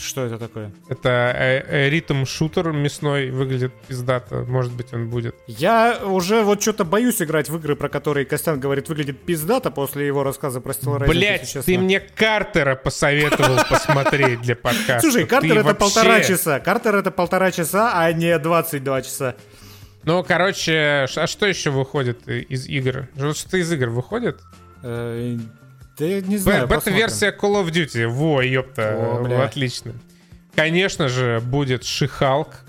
Что 0.00 0.24
это 0.24 0.38
такое? 0.38 0.72
Это 0.88 1.08
э, 1.36 1.62
э, 1.66 1.90
ритм-шутер 1.90 2.72
мясной, 2.72 3.30
выглядит 3.30 3.72
пиздато. 3.86 4.44
Может 4.48 4.72
быть, 4.72 4.92
он 4.94 5.10
будет. 5.10 5.34
Я 5.46 6.00
уже 6.04 6.42
вот 6.42 6.62
что-то 6.62 6.84
боюсь 6.84 7.20
играть 7.20 7.50
в 7.50 7.56
игры, 7.56 7.76
про 7.76 7.88
которые 7.88 8.24
Костян 8.24 8.58
говорит, 8.58 8.88
выглядит 8.88 9.20
пиздато 9.20 9.70
после 9.70 10.06
его 10.06 10.22
рассказа 10.22 10.60
про 10.60 10.72
Steel 10.72 11.00
Rising. 11.00 11.08
Блять, 11.08 11.56
ты 11.64 11.78
мне 11.78 12.00
Картера 12.00 12.76
посоветовал 12.76 13.58
посмотреть 13.68 14.40
для 14.40 14.56
подкаста. 14.56 15.00
Слушай, 15.00 15.26
Картер 15.26 15.58
это 15.58 15.74
полтора 15.74 16.20
часа. 16.22 16.60
Картер 16.60 16.96
это 16.96 17.10
полтора 17.10 17.50
часа, 17.50 17.92
а 17.94 18.10
не 18.12 18.38
22 18.38 19.02
часа. 19.02 19.36
Ну, 20.04 20.24
короче, 20.24 21.06
а 21.14 21.26
что 21.26 21.46
еще 21.46 21.70
выходит 21.70 22.26
из 22.26 22.66
игр? 22.66 23.08
Что-то 23.34 23.58
из 23.58 23.70
игр 23.70 23.90
выходит? 23.90 24.40
Да 26.00 26.06
я 26.06 26.22
не 26.22 26.38
знаю. 26.38 26.66
Бета-версия 26.66 27.30
Call 27.30 27.62
of 27.62 27.70
Duty. 27.70 28.06
Во, 28.08 28.40
ёпта. 28.40 28.96
О, 28.96 29.44
Отлично. 29.44 29.92
Конечно 30.56 31.08
же, 31.08 31.40
будет 31.40 31.84
Шихалк. 31.84 32.64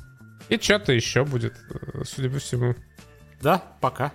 И 0.50 0.58
что-то 0.58 0.92
еще 0.92 1.24
будет, 1.24 1.54
э, 1.70 2.02
судя 2.04 2.30
по 2.30 2.40
всему. 2.40 2.76
Да, 3.42 3.64
пока. 3.80 4.12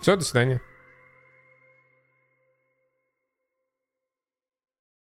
Все, 0.00 0.16
до 0.16 0.24
свидания. 0.24 0.62